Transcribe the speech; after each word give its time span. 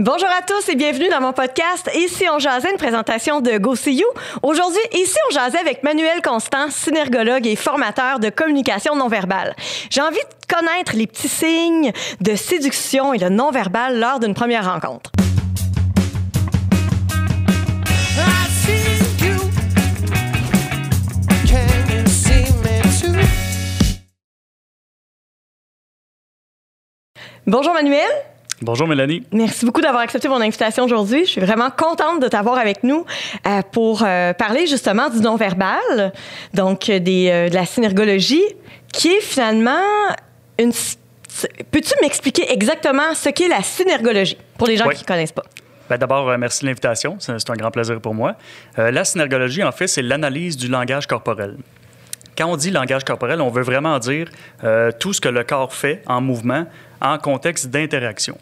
Bonjour 0.00 0.28
à 0.28 0.42
tous 0.42 0.68
et 0.68 0.76
bienvenue 0.76 1.08
dans 1.08 1.20
mon 1.20 1.32
podcast 1.32 1.90
Ici 1.92 2.24
on 2.32 2.38
jasait, 2.38 2.70
une 2.70 2.76
présentation 2.76 3.40
de 3.40 3.58
Go 3.58 3.74
You. 3.84 4.06
Aujourd'hui, 4.44 4.78
ici 4.92 5.16
on 5.28 5.34
jasait 5.34 5.58
avec 5.58 5.82
Manuel 5.82 6.22
Constant, 6.22 6.70
synergologue 6.70 7.48
et 7.48 7.56
formateur 7.56 8.20
de 8.20 8.30
communication 8.30 8.94
non 8.94 9.08
verbale. 9.08 9.56
J'ai 9.90 10.00
envie 10.00 10.14
de 10.14 10.54
connaître 10.54 10.94
les 10.94 11.08
petits 11.08 11.26
signes 11.26 11.90
de 12.20 12.36
séduction 12.36 13.12
et 13.12 13.18
le 13.18 13.28
non 13.28 13.50
verbal 13.50 13.98
lors 13.98 14.20
d'une 14.20 14.34
première 14.34 14.72
rencontre. 14.72 15.10
Bonjour 27.48 27.74
Manuel. 27.74 28.06
Bonjour 28.60 28.88
Mélanie. 28.88 29.22
Merci 29.32 29.64
beaucoup 29.64 29.80
d'avoir 29.80 30.02
accepté 30.02 30.28
mon 30.28 30.40
invitation 30.40 30.84
aujourd'hui. 30.84 31.24
Je 31.24 31.30
suis 31.30 31.40
vraiment 31.40 31.70
contente 31.70 32.20
de 32.20 32.26
t'avoir 32.26 32.58
avec 32.58 32.82
nous 32.82 33.04
euh, 33.46 33.62
pour 33.70 34.02
euh, 34.02 34.32
parler 34.32 34.66
justement 34.66 35.08
du 35.10 35.20
non-verbal, 35.20 36.12
donc 36.54 36.88
euh, 36.90 36.98
des, 36.98 37.48
de 37.50 37.54
la 37.54 37.64
synergologie, 37.66 38.42
qui 38.92 39.08
est 39.08 39.20
finalement 39.20 39.80
une... 40.58 40.72
Peux-tu 41.70 41.94
m'expliquer 42.02 42.50
exactement 42.52 43.14
ce 43.14 43.28
qu'est 43.28 43.46
la 43.46 43.62
synergologie 43.62 44.36
pour 44.56 44.66
les 44.66 44.76
gens 44.76 44.88
Oui. 44.88 44.96
qui 44.96 45.02
ne 45.02 45.06
connaissent 45.06 45.30
pas? 45.30 45.44
Ben, 45.88 45.96
D'abord, 45.96 46.36
merci 46.36 46.62
de 46.62 46.66
l'invitation. 46.66 47.16
C'est 47.20 47.38
c'est 47.38 47.50
un 47.50 47.54
grand 47.54 47.70
plaisir 47.70 48.00
pour 48.00 48.12
moi. 48.12 48.34
Euh, 48.78 48.90
la 48.90 49.04
synergologie, 49.04 49.62
en 49.62 49.70
fait, 49.70 49.86
c'est 49.86 50.02
l'analyse 50.02 50.56
du 50.56 50.66
langage 50.66 51.06
corporel. 51.06 51.56
Quand 52.36 52.46
on 52.46 52.56
dit 52.56 52.72
langage 52.72 53.04
corporel, 53.04 53.40
on 53.40 53.50
veut 53.50 53.62
vraiment 53.62 53.98
dire 54.00 54.28
euh, 54.64 54.90
tout 54.98 55.12
ce 55.12 55.20
que 55.20 55.28
le 55.28 55.44
corps 55.44 55.72
fait 55.72 56.02
en 56.06 56.20
mouvement 56.20 56.66
en 57.00 57.18
contexte 57.18 57.68
d'interaction. 57.68 58.36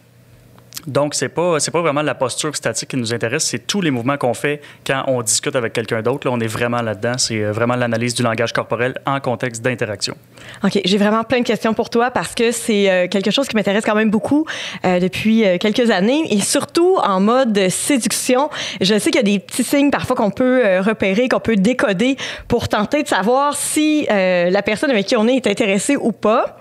Donc, 0.87 1.15
ce 1.15 1.25
n'est 1.25 1.29
pas, 1.29 1.59
pas 1.73 1.81
vraiment 1.81 2.03
la 2.03 2.15
posture 2.15 2.55
statique 2.55 2.91
qui 2.91 2.97
nous 2.97 3.13
intéresse, 3.13 3.45
c'est 3.45 3.67
tous 3.67 3.81
les 3.81 3.91
mouvements 3.91 4.17
qu'on 4.17 4.35
fait 4.35 4.61
quand 4.87 5.05
on 5.09 5.23
discute 5.23 5.57
avec 5.57 5.73
quelqu'un 5.73 6.03
d'autre. 6.03 6.29
Là, 6.29 6.33
on 6.35 6.41
est 6.41 6.47
vraiment 6.47 6.81
là-dedans. 6.81 7.15
C'est 7.19 7.43
euh, 7.43 7.53
vraiment 7.53 7.75
l'analyse 7.75 8.15
du 8.15 8.23
langage 8.23 8.53
corporel 8.53 8.95
en 9.05 9.19
contexte 9.21 9.63
d'interaction. 9.63 10.17
OK, 10.63 10.81
j'ai 10.85 10.99
vraiment 10.99 11.25
plein 11.25 11.41
de 11.41 11.45
questions 11.45 11.75
pour 11.75 11.91
toi 11.91 12.11
parce 12.11 12.35
que 12.35 12.53
c'est 12.53 12.91
euh, 12.91 13.09
quelque 13.09 13.31
chose 13.31 13.49
qui 13.49 13.57
m'intéresse 13.57 13.85
quand 13.85 13.97
même 13.97 14.11
beaucoup 14.11 14.47
euh, 14.85 15.01
depuis 15.01 15.45
quelques 15.59 15.91
années 15.91 16.33
et 16.33 16.41
surtout 16.41 16.97
en 17.03 17.21
mode 17.21 17.69
séduction. 17.69 18.49
Je 18.81 18.99
sais 18.99 19.11
qu'il 19.11 19.17
y 19.17 19.19
a 19.19 19.23
des 19.23 19.39
petits 19.39 19.65
signes 19.65 19.91
parfois 19.91 20.15
qu'on 20.15 20.31
peut 20.31 20.79
repérer, 20.81 21.29
qu'on 21.29 21.41
peut 21.41 21.57
décoder 21.57 22.17
pour 22.49 22.69
tenter 22.69 23.03
de 23.03 23.09
savoir 23.09 23.57
si 23.57 24.07
la 24.09 24.63
personne 24.63 24.91
avec 24.91 25.07
qui 25.07 25.17
on 25.17 25.27
est 25.27 25.37
est 25.37 25.47
intéressée 25.47 25.97
ou 25.97 26.13
pas 26.13 26.59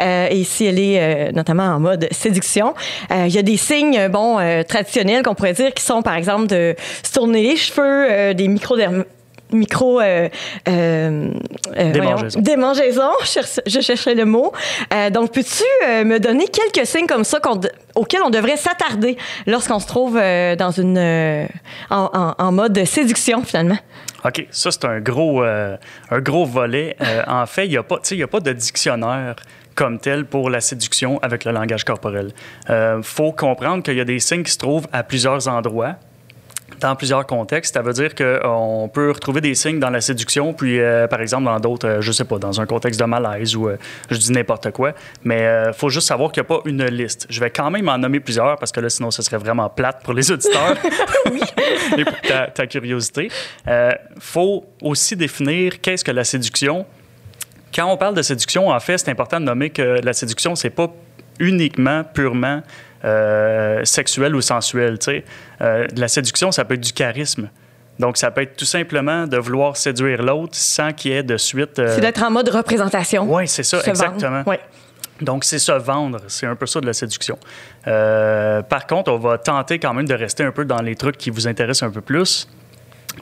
et 0.00 0.44
si 0.44 0.64
elle 0.64 0.78
est 0.78 1.32
notamment 1.32 1.64
en 1.64 1.80
mode 1.80 2.08
séduction. 2.10 2.74
Il 3.10 3.32
y 3.32 3.38
a 3.38 3.42
des 3.42 3.53
signes, 3.56 3.98
euh, 3.98 4.08
bon, 4.08 4.38
euh, 4.38 4.62
traditionnels 4.62 5.22
qu'on 5.22 5.34
pourrait 5.34 5.52
dire 5.54 5.72
qui 5.74 5.82
sont 5.82 6.02
par 6.02 6.14
exemple 6.16 6.46
de 6.46 6.74
se 7.02 7.12
tourner 7.12 7.42
les 7.42 7.56
cheveux, 7.56 8.06
euh, 8.10 8.34
des 8.34 8.48
microderm 8.48 9.04
micro 9.52 10.00
euh, 10.00 10.28
euh, 10.68 11.30
euh, 11.78 11.92
voyons, 11.94 12.16
démangeaisons, 12.38 13.12
je 13.20 13.26
cherche- 13.26 13.60
je 13.66 13.80
cherchais 13.80 14.14
le 14.16 14.24
mot. 14.24 14.52
Donc, 15.12 15.32
peux-tu 15.32 15.62
me 16.04 16.18
donner 16.18 16.46
quelques 16.48 16.84
signes 16.86 17.06
comme 17.06 17.22
ça 17.22 17.38
qu'on 17.38 17.60
auxquels 17.94 18.22
on 18.24 18.30
devrait 18.30 18.56
s'attarder 18.56 19.16
lorsqu'on 19.46 19.78
se 19.78 19.86
trouve 19.86 20.14
dans 20.14 20.70
une 20.72 20.98
en, 21.90 22.10
en- 22.12 22.34
en 22.36 22.52
mode 22.52 22.84
séduction 22.84 23.44
finalement? 23.44 23.78
OK, 24.24 24.46
ça, 24.50 24.70
c'est 24.72 24.86
un 24.86 24.98
gros, 25.00 25.42
un 25.42 26.20
gros 26.20 26.46
volet. 26.46 26.96
En 27.28 27.46
fait, 27.46 27.66
il 27.66 27.70
n'y 27.70 27.76
a, 27.76 27.82
pas- 27.84 28.00
y 28.10 28.22
a 28.22 28.26
pas 28.26 28.40
de 28.40 28.52
dictionnaire 28.52 29.36
comme 29.74 29.98
tel 29.98 30.24
pour 30.24 30.50
la 30.50 30.60
séduction 30.60 31.18
avec 31.22 31.44
le 31.44 31.52
langage 31.52 31.84
corporel. 31.84 32.32
Il 32.68 33.00
faut 33.02 33.32
comprendre 33.32 33.82
qu'il 33.82 33.96
y 33.96 34.00
a 34.00 34.04
des 34.04 34.18
signes 34.18 34.42
qui 34.42 34.52
se 34.52 34.58
trouvent 34.58 34.86
à 34.92 35.02
plusieurs 35.02 35.48
endroits 35.48 35.96
dans 36.80 36.96
plusieurs 36.96 37.26
contextes. 37.26 37.74
Ça 37.74 37.82
veut 37.82 37.92
dire 37.92 38.14
qu'on 38.14 38.90
peut 38.92 39.10
retrouver 39.10 39.40
des 39.40 39.54
signes 39.54 39.80
dans 39.80 39.90
la 39.90 40.00
séduction, 40.00 40.52
puis 40.52 40.80
euh, 40.80 41.06
par 41.06 41.20
exemple 41.20 41.44
dans 41.44 41.60
d'autres, 41.60 41.88
euh, 41.88 42.00
je 42.00 42.12
sais 42.12 42.24
pas, 42.24 42.38
dans 42.38 42.60
un 42.60 42.66
contexte 42.66 43.00
de 43.00 43.04
malaise 43.04 43.56
ou 43.56 43.68
euh, 43.68 43.76
je 44.10 44.18
dis 44.18 44.32
n'importe 44.32 44.70
quoi. 44.70 44.92
Mais 45.22 45.44
il 45.68 45.72
faut 45.74 45.88
juste 45.88 46.08
savoir 46.08 46.32
qu'il 46.32 46.42
n'y 46.42 46.46
a 46.46 46.56
pas 46.56 46.62
une 46.66 46.84
liste. 46.86 47.26
Je 47.30 47.40
vais 47.40 47.50
quand 47.50 47.70
même 47.70 47.88
en 47.88 47.98
nommer 47.98 48.20
plusieurs 48.20 48.58
parce 48.58 48.72
que 48.72 48.80
là, 48.80 48.88
sinon, 48.88 49.10
ce 49.10 49.22
serait 49.22 49.38
vraiment 49.38 49.68
plate 49.68 50.02
pour 50.02 50.14
les 50.14 50.30
auditeurs 50.30 50.76
et 51.96 52.04
pour 52.04 52.20
ta, 52.20 52.46
ta 52.48 52.66
curiosité. 52.66 53.30
Il 53.66 53.96
faut 54.18 54.64
aussi 54.82 55.16
définir 55.16 55.80
qu'est-ce 55.80 56.04
que 56.04 56.12
la 56.12 56.24
séduction. 56.24 56.86
Quand 57.74 57.86
on 57.90 57.96
parle 57.96 58.14
de 58.14 58.22
séduction, 58.22 58.68
en 58.68 58.80
fait, 58.80 58.98
c'est 58.98 59.10
important 59.10 59.40
de 59.40 59.44
nommer 59.46 59.70
que 59.70 60.00
la 60.02 60.12
séduction, 60.12 60.54
c'est 60.54 60.70
pas 60.70 60.88
uniquement, 61.40 62.04
purement 62.04 62.62
euh, 63.04 63.84
sexuel 63.84 64.34
ou 64.36 64.40
sensuel. 64.40 64.98
Euh, 65.60 65.86
la 65.96 66.08
séduction, 66.08 66.52
ça 66.52 66.64
peut 66.64 66.74
être 66.74 66.80
du 66.80 66.92
charisme. 66.92 67.48
Donc, 67.98 68.16
ça 68.16 68.30
peut 68.30 68.42
être 68.42 68.56
tout 68.56 68.64
simplement 68.64 69.26
de 69.26 69.36
vouloir 69.36 69.76
séduire 69.76 70.22
l'autre 70.22 70.54
sans 70.54 70.92
qu'il 70.92 71.12
y 71.12 71.14
ait 71.14 71.22
de 71.22 71.36
suite. 71.36 71.78
euh, 71.78 71.94
C'est 71.94 72.00
d'être 72.00 72.22
en 72.22 72.30
mode 72.30 72.48
représentation. 72.48 73.26
Oui, 73.32 73.46
c'est 73.48 73.62
ça, 73.62 73.80
Se 73.80 73.90
exactement. 73.90 74.30
vendre. 74.30 74.48
Ouais. 74.48 74.60
Donc, 75.20 75.44
c'est 75.44 75.60
se 75.60 75.72
vendre. 75.72 76.18
C'est 76.26 76.46
un 76.46 76.56
peu 76.56 76.66
ça 76.66 76.80
de 76.80 76.86
la 76.86 76.92
séduction. 76.92 77.38
Euh, 77.86 78.62
par 78.62 78.86
contre, 78.86 79.12
on 79.12 79.18
va 79.18 79.38
tenter 79.38 79.78
quand 79.78 79.94
même 79.94 80.08
de 80.08 80.14
rester 80.14 80.42
un 80.42 80.50
peu 80.50 80.64
dans 80.64 80.82
les 80.82 80.96
trucs 80.96 81.16
qui 81.16 81.30
vous 81.30 81.46
intéressent 81.46 81.88
un 81.88 81.92
peu 81.92 82.00
plus. 82.00 82.48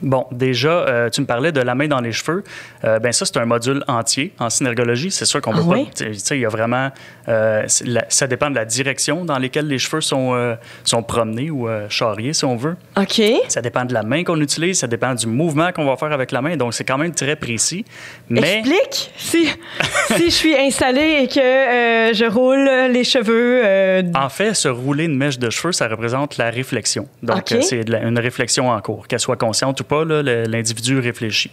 Bon, 0.01 0.25
déjà, 0.31 0.69
euh, 0.71 1.09
tu 1.09 1.21
me 1.21 1.25
parlais 1.25 1.51
de 1.51 1.61
la 1.61 1.75
main 1.75 1.87
dans 1.87 2.01
les 2.01 2.11
cheveux. 2.11 2.43
Euh, 2.83 2.99
ben 2.99 3.11
ça, 3.11 3.25
c'est 3.25 3.37
un 3.37 3.45
module 3.45 3.83
entier 3.87 4.33
en 4.39 4.49
synergologie. 4.49 5.11
C'est 5.11 5.25
sûr 5.25 5.41
qu'on 5.41 5.51
Ah 5.53 5.57
peut 5.57 5.61
oui? 5.63 5.85
pas. 5.85 5.91
Tu 6.05 6.13
sais, 6.15 6.37
il 6.37 6.41
y 6.41 6.45
a 6.45 6.49
vraiment. 6.49 6.89
euh, 7.29 7.65
la- 7.85 8.05
ça 8.09 8.27
dépend 8.27 8.49
de 8.49 8.55
la 8.55 8.65
direction 8.65 9.23
dans 9.25 9.37
laquelle 9.39 9.67
les 9.67 9.77
cheveux 9.79 10.01
sont, 10.01 10.33
euh, 10.33 10.55
sont 10.83 11.03
promenés 11.03 11.49
ou 11.51 11.67
charriés, 11.89 12.33
si 12.33 12.43
on 12.45 12.55
veut. 12.55 12.75
OK. 12.97 13.21
Ça 13.47 13.61
dépend 13.61 13.85
de 13.85 13.93
la 13.93 14.03
main 14.03 14.23
qu'on 14.23 14.39
utilise, 14.41 14.79
ça 14.79 14.87
dépend 14.87 15.13
du 15.13 15.27
mouvement 15.27 15.71
qu'on 15.71 15.85
va 15.85 15.95
faire 15.95 16.11
avec 16.11 16.31
la 16.31 16.41
main. 16.41 16.57
Donc, 16.57 16.73
c'est 16.73 16.83
quand 16.83 16.97
même 16.97 17.13
très 17.13 17.35
précis. 17.35 17.85
Mais. 18.29 18.59
Explique 18.59 19.11
si, 19.17 19.47
si 20.17 20.25
je 20.25 20.29
suis 20.29 20.55
installée 20.55 21.21
et 21.23 21.27
que 21.27 22.13
je 22.13 22.25
roule 22.29 22.91
les 22.91 23.03
cheveux. 23.03 24.03
En 24.15 24.29
fait, 24.29 24.53
se 24.53 24.67
rouler 24.67 25.05
une 25.05 25.17
mèche 25.17 25.39
de 25.39 25.49
cheveux, 25.49 25.71
ça 25.71 25.87
représente 25.87 26.37
la 26.37 26.49
réflexion. 26.49 27.07
Donc, 27.21 27.53
c'est 27.61 27.81
une 27.89 28.19
réflexion 28.19 28.69
en 28.69 28.81
cours. 28.81 29.07
Qu'elle 29.07 29.19
soit 29.19 29.37
consciente 29.37 29.82
ou 29.83 29.85
pas, 29.85 30.03
l'individu 30.05 30.99
réfléchit. 30.99 31.51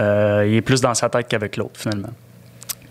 Euh, 0.00 0.44
il 0.46 0.54
est 0.54 0.60
plus 0.62 0.80
dans 0.80 0.94
sa 0.94 1.08
tête 1.08 1.26
qu'avec 1.28 1.56
l'autre, 1.56 1.80
finalement. 1.80 2.10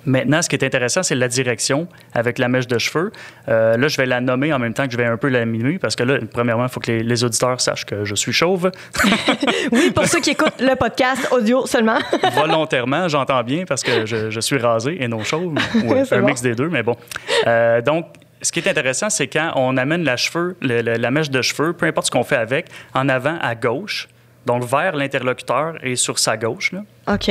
Maintenant, 0.05 0.41
ce 0.41 0.47
qui 0.47 0.55
est 0.55 0.63
intéressant, 0.63 1.03
c'est 1.03 1.15
la 1.15 1.27
direction 1.27 1.89
avec 2.13 2.39
la 2.39 2.47
mèche 2.47 2.65
de 2.67 2.77
cheveux. 2.77 3.11
Euh, 3.49 3.75
là, 3.75 3.89
je 3.89 3.97
vais 3.97 4.05
la 4.05 4.21
nommer 4.21 4.53
en 4.53 4.59
même 4.59 4.73
temps 4.73 4.85
que 4.85 4.91
je 4.93 4.97
vais 4.97 5.03
un 5.05 5.17
peu 5.17 5.27
la 5.27 5.43
minuer 5.45 5.79
parce 5.79 5.97
que 5.97 6.03
là, 6.03 6.17
premièrement, 6.31 6.63
il 6.63 6.69
faut 6.69 6.79
que 6.79 6.89
les, 6.93 7.03
les 7.03 7.23
auditeurs 7.25 7.59
sachent 7.59 7.83
que 7.85 8.05
je 8.05 8.15
suis 8.15 8.31
chauve. 8.31 8.71
Oui, 9.73 9.91
pour 9.93 10.05
ceux 10.05 10.21
qui 10.21 10.29
écoutent 10.29 10.61
le 10.61 10.75
podcast 10.75 11.27
audio 11.31 11.65
seulement. 11.65 11.97
Volontairement, 12.35 13.09
j'entends 13.09 13.43
bien 13.43 13.65
parce 13.65 13.83
que 13.83 14.05
je, 14.05 14.29
je 14.29 14.39
suis 14.39 14.57
rasé 14.57 14.95
et 15.03 15.09
non 15.09 15.25
chauve. 15.25 15.53
ou 15.75 16.05
C'est 16.05 16.15
un 16.15 16.21
bon. 16.21 16.27
mix 16.27 16.41
des 16.41 16.55
deux, 16.55 16.69
mais 16.69 16.83
bon. 16.83 16.95
Euh, 17.45 17.81
donc, 17.81 18.05
ce 18.41 18.51
qui 18.53 18.59
est 18.59 18.69
intéressant, 18.69 19.09
c'est 19.09 19.27
quand 19.27 19.51
on 19.55 19.75
amène 19.75 20.03
la, 20.05 20.15
cheveux, 20.15 20.55
le- 20.61 20.81
le- 20.81 20.93
la 20.95 21.11
mèche 21.11 21.29
de 21.31 21.41
cheveux, 21.41 21.73
peu 21.73 21.85
importe 21.85 22.05
ce 22.07 22.11
qu'on 22.11 22.23
fait 22.23 22.35
avec, 22.37 22.67
en 22.93 23.09
avant 23.09 23.37
à 23.41 23.55
gauche, 23.55 24.07
donc 24.47 24.63
vers 24.63 24.95
l'interlocuteur 24.95 25.75
et 25.83 25.95
sur 25.95 26.17
sa 26.17 26.37
gauche. 26.37 26.71
là. 26.71 26.83
OK. 27.13 27.29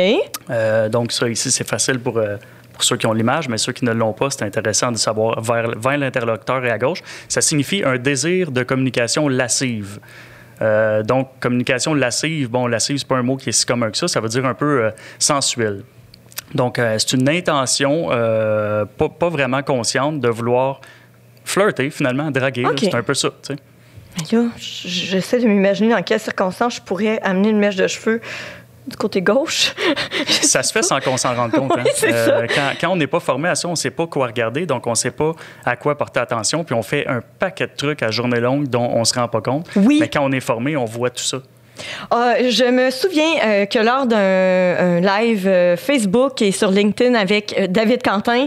Euh, 0.50 0.88
donc, 0.88 1.10
ça, 1.10 1.28
ici, 1.28 1.50
c'est 1.50 1.66
facile 1.66 1.98
pour, 1.98 2.18
euh, 2.18 2.36
pour 2.72 2.84
ceux 2.84 2.96
qui 2.96 3.06
ont 3.06 3.12
l'image, 3.12 3.48
mais 3.48 3.58
ceux 3.58 3.72
qui 3.72 3.84
ne 3.84 3.92
l'ont 3.92 4.12
pas, 4.12 4.30
c'est 4.30 4.44
intéressant 4.44 4.92
de 4.92 4.98
savoir 4.98 5.40
vers, 5.40 5.76
vers 5.76 5.98
l'interlocuteur 5.98 6.64
et 6.64 6.70
à 6.70 6.78
gauche. 6.78 7.02
Ça 7.28 7.40
signifie 7.40 7.82
un 7.84 7.96
désir 7.96 8.52
de 8.52 8.62
communication 8.62 9.28
lascive. 9.28 9.98
Euh, 10.62 11.02
donc, 11.02 11.30
communication 11.40 11.94
lascive, 11.94 12.50
bon, 12.50 12.66
lascive, 12.66 12.98
c'est 12.98 13.08
pas 13.08 13.16
un 13.16 13.22
mot 13.22 13.36
qui 13.36 13.48
est 13.48 13.52
si 13.52 13.66
commun 13.66 13.90
que 13.90 13.96
ça, 13.96 14.08
ça 14.08 14.20
veut 14.20 14.28
dire 14.28 14.44
un 14.44 14.54
peu 14.54 14.90
sensuel. 15.18 15.82
Donc, 16.54 16.78
c'est 16.98 17.12
une 17.14 17.28
intention 17.28 18.08
pas, 18.08 19.08
pas 19.08 19.28
vraiment 19.28 19.62
consciente 19.62 20.20
de 20.20 20.28
vouloir 20.28 20.80
flirter, 21.44 21.90
finalement, 21.90 22.30
draguer. 22.30 22.66
C'est 22.78 22.94
un 22.94 23.02
peu 23.02 23.14
ça, 23.14 23.30
tu 23.42 23.54
sais. 23.54 23.56
J'essaie 24.58 25.38
de 25.38 25.46
m'imaginer 25.46 25.90
dans 25.90 26.02
quelles 26.02 26.20
circonstances 26.20 26.76
je 26.76 26.80
pourrais 26.80 27.20
amener 27.22 27.50
une 27.50 27.58
mèche 27.58 27.76
de 27.76 27.86
cheveux 27.86 28.20
du 28.86 28.96
côté 28.96 29.20
gauche. 29.20 29.74
Ça 30.28 30.62
se 30.62 30.72
fait 30.72 30.82
sans 30.82 31.00
qu'on 31.00 31.16
s'en 31.16 31.34
rende 31.34 31.52
compte. 31.52 31.72
hein. 31.76 31.82
Oui, 31.84 31.90
c'est 31.94 32.12
ça. 32.12 32.46
quand, 32.46 32.70
quand 32.80 32.90
on 32.92 32.96
n'est 32.96 33.08
pas 33.08 33.18
formé 33.18 33.48
à 33.48 33.56
ça, 33.56 33.66
on 33.66 33.72
ne 33.72 33.76
sait 33.76 33.90
pas 33.90 34.06
quoi 34.06 34.28
regarder, 34.28 34.64
donc 34.64 34.86
on 34.86 34.90
ne 34.90 34.94
sait 34.94 35.10
pas 35.10 35.32
à 35.64 35.74
quoi 35.74 35.98
porter 35.98 36.20
attention, 36.20 36.62
puis 36.62 36.74
on 36.74 36.82
fait 36.82 37.06
un 37.08 37.20
paquet 37.38 37.66
de 37.66 37.72
trucs 37.76 38.02
à 38.04 38.12
journée 38.12 38.38
longue 38.38 38.68
dont 38.68 38.88
on 38.92 39.00
ne 39.00 39.04
se 39.04 39.14
rend 39.14 39.26
pas 39.26 39.40
compte. 39.40 39.66
Oui. 39.74 39.98
Mais 40.00 40.08
quand 40.08 40.24
on 40.24 40.30
est 40.30 40.40
formé, 40.40 40.76
on 40.76 40.84
voit 40.84 41.10
tout 41.10 41.24
ça. 41.24 41.38
Ah, 42.10 42.34
je 42.40 42.64
me 42.64 42.90
souviens 42.90 43.34
euh, 43.44 43.66
que 43.66 43.78
lors 43.78 44.06
d'un 44.06 44.16
un 44.16 45.00
live 45.00 45.46
euh, 45.46 45.76
Facebook 45.76 46.42
et 46.42 46.52
sur 46.52 46.70
LinkedIn 46.70 47.14
avec 47.14 47.54
euh, 47.58 47.66
David 47.66 48.02
Quentin, 48.02 48.46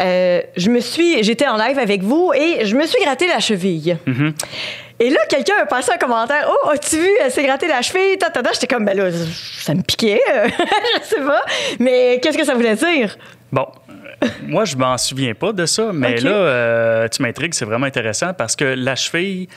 euh, 0.00 0.40
je 0.56 0.70
me 0.70 0.80
suis, 0.80 1.22
j'étais 1.22 1.46
en 1.46 1.56
live 1.56 1.78
avec 1.78 2.02
vous 2.02 2.32
et 2.34 2.64
je 2.64 2.76
me 2.76 2.86
suis 2.86 3.02
gratté 3.02 3.26
la 3.26 3.40
cheville. 3.40 3.96
Et 4.98 5.10
là, 5.10 5.20
quelqu'un 5.28 5.54
a 5.62 5.66
passé 5.66 5.92
un 5.92 5.98
commentaire. 5.98 6.48
Oh, 6.50 6.70
as-tu 6.70 6.96
vu, 6.96 7.10
elle 7.22 7.30
s'est 7.30 7.42
grattée 7.42 7.68
la 7.68 7.82
cheville? 7.82 8.16
Ta, 8.18 8.30
ta, 8.30 8.42
ta. 8.42 8.52
J'étais 8.52 8.66
comme, 8.66 8.84
ben 8.84 8.96
là, 8.96 9.10
ça 9.12 9.74
me 9.74 9.82
piquait. 9.82 10.20
euh, 10.32 10.48
je 11.02 11.06
sais 11.06 11.20
pas. 11.20 11.42
Mais 11.78 12.18
qu'est-ce 12.22 12.38
que 12.38 12.44
ça 12.44 12.54
voulait 12.54 12.76
dire? 12.76 13.16
Bon, 13.52 13.66
euh, 13.90 14.26
moi, 14.44 14.64
je 14.64 14.74
m'en 14.76 14.96
souviens 14.96 15.34
pas 15.34 15.52
de 15.52 15.66
ça, 15.66 15.90
mais 15.92 16.16
là, 16.20 16.30
euh, 16.30 17.08
tu 17.08 17.22
m'intrigues, 17.22 17.52
c'est 17.52 17.66
vraiment 17.66 17.86
intéressant 17.86 18.32
parce 18.32 18.56
que 18.56 18.64
la 18.64 18.96
cheville, 18.96 19.48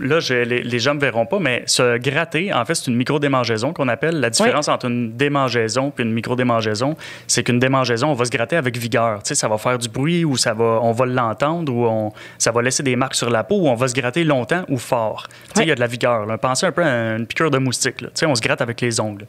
là, 0.00 0.20
je- 0.20 0.34
les, 0.34 0.62
les 0.62 0.78
gens 0.78 0.90
ne 0.92 0.96
me 0.96 1.00
verront 1.00 1.26
pas, 1.26 1.38
mais 1.38 1.62
se 1.66 1.98
gratter, 1.98 2.52
en 2.52 2.64
fait, 2.64 2.74
c'est 2.74 2.90
une 2.90 2.96
micro-démangeaison 2.96 3.72
qu'on 3.72 3.88
appelle. 3.88 4.20
La 4.20 4.28
différence 4.30 4.68
entre 4.68 4.86
une 4.86 5.16
démangeaison 5.16 5.92
et 5.98 6.02
une 6.02 6.12
micro-démangeaison, 6.12 6.96
c'est 7.26 7.42
qu'une 7.42 7.58
démangeaison, 7.58 8.08
on 8.08 8.14
va 8.14 8.24
se 8.24 8.30
gratter 8.30 8.56
avec 8.56 8.76
vigueur. 8.76 9.22
Tu 9.22 9.28
sais, 9.28 9.34
ça 9.34 9.48
va 9.48 9.58
faire 9.58 9.78
du 9.78 9.88
bruit 9.88 10.24
ou 10.24 10.36
ça 10.36 10.52
va, 10.54 10.78
on 10.82 10.92
va 10.92 11.06
l'entendre 11.06 11.72
ou 11.72 11.86
on, 11.86 12.12
ça 12.38 12.50
va 12.52 12.62
laisser 12.62 12.82
des 12.82 12.96
marques 12.96 13.14
sur 13.14 13.30
la 13.30 13.44
peau 13.44 13.56
ou 13.60 13.68
on 13.68 13.74
va 13.74 13.88
se 13.88 13.94
gratter 13.94 14.24
longtemps 14.24 14.64
ou 14.68 14.78
fort. 14.78 15.26
Tu 15.28 15.34
sais, 15.56 15.62
il 15.64 15.68
y 15.68 15.72
a 15.72 15.74
de 15.74 15.80
la 15.80 15.86
vigueur. 15.86 16.26
là. 16.26 16.38
Pensez 16.38 16.66
un 16.66 16.72
peu 16.72 16.82
à 16.84 17.16
une 17.16 17.26
piqûre 17.26 17.50
de 17.50 17.58
moustique. 17.58 18.00
là. 18.00 18.08
Tu 18.08 18.20
sais, 18.20 18.26
on 18.26 18.34
se 18.34 18.40
gratte 18.42 18.60
avec 18.60 18.80
les 18.80 19.00
ongles. 19.00 19.26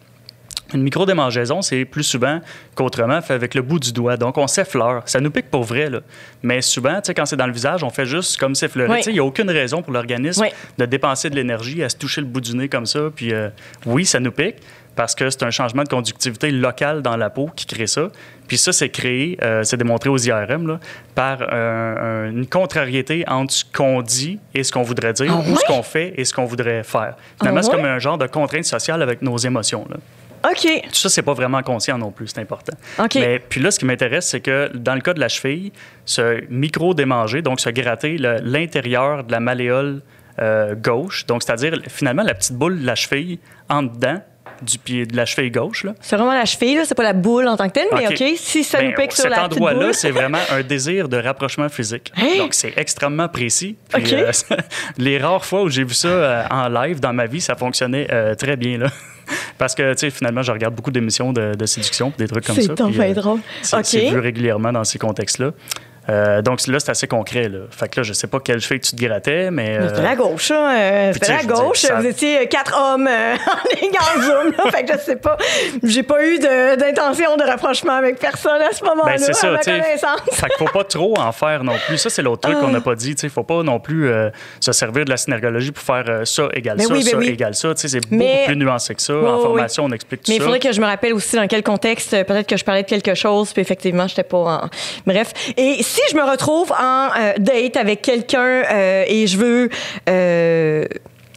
Une 0.74 0.82
micro-démangeaison, 0.84 1.62
c'est 1.62 1.86
plus 1.86 2.04
souvent 2.04 2.40
qu'autrement 2.76 3.22
fait 3.22 3.34
avec 3.34 3.54
le 3.56 3.62
bout 3.62 3.80
du 3.80 3.92
doigt. 3.94 4.18
Donc, 4.18 4.38
on 4.38 4.48
s'effleure. 4.48 5.04
Ça 5.06 5.20
nous 5.20 5.32
pique 5.32 5.50
pour 5.52 5.64
vrai, 5.64 5.90
là. 5.90 6.00
Mais 6.42 6.62
souvent, 6.62 6.96
tu 6.96 7.02
sais, 7.08 7.14
quand 7.14 7.26
c'est 7.26 7.36
dans 7.38 7.48
le 7.48 7.54
visage, 7.54 7.84
on 7.84 7.90
fait 7.90 8.06
juste 8.06 8.38
comme 8.40 8.56
s'effleurer. 8.56 8.90
Oui. 8.92 9.02
Il 9.08 9.14
n'y 9.14 9.20
a 9.20 9.24
aucune 9.24 9.50
raison 9.50 9.82
pour 9.82 9.94
l'organisme 9.94 10.42
Oui. 10.44 10.50
de 10.78 10.86
dépenser 10.86 11.30
de 11.30 11.36
l'énergie 11.36 11.84
à 11.84 11.90
se 11.90 11.96
toucher 11.98 12.22
le 12.22 12.28
bout 12.28 12.42
du 12.42 12.56
nez 12.56 12.70
comme 12.70 12.86
ça. 12.86 13.10
Puis, 13.16 13.34
euh, 13.34 13.50
oui, 13.86 14.06
ça 14.06 14.20
nous 14.20 14.32
pique 14.32 14.56
parce 14.96 15.16
que 15.16 15.28
c'est 15.32 15.42
un 15.44 15.50
changement 15.50 15.84
de 15.84 15.90
conductivité 15.90 16.52
locale 16.52 17.02
dans 17.02 17.18
la 17.18 17.32
peau 17.32 17.50
qui 17.56 17.66
crée 17.66 17.88
ça. 17.88 18.10
Puis 18.48 18.60
ça, 18.60 18.72
c'est 18.72 18.90
créé, 18.90 19.38
euh, 19.42 19.64
c'est 19.64 19.78
démontré 19.78 20.10
aux 20.10 20.18
IRM, 20.18 20.68
là, 20.68 20.80
par 21.16 21.40
euh, 21.42 22.28
un- 22.28 22.32
une 22.32 22.46
contrariété 22.46 23.24
entre 23.28 23.54
ce 23.54 23.64
qu'on 23.66 24.04
dit 24.04 24.38
et 24.54 24.64
ce 24.64 24.72
qu'on 24.72 24.84
voudrait 24.84 25.14
dire, 25.14 25.34
Ah 25.36 25.50
ou 25.50 25.56
ce 25.56 25.66
qu'on 25.66 25.82
fait 25.82 26.14
et 26.18 26.26
ce 26.26 26.34
qu'on 26.34 26.46
voudrait 26.46 26.84
faire. 26.84 27.16
Finalement, 27.40 27.62
Ah 27.62 27.64
c'est 27.64 27.72
comme 27.72 27.86
un 27.86 27.98
genre 27.98 28.20
de 28.20 28.28
contrainte 28.28 28.66
sociale 28.66 29.02
avec 29.02 29.24
nos 29.24 29.38
émotions. 29.38 29.88
Là. 29.90 29.98
OK. 30.44 30.82
Tout 30.84 30.96
ça, 30.96 31.10
c'est 31.10 31.22
pas 31.22 31.34
vraiment 31.34 31.62
conscient 31.64 31.98
non 31.98 32.12
plus, 32.12 32.28
c'est 32.28 32.42
important. 32.42 32.74
OK. 33.00 33.16
Mais 33.16 33.40
puis 33.40 33.62
là, 33.62 33.72
ce 33.72 33.80
qui 33.80 33.86
m'intéresse, 33.86 34.28
c'est 34.28 34.42
que 34.42 34.70
dans 34.74 34.96
le 34.96 35.02
cas 35.02 35.14
de 35.14 35.20
la 35.20 35.30
cheville, 35.30 35.72
se 36.06 36.44
micro-démanger, 36.50 37.42
donc 37.42 37.60
se 37.60 37.70
gratter 37.70 38.18
l'intérieur 38.18 39.24
de 39.24 39.32
la 39.32 39.40
malléole 39.40 40.02
euh, 40.40 40.76
gauche, 40.76 41.26
donc 41.26 41.44
c'est-à-dire 41.44 41.80
finalement 41.88 42.24
la 42.24 42.34
petite 42.34 42.56
boule 42.56 42.82
de 42.82 42.86
la 42.86 42.96
cheville 42.96 43.40
en 43.70 43.84
dedans 43.84 44.20
du 44.62 44.78
pied 44.78 45.06
de 45.06 45.16
la 45.16 45.26
cheville 45.26 45.52
gauche. 45.52 45.86
C'est 46.02 46.16
vraiment 46.16 46.34
la 46.34 46.46
cheville, 46.46 46.82
c'est 46.86 46.96
pas 46.96 47.04
la 47.04 47.14
boule 47.14 47.48
en 47.48 47.58
tant 47.58 47.68
que 47.68 47.74
telle, 47.74 47.88
mais 47.94 48.08
OK, 48.08 48.38
si 48.38 48.64
ça 48.64 48.80
Ben, 48.80 48.90
nous 48.90 48.96
pique 48.96 49.12
sur 49.12 49.24
cet 49.24 49.32
la 49.32 49.38
petite 49.38 49.54
endroit-là, 49.54 49.94
c'est 49.94 50.12
vraiment 50.12 50.40
un 50.52 50.62
désir 50.62 51.10
de 51.10 51.18
rapprochement 51.18 51.70
physique. 51.70 52.12
Hein? 52.18 52.38
Donc, 52.38 52.54
c'est 52.54 52.74
extrêmement 52.78 53.28
précis. 53.28 53.76
Puis, 53.90 54.14
euh, 54.14 54.32
les 54.98 55.18
rares 55.18 55.46
fois 55.46 55.64
où 55.64 55.70
j'ai 55.70 55.84
vu 55.84 55.94
ça 55.94 56.08
euh, 56.08 56.44
en 56.50 56.70
live 56.70 57.00
dans 57.00 57.14
ma 57.14 57.26
vie, 57.26 57.42
ça 57.42 57.56
fonctionnait 57.56 58.08
euh, 58.12 58.36
très 58.36 58.56
bien. 58.56 58.78
Là. 58.78 58.88
Parce 59.58 59.76
que, 59.76 59.94
tu 59.94 60.00
sais, 60.00 60.10
finalement, 60.10 60.42
je 60.42 60.52
regarde 60.52 60.76
beaucoup 60.76 60.92
d'émissions 60.92 61.34
de, 61.34 61.56
de 61.56 61.66
séduction, 61.66 62.12
des 62.18 62.28
trucs 62.28 62.46
comme 62.46 62.56
ça. 62.56 62.62
C'est 62.62 62.82
euh, 62.82 62.88
bien 62.88 63.14
drôle. 63.14 63.40
C'est 63.62 63.78
OK. 63.78 63.86
c'est 63.86 64.10
vu 64.10 64.20
régulièrement 64.20 64.72
dans 64.72 64.84
ces 64.84 65.00
contextes-là. 65.00 65.52
Euh, 66.10 66.42
donc 66.42 66.66
là, 66.68 66.80
c'est 66.80 66.92
assez 66.92 67.08
concret. 67.08 67.48
Là. 67.50 67.60
Fait 67.72 67.88
que 67.88 68.00
là, 68.00 68.04
je 68.04 68.14
sais 68.14 68.28
pas 68.28 68.40
quelle 68.40 68.60
cheville 68.60 68.82
tu 68.82 68.96
te 68.96 69.04
grattais, 69.06 69.52
mais... 69.52 69.78
Mais 69.80 69.88
C'était 69.88 70.00
euh, 70.00 70.04
la 70.04 70.16
gauche, 70.16 70.52
hein, 70.52 70.76
euh, 70.76 71.14
C'était 71.14 71.26
tu 71.28 71.32
la 71.32 71.38
dire, 71.44 71.48
gauche. 71.54 71.78
ça- 71.80 71.96
Vous 71.96 72.06
étiez 72.06 72.48
quatre 72.48 72.78
hommes 72.78 73.08
euh, 73.08 73.36
en 73.48 73.82
ligne 73.82 73.92
en 73.98 74.22
zoom. 74.22 74.54
Là, 74.58 74.72
fait 74.72 74.84
que 74.84 74.94
je 74.94 74.98
sais 75.00 75.16
pas. 75.16 75.38
J'ai 75.82 76.04
pas 76.04 76.24
eu 76.26 76.40
d'intention 76.40 77.38
de, 77.38 77.44
rapprochement 77.44 77.94
avec 77.94 78.20
personne 78.20 78.62
à 78.62 78.72
ce 78.74 78.84
moment-là, 78.84 79.14
Ben, 79.14 79.18
c'est 79.18 79.34
ça, 79.34 79.56
tu. 79.64 79.70
Fait 79.72 80.48
qu'il 80.48 80.58
faut 80.58 80.66
pas 80.74 80.84
trop 80.84 81.18
en 81.18 81.32
faire 81.32 81.64
non 81.64 81.76
plus. 81.88 81.98
Ça, 81.98 82.10
c'est 82.10 82.22
l'autre 82.22 82.42
truc 82.42 82.56
Ah. 82.60 82.62
qu'on 82.66 82.72
n'a 82.72 82.82
pas 82.82 82.96
dit. 82.96 83.12
Il 83.24 83.30
faut 83.30 83.44
pas 83.44 83.64
non 83.64 83.80
plus 83.80 84.10
se 84.60 84.72
servir 84.72 85.06
de 85.06 85.10
la 85.10 85.18
synergologie 85.18 85.72
pour 85.72 85.84
faire 85.84 86.22
ça 86.26 86.48
égale 86.54 86.78
Ben 86.78 86.88
ça, 86.88 86.94
oui, 86.94 87.04
ben 87.04 87.12
ça 87.12 87.18
oui. 87.18 87.28
égale 87.30 87.56
ça. 87.56 87.74
Tu 87.74 87.82
sais, 87.82 87.88
C'est 87.88 88.00
beaucoup 88.02 88.16
Mais- 88.16 88.44
plus 88.46 88.56
nuancé 88.58 88.96
que 88.96 89.02
ça. 89.02 89.14
En 89.14 89.38
oui, 89.38 89.44
formation, 89.44 89.86
on 89.86 89.92
explique 89.92 90.24
tout 90.24 90.32
Mais 90.32 90.36
il 90.36 90.40
ça. 90.40 90.46
faudrait 90.46 90.60
que 90.60 90.72
je 90.72 90.82
me 90.82 90.86
rappelle 90.86 91.14
aussi 91.14 91.36
dans 91.36 91.48
quel 91.48 91.64
contexte, 91.64 92.12
peut-être 92.26 92.48
que 92.48 92.58
je 92.58 92.64
parlais 92.66 92.84
de 92.84 92.88
quelque 92.90 93.14
chose, 93.16 93.54
puis 93.54 93.62
effectivement, 93.62 94.08
j'étais 94.08 94.24
pas 94.24 94.38
en... 94.38 94.70
Bref. 95.06 95.32
Et 95.58 95.84
si 95.94 96.02
je 96.12 96.16
me 96.18 96.24
retrouve 96.24 96.72
en 96.72 97.10
euh, 97.16 97.34
date 97.38 97.78
avec 97.78 98.02
quelqu'un 98.02 98.40
euh, 98.72 99.04
et 99.08 99.28
je 99.28 99.38
veux... 99.38 99.70
euh, 100.10 100.86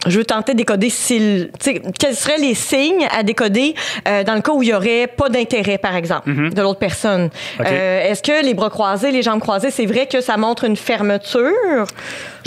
je 0.05 0.19
veux 0.19 0.25
tenter 0.25 0.53
de 0.53 0.59
décoder 0.59 0.89
s'il, 0.89 1.51
quels 1.99 2.15
seraient 2.15 2.37
les 2.37 2.53
signes 2.53 3.07
à 3.11 3.23
décoder 3.23 3.73
euh, 4.07 4.23
dans 4.23 4.35
le 4.35 4.41
cas 4.41 4.53
où 4.53 4.61
il 4.63 4.69
y 4.69 4.73
aurait 4.73 5.07
pas 5.07 5.27
d'intérêt, 5.27 5.77
par 5.79 5.95
exemple, 5.97 6.31
de 6.31 6.61
l'autre 6.61 6.79
personne. 6.79 7.29
Euh, 7.59 8.09
est-ce 8.09 8.21
que 8.21 8.45
les 8.45 8.53
bras 8.53 8.69
croisés, 8.69 9.11
les 9.11 9.23
jambes 9.23 9.41
croisées, 9.41 9.71
c'est 9.71 9.87
vrai 9.87 10.05
que 10.05 10.21
ça 10.21 10.37
montre 10.37 10.63
une 10.63 10.77
fermeture? 10.77 11.87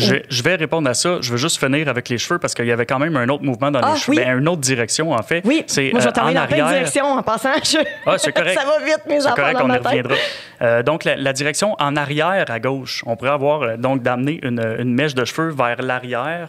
Je, 0.01 0.11
vais- 0.15 0.25
je 0.29 0.43
vais 0.43 0.55
répondre 0.57 0.89
à 0.89 0.95
ça. 0.95 1.19
Je 1.21 1.31
veux 1.31 1.37
juste 1.37 1.59
finir 1.59 1.89
avec 1.89 2.09
les 2.09 2.19
cheveux 2.19 2.39
parce 2.39 2.55
qu'il 2.55 2.67
y 2.67 2.73
avait 2.73 2.87
quand 2.87 2.99
même 2.99 3.17
un 3.17 3.29
autre 3.29 3.45
mouvement 3.45 3.71
dans 3.71 3.81
Ah, 3.83 3.93
les 3.95 3.99
cheveux. 4.01 4.17
oui. 4.19 4.25
Ben, 4.25 4.39
une 4.39 4.49
autre 4.49 4.61
direction, 4.61 5.13
en 5.13 5.23
fait. 5.23 5.43
Oui, 5.45 5.65
C'est 5.67 5.91
moi 5.93 6.01
je 6.01 6.07
vais 6.09 6.19
euh, 6.19 6.23
en 6.23 6.33
dans 6.33 6.41
arrière. 6.41 6.69
directions 6.69 7.07
en 7.13 7.23
passant. 7.23 7.53
Je- 7.63 7.79
Ah, 8.07 8.17
c'est 8.19 8.33
correct. 8.33 8.59
ça 8.59 8.65
va 8.67 8.85
vite, 8.85 9.01
mes 9.09 9.21
C'est 9.21 9.31
correct, 9.35 9.59
on 9.63 9.73
y 9.73 9.77
reviendra. 9.79 10.15
Euh, 10.63 10.83
donc, 10.83 11.05
la, 11.05 11.17
la 11.17 11.33
direction 11.33 11.75
en 11.79 11.97
arrière 11.97 12.45
à 12.49 12.61
gauche, 12.61 13.03
on 13.07 13.17
pourrait 13.17 13.31
avoir 13.31 13.63
euh, 13.63 13.77
donc 13.77 14.03
d'amener 14.03 14.41
une, 14.43 14.61
une 14.79 14.95
mèche 14.95 15.15
de 15.15 15.25
cheveux 15.25 15.51
vers 15.51 15.81
l'arrière, 15.83 16.49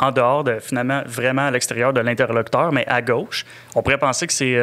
en 0.00 0.10
dehors 0.12 0.44
de 0.44 0.58
finalement 0.60 1.02
vraiment 1.06 1.46
à 1.46 1.50
l'extérieur 1.50 1.92
de 1.92 2.00
l'interlocuteur, 2.00 2.72
mais 2.72 2.84
à 2.88 3.02
gauche. 3.02 3.44
On 3.74 3.82
pourrait 3.82 3.98
penser 3.98 4.26
que 4.26 4.32
c'est 4.32 4.54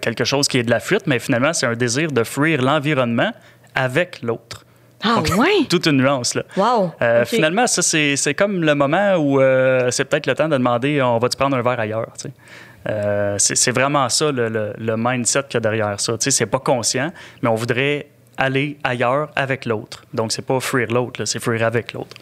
quelque 0.00 0.24
chose 0.24 0.48
qui 0.48 0.58
est 0.58 0.62
de 0.62 0.70
la 0.70 0.80
fuite, 0.80 1.06
mais 1.06 1.18
finalement, 1.18 1.52
c'est 1.52 1.66
un 1.66 1.74
désir 1.74 2.10
de 2.12 2.24
fuir 2.24 2.60
l'environnement 2.62 3.30
avec 3.74 4.22
l'autre. 4.22 4.64
Ah, 5.02 5.16
Donc, 5.16 5.28
ouais? 5.38 5.64
Toute 5.68 5.86
une 5.86 5.98
nuance, 5.98 6.34
là. 6.34 6.42
Wow. 6.56 6.92
Euh. 7.02 7.24
Finalement, 7.24 7.66
ça, 7.66 7.82
c'est 7.82 8.34
comme 8.34 8.62
le 8.62 8.74
moment 8.74 9.14
où 9.16 9.40
euh, 9.40 9.90
c'est 9.90 10.04
peut-être 10.04 10.26
le 10.26 10.34
temps 10.34 10.48
de 10.48 10.56
demander 10.56 11.00
on 11.02 11.18
va-tu 11.18 11.36
prendre 11.36 11.56
un 11.56 11.62
verre 11.62 11.80
ailleurs? 11.80 12.12
tu 12.18 12.28
sais? 12.28 12.32
Euh, 12.88 13.34
c'est 13.38 13.72
vraiment 13.72 14.08
ça 14.08 14.32
le, 14.32 14.48
le- 14.48 14.72
le 14.78 14.94
mindset 14.96 15.42
qu'il 15.44 15.54
y 15.54 15.56
a 15.58 15.60
derrière 15.60 16.00
ça. 16.00 16.14
Tu 16.14 16.24
sais, 16.24 16.30
C'est 16.30 16.46
pas 16.46 16.58
conscient, 16.60 17.12
mais 17.42 17.48
on 17.48 17.54
voudrait 17.54 18.06
aller 18.38 18.78
ailleurs 18.82 19.28
avec 19.36 19.66
l'autre. 19.66 20.02
Donc, 20.14 20.32
c'est 20.32 20.44
pas 20.46 20.60
fuir 20.60 20.88
l'autre, 20.90 21.24
c'est 21.26 21.40
fuir 21.40 21.62
avec 21.64 21.92
l'autre. 21.92 22.16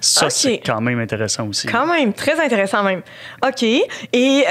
Ça, 0.00 0.28
c'est 0.30 0.58
quand 0.58 0.80
même 0.82 1.00
intéressant 1.00 1.48
aussi. 1.48 1.66
Quand 1.66 1.86
même, 1.86 2.12
très 2.12 2.38
intéressant 2.38 2.82
même. 2.84 3.00
OK. 3.44 3.62
Et 4.12 4.44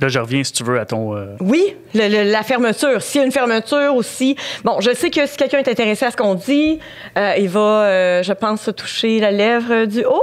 Là, 0.00 0.08
je 0.08 0.18
reviens, 0.18 0.42
si 0.44 0.52
tu 0.52 0.64
veux, 0.64 0.78
à 0.80 0.86
ton... 0.86 1.14
euh, 1.16 1.36
oui, 1.40 1.74
le- 1.94 2.08
le- 2.08 2.30
la 2.30 2.42
fermeture. 2.42 3.02
S'il 3.02 3.20
y 3.20 3.22
a 3.22 3.26
une 3.26 3.32
fermeture 3.32 3.94
aussi. 3.94 4.36
Bon, 4.64 4.80
je 4.80 4.92
sais 4.94 5.10
que 5.10 5.26
si 5.26 5.36
quelqu'un 5.36 5.58
est 5.58 5.68
intéressé 5.68 6.06
à 6.06 6.10
ce 6.10 6.16
qu'on 6.16 6.34
dit, 6.34 6.78
euh, 7.18 7.34
il 7.38 7.48
va, 7.48 7.60
euh, 7.60 8.22
je 8.22 8.32
pense, 8.32 8.62
se 8.62 8.70
toucher 8.70 9.20
la 9.20 9.30
lèvre 9.30 9.84
du 9.86 10.04
haut. 10.04 10.22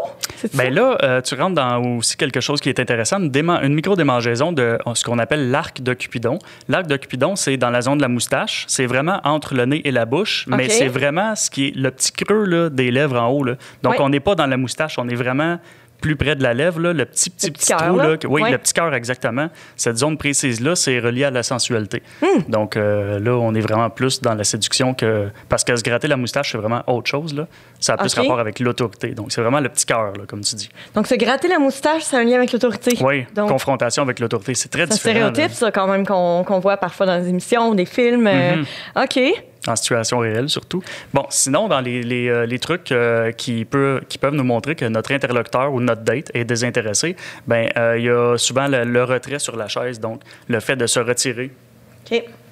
Ben 0.54 0.74
là, 0.74 1.22
tu 1.22 1.36
rentres 1.36 1.56
dans 1.56 1.82
aussi 1.98 2.16
quelque 2.18 2.42
chose 2.42 2.60
qui 2.62 2.70
est 2.70 2.80
intéressant, 2.80 3.20
une, 3.20 3.30
déma- 3.32 3.64
une 3.66 3.74
micro-démangeaison 3.74 4.52
de 4.52 4.78
ce 4.94 5.04
qu'on 5.04 5.20
appelle 5.20 5.50
l'arc 5.52 5.82
de 5.82 5.94
Cupidon. 5.94 6.40
L'arc 6.70 6.88
de 6.88 6.96
Cupidon, 6.98 7.36
c'est 7.36 7.58
dans 7.58 7.70
la 7.70 7.82
zone 7.82 7.98
de 7.98 8.04
la 8.04 8.08
moustache. 8.08 8.66
C'est 8.68 8.86
vraiment 8.86 9.20
entre 9.24 9.54
le 9.56 9.66
nez 9.66 9.82
et 9.86 9.92
la 9.92 10.06
bouche, 10.06 10.46
mais 10.48 10.70
c'est 10.70 10.88
vraiment 10.88 11.36
ce 11.36 11.50
qui 11.50 11.68
est 11.70 11.76
le 11.76 11.92
petit 11.92 12.12
creux 12.12 12.46
là, 12.46 12.70
des 12.70 12.92
lèvres 12.92 13.20
en 13.20 13.28
haut. 13.30 13.44
là. 13.44 13.54
Donc, 13.84 13.94
Oui. 13.94 14.00
on 14.02 14.10
n'est 14.10 14.20
pas 14.20 14.36
dans 14.36 14.46
la 14.48 14.58
moustache, 14.58 14.98
on 15.00 15.08
est 15.10 15.16
vraiment 15.16 15.60
plus 16.02 16.16
près 16.16 16.36
de 16.36 16.44
la 16.44 16.54
lèvre, 16.54 16.80
là, 16.80 16.94
le 16.94 17.06
petit, 17.06 17.30
petit, 17.30 17.48
Le 17.48 17.54
petit 17.54 17.72
trou. 17.74 17.98
là. 17.98 18.08
Là, 18.10 18.18
que- 18.18 18.28
oui, 18.28 18.44
le 18.50 18.58
petit 18.58 18.74
cœur, 18.74 18.94
exactement. 18.94 19.50
Cette 19.76 19.98
zone 19.98 20.18
précise-là, 20.18 20.76
c'est 20.76 21.00
relié 21.00 21.24
à 21.26 21.32
la 21.32 21.44
sensualité. 21.44 22.04
Hmm. 22.22 22.50
Donc, 22.50 22.78
euh, 22.78 23.20
là, 23.20 23.32
on 23.34 23.54
est 23.56 23.60
vraiment 23.62 23.90
plus 23.90 24.22
dans 24.22 24.34
la 24.36 24.44
séduction 24.44 24.94
que... 24.94 25.28
Parce 25.50 25.64
que 25.64 25.76
se 25.76 25.84
gratter 25.84 26.08
la 26.08 26.18
moustache, 26.18 26.52
c'est 26.52 26.58
vraiment 26.58 26.84
autre 26.88 27.10
chose. 27.10 27.34
Là. 27.34 27.48
Ça 27.80 27.94
a 27.94 27.98
plus 27.98 28.14
OK. 28.14 28.20
rapport 28.24 28.40
avec 28.40 28.60
l'autorité. 28.60 29.10
Donc, 29.10 29.32
c'est 29.32 29.42
vraiment 29.42 29.60
le 29.60 29.70
petit 29.70 29.86
cœur, 29.86 30.14
comme 30.28 30.42
tu 30.42 30.56
dis. 30.56 30.70
Donc, 30.96 31.08
se 31.08 31.16
gratter 31.16 31.48
la 31.48 31.60
moustache, 31.60 32.04
c'est 32.04 32.18
un 32.18 32.24
lien 32.24 32.36
avec 32.38 32.52
l'autorité. 32.52 32.98
Oui, 33.02 33.26
Donc, 33.36 33.50
confrontation 33.50 34.04
avec 34.04 34.20
l'autorité. 34.20 34.54
C'est 34.56 34.70
très 34.70 34.86
c'est 34.88 34.94
un 34.94 34.96
différent. 34.96 35.16
stéréotype, 35.30 35.50
là, 35.50 35.68
ça, 35.68 35.72
quand 35.72 35.88
même, 35.88 36.06
qu'on 36.06 36.60
voit 36.60 36.78
parfois 36.78 37.06
dans 37.06 37.20
des 37.22 37.30
émissions, 37.30 37.74
des 37.74 37.86
films. 37.86 38.28
euh, 38.28 38.64
Mm-hmm. 38.96 39.04
OK. 39.04 39.44
En 39.70 39.76
situation 39.76 40.20
réelle, 40.20 40.50
surtout. 40.50 40.82
Bon, 41.14 41.26
sinon, 41.30 41.68
dans 41.68 41.82
les, 41.82 42.02
les, 42.04 42.28
euh, 42.30 42.46
les 42.46 42.60
trucs 42.60 42.92
euh, 42.92 43.32
qui, 43.32 43.66
peut, 43.66 44.02
qui 44.10 44.18
peuvent 44.18 44.34
nous 44.36 44.44
montrer 44.44 44.76
que 44.76 44.86
notre 44.86 45.12
interlocuteur 45.12 45.74
ou 45.74 45.80
notre 45.82 46.02
date 46.02 46.32
est 46.34 46.46
désintéressé, 46.46 47.16
ben 47.48 47.70
euh, 47.78 47.96
il 47.98 48.06
y 48.06 48.10
a 48.10 48.38
souvent 48.38 48.68
le, 48.68 48.84
le 48.84 49.04
retrait 49.04 49.40
sur 49.40 49.56
la 49.56 49.68
chaise, 49.68 50.00
donc 50.00 50.22
le 50.48 50.60
fait 50.60 50.76
de 50.76 50.88
se 50.88 51.00
retirer 51.00 51.52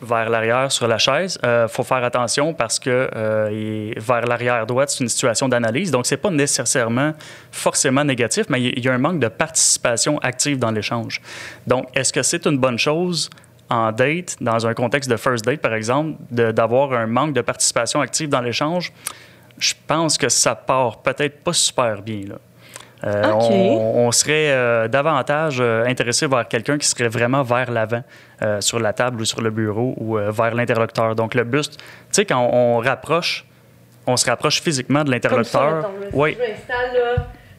vers 0.02 0.30
l'arrière 0.30 0.70
sur 0.70 0.86
la 0.86 0.98
chaise. 0.98 1.40
Il 1.44 1.68
faut 1.70 1.84
faire 1.84 2.04
attention 2.04 2.54
parce 2.54 2.78
que 2.78 3.10
il- 3.52 3.94
vers 3.98 4.26
l'arrière 4.26 4.66
droite, 4.66 4.90
c'est 4.90 5.02
une 5.02 5.10
situation 5.10 5.48
d'analyse. 5.48 5.92
Donc, 5.92 6.06
c'est 6.06 6.18
pas 6.18 6.30
nécessairement 6.30 7.14
forcément 7.52 8.04
négatif, 8.04 8.48
mais 8.50 8.62
il 8.62 8.84
y 8.84 8.90
a 8.90 8.94
un 8.94 8.98
manque 8.98 9.20
de 9.20 9.30
participation 9.30 10.18
active 10.20 10.60
dans 10.60 10.72
l'échange. 10.72 11.22
Donc, 11.66 11.88
est-ce 11.96 12.12
que 12.12 12.22
c'est 12.22 12.46
une 12.46 12.58
bonne 12.58 12.78
chose? 12.78 13.30
En 13.70 13.92
date, 13.92 14.36
dans 14.42 14.68
un 14.68 14.74
contexte 14.74 15.10
de 15.10 15.18
first 15.18 15.44
date, 15.46 15.60
par 15.62 15.74
exemple, 15.74 16.18
de- 16.32 16.52
d'avoir 16.52 16.94
un 16.94 17.08
manque 17.08 17.34
de 17.34 17.42
participation 17.42 18.02
active 18.02 18.30
dans 18.30 18.42
l'échange? 18.42 18.92
Je 19.58 19.74
pense 19.88 20.18
que 20.18 20.30
ça 20.30 20.54
part 20.56 20.98
peut-être 21.00 21.44
pas 21.44 21.54
super 21.54 22.02
bien, 22.02 22.22
là. 22.30 22.36
Euh, 23.04 23.32
on, 23.34 24.08
on 24.08 24.12
serait 24.12 24.50
euh, 24.52 24.88
davantage 24.88 25.58
euh, 25.60 25.86
intéressé 25.86 26.26
vers 26.28 26.48
quelqu'un 26.48 26.78
qui 26.78 26.88
serait 26.88 27.08
vraiment 27.10 27.44
vers 27.44 27.70
l'avant, 27.70 28.02
euh, 28.42 28.62
sur 28.62 28.80
la 28.80 28.94
table 28.94 29.22
ou 29.22 29.26
sur 29.26 29.42
le 29.42 29.52
bureau 29.52 29.94
ou 29.98 30.18
euh, 30.18 30.32
vers 30.32 30.56
l'interlocuteur. 30.56 31.16
Donc, 31.16 31.36
le 31.36 31.44
buste, 31.44 31.78
tu 31.78 31.84
sais, 32.12 32.26
quand 32.26 32.40
on, 32.40 32.78
on 32.78 32.80
rapproche, 32.80 33.46
on 34.08 34.18
se 34.18 34.26
rapproche 34.28 34.62
physiquement 34.62 35.04
de 35.04 35.12
l'interlocuteur. 35.12 35.92
Oui. 36.14 36.36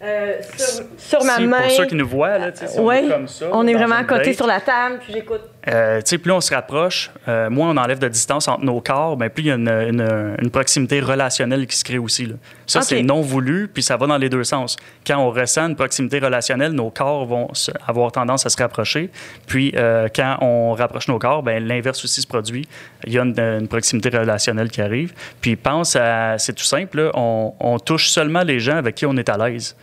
Euh, 0.02 0.34
sur, 0.56 0.84
sur 0.98 1.24
ma 1.24 1.36
Si, 1.36 1.46
main. 1.46 1.62
Pour 1.62 1.70
ceux 1.70 1.86
qui 1.86 1.94
nous 1.94 2.08
voient, 2.08 2.38
là, 2.38 2.50
on 2.76 2.90
est 2.92 3.08
comme 3.08 3.28
ça. 3.28 3.46
on 3.52 3.66
est 3.66 3.72
dans 3.72 3.78
vraiment 3.78 3.96
à 3.96 4.04
côté 4.04 4.24
date, 4.26 4.34
sur 4.34 4.46
la 4.46 4.60
table, 4.60 4.98
puis 5.00 5.12
j'écoute. 5.12 5.40
Euh, 5.68 6.00
plus 6.22 6.32
on 6.32 6.40
se 6.40 6.54
rapproche, 6.54 7.10
euh, 7.28 7.50
moins 7.50 7.70
on 7.70 7.76
enlève 7.76 7.98
de 7.98 8.08
distance 8.08 8.48
entre 8.48 8.64
nos 8.64 8.80
corps, 8.80 9.16
ben, 9.16 9.28
plus 9.30 9.44
il 9.44 9.46
y 9.46 9.50
a 9.50 9.54
une, 9.56 9.68
une- 9.68 10.36
une 10.40 10.50
proximité 10.50 11.00
relationnelle 11.00 11.66
qui 11.66 11.76
se 11.76 11.84
crée 11.84 11.98
aussi. 11.98 12.26
là. 12.26 12.34
Ça, 12.66 12.80
c'est 12.82 13.02
non 13.02 13.20
voulu, 13.20 13.68
puis 13.72 13.82
ça 13.82 13.96
va 13.96 14.06
dans 14.06 14.16
les 14.18 14.28
deux 14.28 14.44
sens. 14.44 14.76
Quand 15.06 15.18
on 15.18 15.30
ressent 15.30 15.66
une 15.68 15.76
proximité 15.76 16.18
relationnelle, 16.18 16.72
nos 16.72 16.90
corps 16.90 17.26
vont 17.26 17.48
se- 17.54 17.70
avoir 17.86 18.12
tendance 18.12 18.46
à 18.46 18.48
se 18.48 18.56
rapprocher. 18.56 19.10
Puis 19.46 19.72
euh, 19.76 20.08
quand 20.14 20.38
on 20.40 20.72
rapproche 20.72 21.08
nos 21.08 21.18
corps, 21.18 21.42
ben, 21.42 21.64
l'inverse 21.66 22.02
aussi 22.04 22.20
se 22.22 22.26
produit. 22.26 22.66
Il 23.06 23.12
y 23.12 23.18
a 23.18 23.22
une, 23.22 23.38
une 23.38 23.68
proximité 23.68 24.08
relationnelle 24.10 24.70
qui 24.70 24.80
arrive. 24.80 25.12
Puis 25.40 25.56
pense 25.56 25.96
à, 25.96 26.38
c'est 26.38 26.52
tout 26.52 26.64
simple, 26.64 26.98
là, 27.02 27.10
on, 27.14 27.54
on 27.60 27.78
touche 27.78 28.08
seulement 28.08 28.42
les 28.42 28.60
gens 28.60 28.76
avec 28.76 28.94
qui 28.94 29.06
on 29.06 29.16
est 29.16 29.28
à 29.28 29.36
l'aise. 29.36 29.76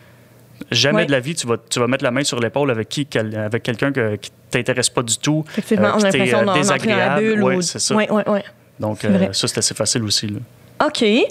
Jamais 0.72 1.06
de 1.06 1.12
la 1.12 1.20
vie, 1.20 1.36
tu 1.36 1.46
vas, 1.48 1.58
tu 1.70 1.80
vas 1.80 1.88
mettre 1.88 2.04
la 2.04 2.12
main 2.12 2.24
sur 2.24 2.40
l'épaule 2.40 2.72
avec 2.72 2.90
qui, 2.90 3.08
avec 3.36 3.64
quelqu'un 3.64 3.92
que- 3.92 4.16
qui 4.16 4.32
t'intéresse 4.50 4.90
pas 4.90 5.04
du 5.04 5.18
tout, 5.18 5.44
Effectivement, 5.52 5.88
euh, 5.88 5.92
on 5.96 6.00
a 6.00 6.04
l'impression 6.06 6.38
euh, 6.40 6.46
d'en 6.46 6.54
d'entrer 6.56 6.64
dans 6.64 6.72
la 6.74 6.78
désagréable. 6.80 7.22
bulle. 7.22 7.44
Ouais, 7.44 7.56
ou... 7.58 7.62
c'est 7.62 7.80
ça. 7.80 7.96
Ouais, 7.96 8.10
ouais, 8.12 8.28
ouais. 8.30 8.44
Donc 8.80 9.04
euh, 9.06 9.32
ça, 9.34 9.48
c'est 9.48 9.58
assez 9.60 9.74
facile 9.76 10.04
aussi. 10.04 10.28
là. 10.28 10.40
OK. 10.86 11.02
Et 11.04 11.26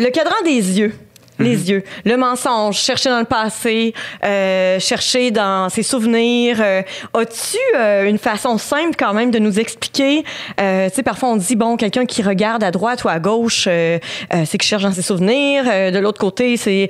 le 0.00 0.10
cadran 0.10 0.34
des 0.44 0.78
yeux. 0.78 0.94
Les 1.44 1.70
yeux. 1.70 1.84
Le 2.04 2.16
mensonge, 2.16 2.76
chercher 2.76 3.10
dans 3.10 3.20
le 3.20 3.24
passé, 3.24 3.94
euh, 4.24 4.80
chercher 4.80 5.30
dans 5.30 5.68
ses 5.68 5.84
souvenirs. 5.84 6.56
Euh, 6.60 6.82
As-tu 7.14 7.58
euh, 7.76 8.08
une 8.08 8.18
façon 8.18 8.58
simple 8.58 8.96
quand 8.98 9.14
même 9.14 9.30
de 9.30 9.38
nous 9.38 9.60
expliquer? 9.60 10.24
Euh, 10.60 10.88
tu 10.88 10.96
sais, 10.96 11.02
parfois 11.04 11.28
on 11.30 11.36
dit, 11.36 11.54
bon, 11.54 11.76
quelqu'un 11.76 12.06
qui 12.06 12.22
regarde 12.22 12.64
à 12.64 12.72
droite 12.72 13.04
ou 13.04 13.08
à 13.08 13.20
gauche, 13.20 13.66
euh, 13.68 13.98
euh, 14.34 14.42
c'est 14.46 14.58
qu'il 14.58 14.68
cherche 14.68 14.82
dans 14.82 14.92
ses 14.92 15.02
souvenirs. 15.02 15.64
De 15.64 15.98
l'autre 15.98 16.20
côté, 16.20 16.56
c'est... 16.56 16.88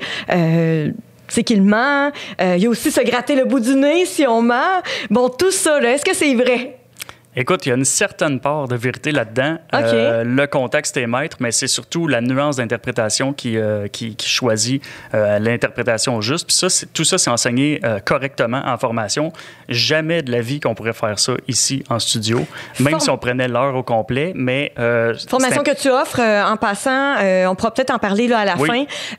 c'est 1.27 1.43
qu'il 1.43 1.61
ment. 1.61 2.11
Il 2.39 2.57
y 2.57 2.65
a 2.65 2.69
aussi 2.69 2.89
se 2.89 3.01
gratter 3.01 3.35
le 3.35 3.45
bout 3.45 3.59
du 3.59 3.75
nez 3.75 4.05
si 4.05 4.25
on 4.25 4.41
ment. 4.41 4.81
Bon, 5.11 5.29
tout 5.29 5.51
ça, 5.51 5.79
est-ce 5.79 6.03
que 6.03 6.15
c'est 6.15 6.33
vrai? 6.33 6.78
Écoute, 7.35 7.65
il 7.65 7.69
y 7.69 7.71
a 7.71 7.75
une 7.75 7.85
certaine 7.85 8.39
part 8.39 8.67
de 8.67 8.75
vérité 8.75 9.11
là-dedans. 9.11 9.57
Euh, 9.75 10.23
le 10.23 10.47
contexte 10.47 10.97
est 10.97 11.05
maître, 11.05 11.37
mais 11.39 11.51
c'est 11.51 11.67
surtout 11.67 12.07
la 12.07 12.21
nuance 12.21 12.55
d'interprétation 12.55 13.33
qui, 13.33 13.55
euh, 13.55 13.87
qui, 13.87 14.15
qui 14.15 14.27
choisit 14.27 14.83
euh, 15.13 15.37
l'interprétation 15.37 16.21
juste. 16.21 16.47
Puis 16.47 16.55
ça, 16.55 16.85
tout 16.91 17.03
ça, 17.03 17.19
c'est 17.19 17.29
enseigné 17.29 17.79
correctement 18.03 18.61
en 18.65 18.77
formation. 18.79 19.31
Jamais 19.69 20.23
de 20.23 20.31
la 20.31 20.41
vie 20.41 20.59
qu'on 20.59 20.73
pourrait 20.73 20.93
faire 20.93 21.19
ça 21.19 21.33
ici 21.47 21.83
en 21.89 21.99
studio, 21.99 22.39
même 22.79 22.93
Form- 22.93 22.99
si 22.99 23.09
on 23.11 23.17
prenait 23.19 23.47
l'heure 23.47 23.75
au 23.75 23.83
complet. 23.83 24.33
Mais 24.35 24.73
Formation 25.27 25.61
que 25.63 25.75
tu 25.79 25.89
offres 25.89 26.19
en 26.21 26.57
passant, 26.57 27.15
on 27.47 27.55
pourra 27.55 27.71
peut-être 27.73 27.93
en 27.93 27.99
parler 27.99 28.27
là, 28.27 28.39
à 28.39 28.45
la 28.45 28.57
Oui. 28.57 28.67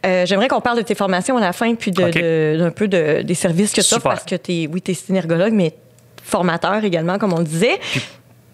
fin. 0.03 0.25
J'aimerais 0.27 0.49
qu'on 0.49 0.61
parle 0.61 0.79
de 0.79 0.83
tes 0.83 0.97
formations 0.97 1.37
à 1.37 1.41
la 1.41 1.53
fin, 1.53 1.75
puis 1.77 1.93
d'un 1.93 2.71
peu 2.71 2.89
de- 2.89 3.23
des 3.23 3.35
services 3.35 3.73
que 3.73 3.81
tu 3.83 3.95
offres, 3.95 4.03
parce 4.03 4.25
que 4.25 4.35
tu 4.35 4.53
es, 4.53 4.67
oui, 4.67 4.83
tu 4.83 4.91
es 4.91 4.95
synergologue, 4.95 5.53
mais 5.53 5.75
formateur 6.31 6.83
également, 6.85 7.19
comme 7.19 7.33
on 7.33 7.39
le 7.39 7.45
disait. 7.45 7.79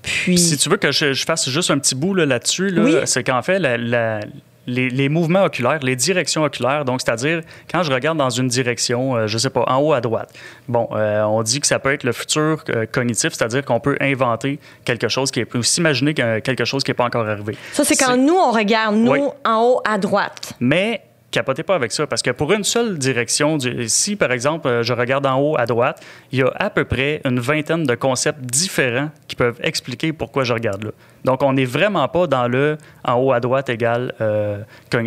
Puis, 0.03 0.39
Si 0.39 0.57
tu 0.57 0.69
veux 0.69 0.77
que 0.77 0.93
je, 0.93 1.13
je 1.13 1.25
fasse 1.25 1.49
juste 1.49 1.71
un 1.71 1.79
petit 1.79 1.95
bout 1.95 2.15
là, 2.15 2.27
là-dessus, 2.27 2.69
là, 2.71 2.83
Oui. 2.83 2.95
c'est 3.07 3.25
qu'en 3.25 3.43
fait, 3.43 3.59
la- 3.59 3.77
la- 3.77 4.21
les, 4.69 4.89
les 4.91 5.09
mouvements 5.09 5.45
oculaires, 5.45 5.79
les 5.83 5.95
directions 5.95 6.43
oculaires, 6.43 6.85
donc 6.85 7.01
c'est-à-dire 7.01 7.43
quand 7.71 7.85
je 7.85 7.93
regarde 7.93 8.19
dans 8.19 8.31
une 8.31 8.49
direction, 8.49 9.15
euh, 9.17 9.27
je 9.29 9.39
sais 9.39 9.51
pas, 9.51 9.63
en 9.69 9.77
haut 9.79 9.93
à 9.93 10.01
droite, 10.01 10.33
bon, 10.69 10.89
euh, 10.93 11.23
on 11.23 11.43
dit 11.45 11.61
que 11.61 11.69
ça 11.69 11.79
peut 11.79 11.93
être 11.93 12.03
le 12.03 12.11
futur 12.13 12.65
euh, 12.71 12.85
cognitif, 12.91 13.33
c'est-à-dire 13.33 13.65
qu'on 13.65 13.79
peut 13.79 13.97
inventer 14.01 14.59
quelque 14.85 15.07
chose 15.07 15.31
qui 15.31 15.39
est 15.41 15.55
ou 15.55 15.63
s'imaginer 15.63 16.15
que- 16.15 16.41
quelque 16.41 16.65
chose 16.65 16.83
qui 16.83 16.91
n'est 16.91 16.97
pas 16.97 17.05
encore 17.05 17.29
arrivé. 17.29 17.57
ça, 17.73 17.85
c'est 17.85 17.95
quand 17.97 18.17
nous, 18.17 18.35
on 18.35 18.51
regarde, 18.51 18.97
nous, 18.97 19.13
Oui. 19.13 19.21
en 19.45 19.61
haut 19.63 19.81
à 19.85 19.99
droite. 19.99 20.53
Mais 20.59 21.01
capotez 21.37 21.65
pas 21.65 21.75
avec 21.75 21.93
ça, 21.93 22.07
parce 22.07 22.23
que 22.23 22.31
pour 22.31 22.51
une 22.55 22.65
seule 22.65 22.97
direction, 22.97 23.59
si 23.89 24.17
par 24.17 24.33
exemple 24.33 24.69
euh, 24.69 24.83
je 24.83 24.95
regarde 24.95 25.27
en 25.27 25.39
haut 25.39 25.59
à 25.59 25.67
droite, 25.67 26.03
il 26.33 26.39
y 26.39 26.43
a 26.43 26.51
à 26.55 26.71
peu 26.71 26.87
près 26.87 27.21
une 27.27 27.41
vingtaine 27.41 27.85
de 27.85 27.95
concepts 27.95 28.41
différents 28.41 29.11
qui 29.29 29.37
peuvent 29.37 29.61
expliquer 29.63 30.15
pourquoi 30.15 30.45
je 30.45 30.55
regarde 30.55 30.85
là. 30.85 30.91
Donc 31.25 31.43
on 31.43 31.53
n'est 31.53 31.67
vraiment 31.67 32.09
pas 32.09 32.27
dans 32.27 32.49
le 32.49 32.79
en 33.05 33.15
haut 33.15 33.33
à 33.33 33.41
droite 33.41 33.69
égale 33.69 34.15
euh, 34.23 34.63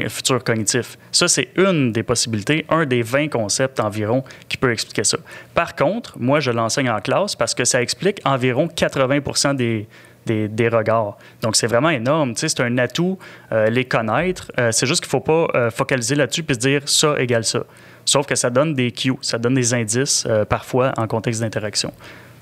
futur 0.07 0.43
cognitif. 0.43 0.99
Ça, 1.11 1.27
c'est 1.27 1.49
une 1.55 1.91
des 1.91 2.03
possibilités, 2.03 2.65
un 2.69 2.85
des 2.85 3.01
20 3.01 3.29
concepts 3.29 3.79
environ 3.79 4.23
qui 4.49 4.57
peut 4.57 4.71
expliquer 4.71 5.05
ça. 5.05 5.17
Par 5.55 5.75
contre, 5.75 6.13
moi, 6.19 6.39
je 6.41 6.51
l'enseigne 6.51 6.91
en 6.91 6.99
classe 6.99 7.35
parce 7.35 7.55
que 7.55 7.65
ça 7.65 7.81
explique 7.81 8.19
environ 8.23 8.67
80% 8.67 9.55
des, 9.55 9.87
des, 10.29 10.67
regards. 10.69 11.17
Donc, 11.41 11.55
c'est 11.55 11.67
vraiment 11.67 11.89
énorme. 11.89 12.33
C'est 12.35 12.59
un 12.59 12.77
atout, 12.77 13.17
euh, 13.51 13.69
les 13.69 13.85
connaître. 13.85 14.51
Euh, 14.59 14.71
c'est 14.71 14.85
juste 14.85 15.01
qu'il 15.01 15.07
ne 15.07 15.23
faut 15.23 15.45
pas 15.45 15.47
euh, 15.55 15.71
focaliser 15.71 16.15
là-dessus 16.15 16.43
puis 16.43 16.55
se 16.55 16.59
dire 16.59 16.81
ça 16.85 17.19
égale 17.19 17.43
ça. 17.43 17.63
Sauf 18.05 18.25
que 18.25 18.35
ça 18.35 18.49
donne 18.49 18.73
des 18.73 18.91
cues, 18.91 19.13
ça 19.21 19.37
donne 19.37 19.53
des 19.53 19.73
indices, 19.73 20.27
parfois, 20.49 20.93
en 20.97 21.05
contexte 21.05 21.41
d'interaction. 21.41 21.93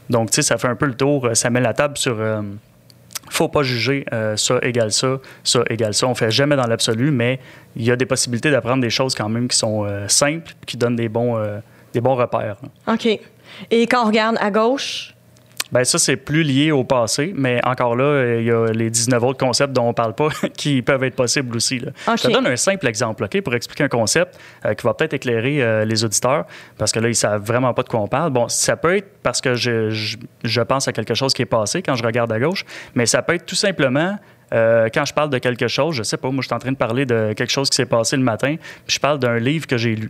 Donc, 0.09 0.29
ça 0.31 0.57
fait 0.57 0.67
un 0.67 0.75
peu 0.75 0.85
le 0.85 0.93
tour. 0.93 1.29
Ça 1.33 1.49
met 1.49 1.59
la 1.59 1.73
table 1.73 1.97
sur... 1.97 2.15
euh, 2.19 2.41
faut 3.29 3.49
pas 3.49 3.63
juger 3.63 4.05
ça 4.37 4.57
égale 4.61 4.93
ça, 4.93 5.17
ça 5.43 5.61
égale 5.69 5.93
ça. 5.93 6.07
On 6.07 6.15
fait 6.15 6.31
jamais 6.31 6.55
dans 6.55 6.65
l'absolu, 6.65 7.11
mais 7.11 7.41
il 7.75 7.83
y 7.83 7.91
a 7.91 7.97
des 7.97 8.05
possibilités 8.05 8.49
d'apprendre 8.51 8.81
des 8.81 8.89
choses 8.89 9.13
quand 9.15 9.27
même 9.27 9.49
qui 9.49 9.57
sont 9.57 9.83
euh, 9.83 10.07
simples, 10.07 10.53
qui 10.65 10.77
donnent 10.77 10.95
des 10.95 11.09
bons, 11.09 11.37
des 11.93 11.99
bons 11.99 12.15
repères. 12.15 12.55
OK. 12.87 13.19
Et 13.71 13.87
quand 13.87 14.03
on 14.03 14.07
regarde 14.07 14.37
à 14.39 14.49
gauche, 14.51 15.16
Ben 15.71 15.83
ça, 15.83 15.97
c'est 15.97 16.15
plus 16.15 16.43
lié 16.43 16.71
au 16.71 16.83
passé, 16.83 17.33
mais 17.35 17.59
encore 17.65 17.95
là, 17.95 18.37
il 18.39 18.45
y 18.45 18.51
a 18.51 18.67
les 18.71 18.89
19 18.89 19.21
autres 19.23 19.37
concepts 19.37 19.73
dont 19.73 19.89
on 19.89 19.93
parle 19.93 20.15
pas 20.15 20.29
qui 20.57 20.81
peuvent 20.81 21.03
être 21.03 21.15
possibles 21.15 21.55
aussi. 21.57 21.79
là. 21.79 21.91
OK. 22.07 22.17
Je 22.17 22.27
te 22.27 22.31
donne 22.31 22.47
un 22.47 22.55
simple 22.55 22.87
exemple 22.87 23.23
OK, 23.25 23.41
pour 23.41 23.53
expliquer 23.53 23.83
un 23.83 23.89
concept 23.89 24.39
euh, 24.65 24.73
qui 24.73 24.85
va 24.85 24.93
peut-être 24.93 25.13
éclairer 25.13 25.61
euh, 25.61 25.83
les 25.85 26.05
auditeurs, 26.05 26.45
parce 26.77 26.91
que 26.91 26.99
là, 26.99 27.09
ils 27.09 27.15
savent 27.15 27.43
vraiment 27.43 27.73
pas 27.73 27.83
de 27.83 27.89
quoi 27.89 27.99
on 27.99 28.07
parle. 28.07 28.31
Bon, 28.31 28.47
ça 28.47 28.77
peut 28.77 28.95
être 28.95 29.07
parce 29.23 29.41
que 29.41 29.55
je, 29.55 29.89
je, 29.89 30.17
je 30.43 30.61
pense 30.61 30.87
à 30.87 30.93
quelque 30.93 31.13
chose 31.15 31.33
qui 31.33 31.41
est 31.41 31.45
passé 31.45 31.81
quand 31.81 31.95
je 31.95 32.03
regarde 32.03 32.31
à 32.31 32.39
gauche, 32.39 32.63
mais 32.95 33.05
ça 33.05 33.21
peut 33.21 33.33
être 33.33 33.45
tout 33.45 33.55
simplement... 33.55 34.17
euh, 34.53 34.87
quand 34.93 35.03
je 35.03 35.13
parle 35.13 35.29
de 35.29 35.39
quelque 35.39 35.67
chose, 35.67 35.95
je 35.95 36.03
sais 36.03 36.15
pas, 36.15 36.29
moi 36.31 36.41
je 36.41 36.47
suis 36.47 36.55
en 36.55 36.59
train 36.59 36.71
de 36.71 36.77
parler 36.77 37.05
de 37.05 37.33
quelque 37.33 37.51
chose 37.51 37.69
qui 37.69 37.75
s'est 37.75 37.85
passé 37.85 38.15
le 38.15 38.23
matin, 38.23 38.55
puis 38.85 38.95
je 38.95 38.99
parle 39.01 39.19
d'un 39.19 39.39
livre 39.39 39.67
que 39.67 39.75
j'ai 39.77 39.93
lu. 39.95 40.09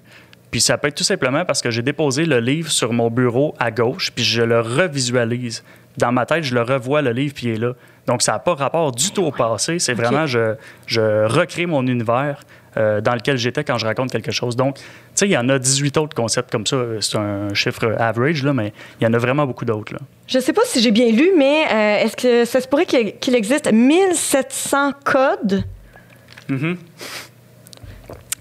Puis 0.52 0.62
ça 0.62 0.78
peut 0.78 0.88
être 0.88 0.96
tout 0.96 1.04
simplement 1.04 1.46
parce 1.46 1.62
que 1.62 1.72
j'ai 1.72 1.82
déposé 1.82 2.26
le 2.26 2.40
livre 2.40 2.72
sur 2.72 2.94
mon 2.94 3.10
bureau 3.10 3.54
à 3.60 3.72
gauche, 3.72 4.12
puis 4.16 4.24
je 4.24 4.42
le 4.42 4.60
revisualise. 4.62 5.64
Dans 5.98 6.12
ma 6.12 6.26
tête, 6.26 6.44
je 6.44 6.54
le 6.54 6.62
revois, 6.62 7.02
le 7.02 7.12
livre, 7.12 7.34
puis 7.34 7.48
il 7.48 7.54
est 7.54 7.58
là. 7.58 7.74
Donc, 8.06 8.22
ça 8.22 8.34
n'a 8.34 8.40
pas 8.40 8.54
rapport 8.54 8.92
du 8.92 9.12
tout 9.12 9.24
au 9.24 9.32
passé. 9.32 9.80
C'est 9.80 9.94
vraiment, 9.94 10.26
je, 10.28 10.56
je 10.86 11.26
recrée 11.26 11.66
mon 11.66 11.86
univers 11.86 12.40
euh, 12.78 13.02
dans 13.02 13.16
lequel 13.16 13.38
j'étais 13.38 13.64
quand 13.64 13.78
je 13.78 13.86
raconte 13.86 14.12
quelque 14.12 14.32
chose. 14.32 14.56
Donc, 14.56 14.76
tu 14.76 14.84
sais, 15.16 15.28
il 15.28 15.32
y 15.32 15.38
en 15.38 15.50
a 15.50 15.58
18 15.58 15.98
autres 15.98 16.16
concepts 16.16 16.52
comme 16.52 16.68
ça. 16.68 16.78
C'est 17.02 17.18
un 17.18 17.54
chiffre 17.54 17.96
average, 17.98 18.44
là, 18.44 18.54
mais 18.54 18.72
il 19.02 19.04
y 19.04 19.08
en 19.08 19.14
a 19.14 19.18
vraiment 19.18 19.48
beaucoup 19.48 19.66
d'autres. 19.66 19.94
là. 19.94 20.00
je 20.28 20.40
sais 20.40 20.54
pas 20.54 20.62
si 20.66 20.82
j'ai 20.82 20.92
bien 20.92 21.12
lu, 21.12 21.32
mais 21.36 21.66
euh, 21.66 22.06
est-ce 22.06 22.16
que 22.16 22.46
ça 22.46 22.62
se 22.62 22.68
pourrait 22.68 22.86
qu'il 22.86 23.18
qu'il 23.18 23.34
existe 23.36 23.72
1700 23.72 24.94
codes? 25.04 25.64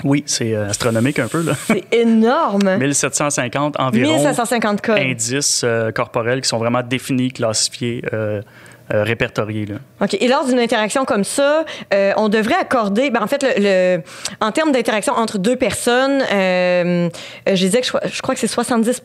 Oui, 0.06 0.22
c'est 0.26 0.54
euh, 0.54 0.68
astronomique 0.70 1.18
un 1.18 1.28
peu, 1.28 1.42
là. 1.42 1.52
C'est 1.66 1.84
énorme. 1.92 2.76
1750 2.78 3.78
environ 3.80 4.12
1750 4.14 4.80
codes. 4.80 4.98
indices 4.98 5.62
euh, 5.64 5.90
corporels 5.92 6.40
qui 6.40 6.48
sont 6.48 6.58
vraiment 6.58 6.82
définis, 6.82 7.32
classifiés, 7.32 8.02
euh, 8.12 8.40
euh, 8.94 9.02
répertoriés. 9.02 9.66
Là. 9.66 9.74
OK. 10.00 10.14
Et 10.20 10.28
lors 10.28 10.46
d'une 10.46 10.60
interaction 10.60 11.04
comme 11.04 11.24
ça, 11.24 11.64
euh, 11.92 12.12
on 12.16 12.28
devrait 12.28 12.54
accorder, 12.60 13.10
ben, 13.10 13.20
en 13.22 13.26
fait, 13.26 13.42
le, 13.42 13.48
le- 13.96 14.02
en 14.40 14.52
termes 14.52 14.70
d'interaction 14.70 15.12
entre 15.14 15.38
deux 15.38 15.56
personnes, 15.56 16.22
euh, 16.32 17.08
je 17.48 17.52
disais 17.54 17.80
que 17.80 17.86
je 17.86 18.22
crois 18.22 18.34
que 18.34 18.40
c'est 18.40 18.46
70 18.46 19.02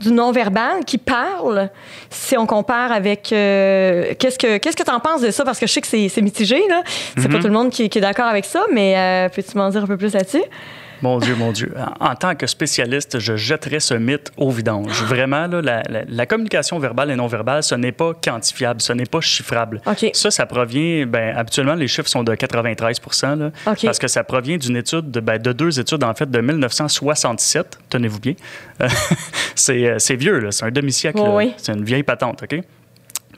du 0.00 0.12
non-verbal 0.12 0.84
qui 0.84 0.98
parle, 0.98 1.70
si 2.10 2.36
on 2.36 2.46
compare 2.46 2.92
avec... 2.92 3.32
euh, 3.32 4.14
qu'est-ce 4.18 4.38
que 4.38 4.58
qu'est-ce 4.58 4.76
que 4.76 4.82
tu 4.82 4.90
en 4.90 5.00
penses 5.00 5.20
de 5.20 5.30
ça? 5.30 5.44
Parce 5.44 5.58
que 5.58 5.66
je 5.66 5.72
sais 5.72 5.80
que 5.80 5.86
c'est 5.86 6.22
mitigé, 6.22 6.62
là. 6.68 6.82
C'est 7.16 7.28
pas 7.28 7.38
tout 7.38 7.48
le 7.48 7.52
monde 7.52 7.70
qui, 7.70 7.88
qui 7.88 7.98
est 7.98 8.02
d'accord 8.02 8.26
avec 8.26 8.44
ça, 8.44 8.64
mais 8.72 8.94
euh, 8.96 9.28
peux-tu 9.28 9.56
m'en 9.56 9.68
dire 9.70 9.82
un 9.82 9.86
peu 9.86 9.96
plus 9.96 10.12
là-dessus? 10.14 10.42
Mon 11.02 11.18
Dieu, 11.18 11.34
mon 11.36 11.52
Dieu. 11.52 11.72
En 12.00 12.08
en 12.08 12.14
tant 12.14 12.34
que 12.34 12.46
spécialiste, 12.46 13.18
je 13.18 13.36
jetterais 13.36 13.80
ce 13.80 13.94
mythe 13.94 14.32
au 14.36 14.50
vidange. 14.50 15.02
Vraiment, 15.04 15.46
là, 15.46 15.60
la, 15.62 15.82
la- 15.88 16.04
la 16.08 16.26
communication 16.26 16.78
verbale 16.78 17.10
et 17.10 17.16
non 17.16 17.26
verbale, 17.26 17.62
ce 17.62 17.74
n'est 17.74 17.92
pas 17.92 18.12
quantifiable, 18.14 18.80
ce 18.80 18.92
n'est 18.92 19.04
pas 19.06 19.20
chiffrable. 19.20 19.80
Ça, 20.14 20.30
ça 20.30 20.46
provient, 20.46 21.06
ben, 21.06 21.36
habituellement, 21.36 21.74
les 21.74 21.86
chiffres 21.88 22.08
sont 22.08 22.24
de 22.24 22.34
93 22.34 23.00
là, 23.22 23.50
OK. 23.66 23.78
parce 23.84 23.98
que 23.98 24.08
ça 24.08 24.24
provient 24.24 24.56
d'une 24.56 24.76
étude, 24.76 25.10
de, 25.10 25.20
ben, 25.20 25.38
de 25.40 25.52
deux 25.52 25.78
études, 25.78 26.02
en 26.02 26.14
fait, 26.14 26.30
de 26.30 26.40
1967, 26.40 27.78
tenez-vous 27.90 28.20
bien. 28.20 28.34
Euh, 29.70 29.94
c'est 29.98 30.14
vieux, 30.14 30.50
c'est 30.52 30.64
un 30.66 30.70
demi-siècle, 30.70 31.18
oui. 31.20 31.52
c'est 31.56 31.72
une 31.72 31.82
vieille 31.84 32.04
patente, 32.04 32.44
OK? 32.44 32.60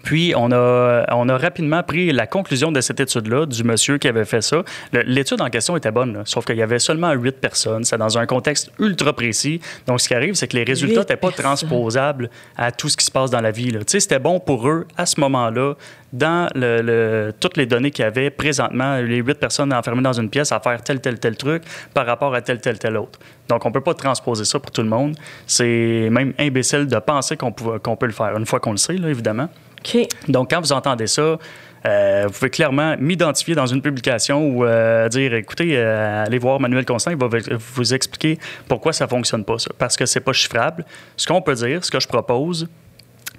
Puis, 0.03 0.33
on 0.37 0.51
a, 0.53 1.05
on 1.13 1.29
a 1.29 1.37
rapidement 1.37 1.83
pris 1.83 2.11
la 2.13 2.27
conclusion 2.27 2.73
de 2.73 2.81
cette 2.81 3.01
étude-là, 3.01 3.47
du 3.47 3.65
monsieur 3.65 3.99
qui 3.99 4.09
avait 4.09 4.25
fait 4.25 4.41
ça. 4.43 4.63
L'étude 4.93 5.41
en 5.41 5.51
question 5.51 5.77
était 5.77 5.91
bonne, 5.91 6.15
là, 6.15 6.21
sauf 6.25 6.45
qu'il 6.45 6.57
y 6.57 6.63
avait 6.63 6.79
seulement 6.79 7.13
huit 7.13 7.39
personnes. 7.41 7.85
C'est 7.85 7.99
dans 7.99 8.17
un 8.19 8.27
contexte 8.27 8.71
ultra 8.79 9.13
précis. 9.13 9.61
Donc, 9.87 10.01
ce 10.01 10.09
qui 10.09 10.15
arrive, 10.15 10.35
c'est 10.35 10.49
que 10.49 10.57
les 10.57 10.65
résultats 10.65 11.01
n'étaient 11.01 11.17
pas 11.17 11.31
transposables 11.31 12.31
à 12.57 12.73
tout 12.73 12.89
ce 12.89 12.97
qui 12.97 13.05
se 13.05 13.11
passe 13.11 13.31
dans 13.31 13.41
la 13.41 13.51
vie. 13.51 13.73
Tu 13.73 13.79
sais, 13.87 14.01
c'était 14.01 14.19
bon 14.19 14.41
pour 14.41 14.69
eux, 14.69 14.87
à 14.97 15.07
ce 15.07 15.21
moment-là, 15.21 15.75
dans 16.13 16.49
le, 16.55 16.81
le- 16.83 17.33
toutes 17.39 17.57
les 17.57 17.67
données 17.67 17.91
qu'il 17.93 18.03
y 18.05 18.09
avait 18.09 18.31
présentement, 18.31 18.97
les 18.97 19.19
huit 19.19 19.39
personnes 19.39 19.73
enfermées 19.73 20.03
dans 20.03 20.13
une 20.13 20.29
pièce 20.29 20.51
à 20.51 20.59
faire 20.61 20.83
tel, 20.83 21.01
tel, 21.01 21.19
tel 21.21 21.37
truc 21.37 21.63
par 21.95 22.05
rapport 22.07 22.35
à 22.35 22.41
tel, 22.43 22.61
tel, 22.61 22.79
tel 22.79 22.97
autre. 22.97 23.19
Donc, 23.49 23.65
on 23.65 23.69
ne 23.69 23.75
peut 23.75 23.81
pas 23.81 23.95
transposer 23.95 24.45
ça 24.45 24.59
pour 24.59 24.71
tout 24.71 24.83
le 24.83 24.89
monde. 24.89 25.15
C'est 25.47 26.09
même 26.11 26.33
imbécile 26.39 26.87
de 26.87 26.99
penser 26.99 27.37
qu'on 27.37 27.53
peut, 27.53 28.07
le 28.07 28.13
faire, 28.13 28.37
une 28.37 28.47
fois 28.47 28.59
qu'on 28.61 28.73
le 28.73 28.77
sait, 28.77 28.95
là, 28.97 29.09
évidemment. 29.09 29.49
OK. 29.85 30.07
Donc, 30.29 30.51
quand 30.51 30.61
vous 30.61 30.73
entendez 30.73 31.07
ça, 31.07 31.39
euh, 31.87 32.25
vous 32.27 32.33
pouvez 32.33 32.51
clairement 32.51 32.95
m'identifier 32.99 33.55
dans 33.55 33.67
une 33.67 33.81
publication 33.81 34.47
ou 34.49 34.65
euh, 34.65 35.09
dire, 35.09 35.33
écoutez, 35.35 35.77
euh, 35.77 36.25
allez 36.27 36.39
voir 36.39 36.61
Manuel 36.61 36.85
Constant, 36.85 37.11
il 37.11 37.17
va 37.17 37.29
vous- 37.29 37.95
expliquer 37.95 38.39
pourquoi 38.69 38.93
ça 38.93 39.09
fonctionne 39.09 39.45
pas, 39.45 39.59
ça. 39.59 39.71
Parce 39.79 39.97
que 39.97 40.05
c'est 40.07 40.21
pas 40.21 40.33
chiffrable. 40.33 40.85
Ce 41.17 41.27
qu'on 41.27 41.41
peut 41.41 41.55
dire, 41.55 41.85
ce 41.85 41.91
que 41.91 41.99
je 41.99 42.07
propose, 42.07 42.69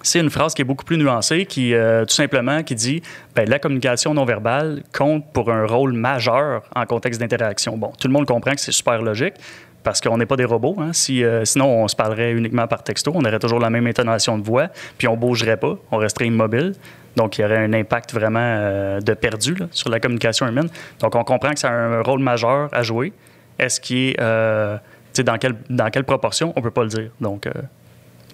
c'est 0.02 0.20
une 0.20 0.32
phrase 0.32 0.56
qui 0.56 0.64
est 0.64 0.66
beaucoup 0.66 0.84
plus 0.86 0.98
nuancée, 0.98 1.46
qui 1.46 1.76
tout 2.08 2.14
simplement 2.16 2.64
qui 2.64 2.74
dit 2.74 3.04
ben, 3.36 3.48
la 3.48 3.60
communication 3.60 4.16
non 4.16 4.26
verbale 4.26 4.82
compte 4.92 5.32
pour 5.32 5.52
un 5.52 5.68
rôle 5.68 5.94
majeur 5.94 6.64
en 6.76 6.88
contexte 6.88 7.20
d'interaction. 7.22 7.78
Bon, 7.78 7.92
tout 8.00 8.08
le 8.08 8.14
monde 8.14 8.26
comprend 8.26 8.54
que 8.54 8.62
c'est 8.62 8.72
super 8.72 9.00
logique 9.04 9.36
parce 9.84 10.02
qu'on 10.02 10.18
n'est 10.18 10.26
pas 10.26 10.36
des 10.36 10.46
robots. 10.46 10.76
hein. 10.80 10.94
Si, 10.94 11.24
euh, 11.24 11.46
sinon, 11.46 11.84
on 11.84 11.88
se 11.88 11.96
parlerait 11.96 12.32
uniquement 12.32 12.68
par 12.68 12.84
texto, 12.84 13.12
on 13.16 13.22
aurait 13.26 13.40
toujours 13.40 13.60
la 13.60 13.70
même 13.70 13.88
intonation 13.88 14.38
de 14.38 14.44
voix, 14.44 14.68
puis 14.98 15.08
on 15.08 15.18
bougerait 15.18 15.58
pas, 15.58 15.78
on 15.92 15.98
resterait 15.98 16.28
immobile. 16.28 16.74
Donc, 17.16 17.38
il 17.38 17.42
y 17.42 17.46
aurait 17.46 17.58
un 17.58 17.74
impact 17.74 18.14
vraiment 18.14 18.40
euh, 18.42 19.00
de 19.02 19.14
perdu 19.14 19.56
là, 19.56 19.68
sur 19.72 19.90
la 19.90 20.00
communication 20.00 20.48
humaine. 20.48 20.70
Donc, 21.00 21.16
on 21.16 21.24
comprend 21.24 21.52
que 21.52 21.60
ça 21.60 21.70
a 21.70 21.74
un 21.74 22.02
rôle 22.02 22.20
majeur 22.20 22.70
à 22.72 22.84
jouer. 22.84 23.12
Est-ce 23.60 23.82
qu'il 23.82 23.98
est, 24.12 24.22
euh, 24.22 24.78
dans 25.20 25.38
quelle, 25.38 25.56
dans 25.70 25.90
quelle 25.90 26.06
proportion, 26.06 26.54
on 26.56 26.62
peut 26.62 26.72
pas 26.72 26.84
le 26.84 26.90
dire. 26.90 27.10
Donc, 27.20 27.48
euh, 27.48 27.52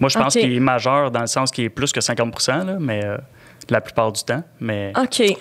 moi, 0.00 0.08
je 0.08 0.18
pense 0.18 0.34
qu'il 0.34 0.54
est 0.54 0.60
majeur 0.60 1.10
dans 1.10 1.22
le 1.22 1.26
sens 1.26 1.50
qu'il 1.50 1.64
est 1.64 1.70
plus 1.70 1.92
que 1.92 2.00
50 2.00 2.48
là, 2.48 2.76
mais 2.78 3.02
la 3.68 3.80
plupart 3.80 4.12
du 4.12 4.22
temps. 4.22 4.44
Mais 4.60 4.92
OK. 4.96 5.36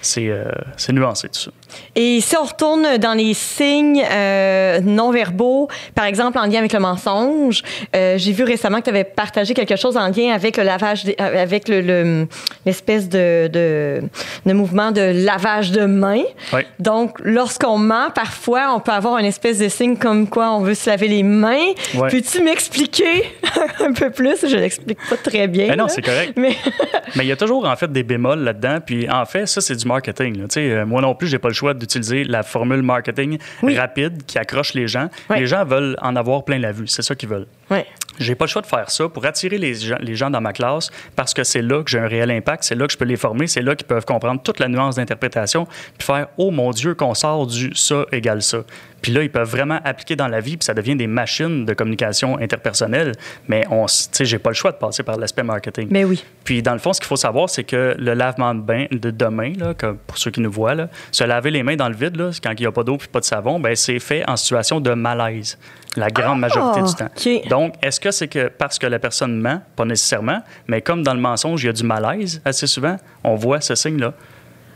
c'est 0.00 0.34
c'est 0.76 0.92
nuancé, 0.92 1.28
tout 1.28 1.38
ça. 1.38 1.50
Et 1.96 2.20
si 2.20 2.36
on 2.36 2.44
retourne 2.44 2.98
dans 2.98 3.14
les 3.14 3.34
signes 3.34 4.02
euh, 4.10 4.80
non 4.80 5.10
verbaux, 5.10 5.68
par 5.94 6.04
exemple 6.04 6.38
en 6.38 6.46
lien 6.46 6.58
avec 6.58 6.72
le 6.72 6.80
mensonge, 6.80 7.62
euh, 7.94 8.14
j'ai 8.18 8.32
vu 8.32 8.44
récemment 8.44 8.78
que 8.78 8.84
tu 8.84 8.90
avais 8.90 9.04
partagé 9.04 9.54
quelque 9.54 9.76
chose 9.76 9.96
en 9.96 10.08
lien 10.08 10.32
avec 10.34 10.56
le 10.56 10.62
lavage, 10.62 11.04
des- 11.04 11.16
euh, 11.20 11.42
avec 11.42 11.68
le- 11.68 11.80
le- 11.80 12.28
l'espèce 12.66 13.08
de, 13.08 13.48
de, 13.48 14.02
de 14.46 14.52
mouvement 14.52 14.90
de 14.92 15.24
lavage 15.24 15.70
de 15.72 15.84
main. 15.84 16.22
Oui. 16.52 16.62
Donc, 16.78 17.18
lorsqu'on 17.22 17.78
ment, 17.78 18.10
parfois, 18.14 18.72
on 18.74 18.80
peut 18.80 18.92
avoir 18.92 19.18
une 19.18 19.26
espèce 19.26 19.58
de 19.58 19.68
signe 19.68 19.96
comme 19.96 20.28
quoi 20.28 20.50
on 20.52 20.60
veut 20.60 20.74
se 20.74 20.88
laver 20.88 21.08
les 21.08 21.22
mains. 21.22 21.72
Ouais. 21.94 22.08
Peux-tu 22.10 22.42
m'expliquer 22.42 23.24
un 23.80 23.92
peu 23.92 24.10
plus? 24.10 24.46
Je 24.48 24.56
l'explique 24.56 24.98
pas 25.08 25.16
très 25.16 25.46
bien. 25.48 25.68
Ben 25.68 25.76
non, 25.76 25.88
c'est 25.88 26.02
correct. 26.02 26.32
Mais 26.36 26.56
Mais 27.16 27.24
il 27.24 27.28
y 27.28 27.32
a 27.32 27.36
toujours, 27.36 27.66
en 27.68 27.76
fait, 27.76 27.90
des 27.90 28.02
bémols 28.02 28.40
là-dedans. 28.40 28.78
Puis, 28.84 29.08
en 29.10 29.24
fait, 29.26 29.46
ça, 29.46 29.60
c'est 29.60 29.74
du 29.76 29.86
marketing. 29.86 30.46
là. 30.56 30.84
Moi 30.84 31.02
non 31.02 31.14
plus, 31.14 31.28
j'ai 31.28 31.38
pas 31.38 31.48
le 31.48 31.54
choix 31.54 31.59
d'utiliser 31.74 32.24
la 32.24 32.42
formule 32.42 32.82
marketing 32.82 33.38
Oui. 33.62 33.76
rapide 33.78 34.24
qui 34.26 34.38
accroche 34.38 34.74
les 34.74 34.88
gens. 34.88 35.08
Les 35.34 35.46
gens 35.46 35.64
veulent 35.64 35.96
en 36.02 36.16
avoir 36.16 36.44
plein 36.44 36.58
la 36.58 36.72
vue. 36.72 36.86
C'est 36.88 37.02
ça 37.02 37.14
qu'ils 37.14 37.28
veulent. 37.28 37.46
ouais. 37.70 37.86
J'ai 38.18 38.34
pas 38.34 38.44
le 38.44 38.50
choix 38.50 38.60
de 38.60 38.66
faire 38.66 38.90
ça 38.90 39.08
pour 39.08 39.24
attirer 39.24 39.56
les 39.56 39.72
gens, 39.72 39.96
les 39.98 40.14
gens 40.14 40.28
dans 40.28 40.42
ma 40.42 40.52
classe 40.52 40.90
parce 41.16 41.32
que 41.32 41.42
c'est 41.42 41.62
là 41.62 41.82
que 41.82 41.90
j'ai 41.90 41.98
un 41.98 42.06
réel 42.08 42.30
impact, 42.30 42.64
c'est 42.64 42.74
là 42.74 42.86
que 42.86 42.92
je 42.92 42.98
peux 42.98 43.06
les 43.06 43.16
former, 43.16 43.46
c'est 43.46 43.62
là 43.62 43.74
qu'ils 43.74 43.86
peuvent 43.86 44.04
comprendre 44.04 44.42
toute 44.42 44.58
la 44.58 44.68
nuance 44.68 44.96
d'interprétation 44.96 45.64
puis 45.96 46.04
faire 46.06 46.26
oh 46.36 46.50
mon 46.50 46.70
dieu 46.72 46.94
qu'on 46.94 47.14
sort 47.14 47.46
du 47.46 47.70
ça 47.74 48.04
égale 48.12 48.42
ça. 48.42 48.58
Puis 49.02 49.12
là 49.12 49.22
ils 49.22 49.30
peuvent 49.30 49.48
vraiment 49.48 49.80
appliquer 49.84 50.16
dans 50.16 50.28
la 50.28 50.40
vie 50.40 50.56
puis 50.56 50.64
ça 50.64 50.74
devient 50.74 50.96
des 50.96 51.06
machines 51.06 51.64
de 51.64 51.72
communication 51.74 52.38
interpersonnelle, 52.38 53.12
mais 53.48 53.64
on 53.70 53.84
s- 53.86 54.08
tu 54.12 54.18
sais 54.18 54.24
j'ai 54.24 54.38
pas 54.38 54.50
le 54.50 54.54
choix 54.54 54.72
de 54.72 54.76
passer 54.76 55.02
par 55.02 55.16
l'aspect 55.16 55.42
marketing. 55.42 55.88
Mais 55.90 56.04
oui. 56.04 56.24
Puis 56.44 56.62
dans 56.62 56.72
le 56.72 56.78
fond, 56.78 56.92
ce 56.92 57.00
qu'il 57.00 57.08
faut 57.08 57.16
savoir, 57.16 57.48
c'est 57.48 57.64
que 57.64 57.94
le 57.98 58.14
lavement 58.14 58.54
de 58.54 58.60
bain 58.60 58.86
de, 58.90 59.10
de 59.10 59.26
main, 59.26 59.52
là, 59.58 59.74
comme 59.74 59.96
pour 59.98 60.18
ceux 60.18 60.30
qui 60.30 60.40
nous 60.40 60.50
voient, 60.50 60.74
là, 60.74 60.88
se 61.12 61.24
laver 61.24 61.50
les 61.50 61.62
mains 61.62 61.76
dans 61.76 61.88
le 61.88 61.94
vide, 61.94 62.16
là, 62.16 62.30
quand 62.42 62.50
il 62.52 62.60
n'y 62.60 62.66
a 62.66 62.72
pas 62.72 62.82
d'eau 62.82 62.96
puis 62.96 63.08
pas 63.08 63.20
de 63.20 63.24
savon, 63.24 63.60
ben, 63.60 63.74
c'est 63.76 63.98
fait 63.98 64.28
en 64.28 64.36
situation 64.36 64.80
de 64.80 64.92
malaise, 64.94 65.58
la 65.96 66.08
grande 66.10 66.40
majorité 66.40 66.82
du 66.82 66.94
temps. 66.94 67.08
Ah, 67.08 67.18
OK. 67.42 67.48
Donc, 67.48 67.74
est-ce 67.82 68.00
que 68.00 68.10
c'est 68.10 68.28
que 68.28 68.48
parce 68.48 68.78
que 68.78 68.86
la 68.86 68.98
personne 68.98 69.40
ment? 69.40 69.60
Pas 69.76 69.84
nécessairement, 69.84 70.42
mais 70.66 70.80
comme 70.82 71.02
dans 71.02 71.14
le 71.14 71.20
mensonge, 71.20 71.62
il 71.62 71.66
y 71.66 71.68
a 71.70 71.72
du 71.72 71.84
malaise 71.84 72.40
assez 72.44 72.66
souvent, 72.66 72.96
on 73.24 73.34
voit 73.36 73.60
ce 73.60 73.74
signe-là. 73.74 74.12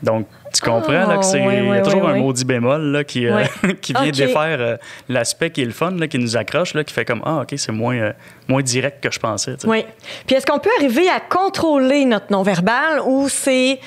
Donc, 0.05 0.27
tu 0.53 0.61
comprends 0.61 0.93
là, 1.07 1.17
que 1.19 1.25
c'est, 1.25 1.43
Ah, 1.43 1.53
il 1.53 1.67
y 1.67 1.73
a 1.73 1.81
toujours 1.81 2.05
ouais, 2.05 2.13
un 2.13 2.17
maudit 2.17 2.45
bémol 2.45 2.83
là, 2.93 3.05
qui, 3.05 3.27
euh, 3.27 3.45
qui 3.81 3.93
vient 3.93 4.09
OK. 4.09 4.13
défaire 4.13 4.57
euh, 4.61 4.77
l'aspect 5.09 5.51
qui 5.51 5.63
est 5.63 5.67
le 5.67 5.73
fun, 5.73 5.91
là, 5.93 6.07
qui 6.07 6.19
nous 6.19 6.37
accroche, 6.37 6.75
là, 6.75 6.85
qui 6.85 6.95
fait 6.95 7.05
comme 7.05 7.23
Ah, 7.25 7.41
OK, 7.43 7.55
c'est 7.57 7.73
moins, 7.73 7.97
euh, 7.97 8.13
moins 8.49 8.63
direct 8.63 9.03
que 9.03 9.11
je 9.11 9.19
pensais. 9.19 9.57
Oui. 9.65 9.85
Puis 10.27 10.37
est-ce 10.37 10.47
qu'on 10.47 10.59
peut 10.59 10.71
arriver 10.79 11.09
à 11.09 11.21
contrôler 11.21 12.05
notre 12.05 12.27
non-verbal 12.31 13.01
ou 13.05 13.29
c'est 13.29 13.81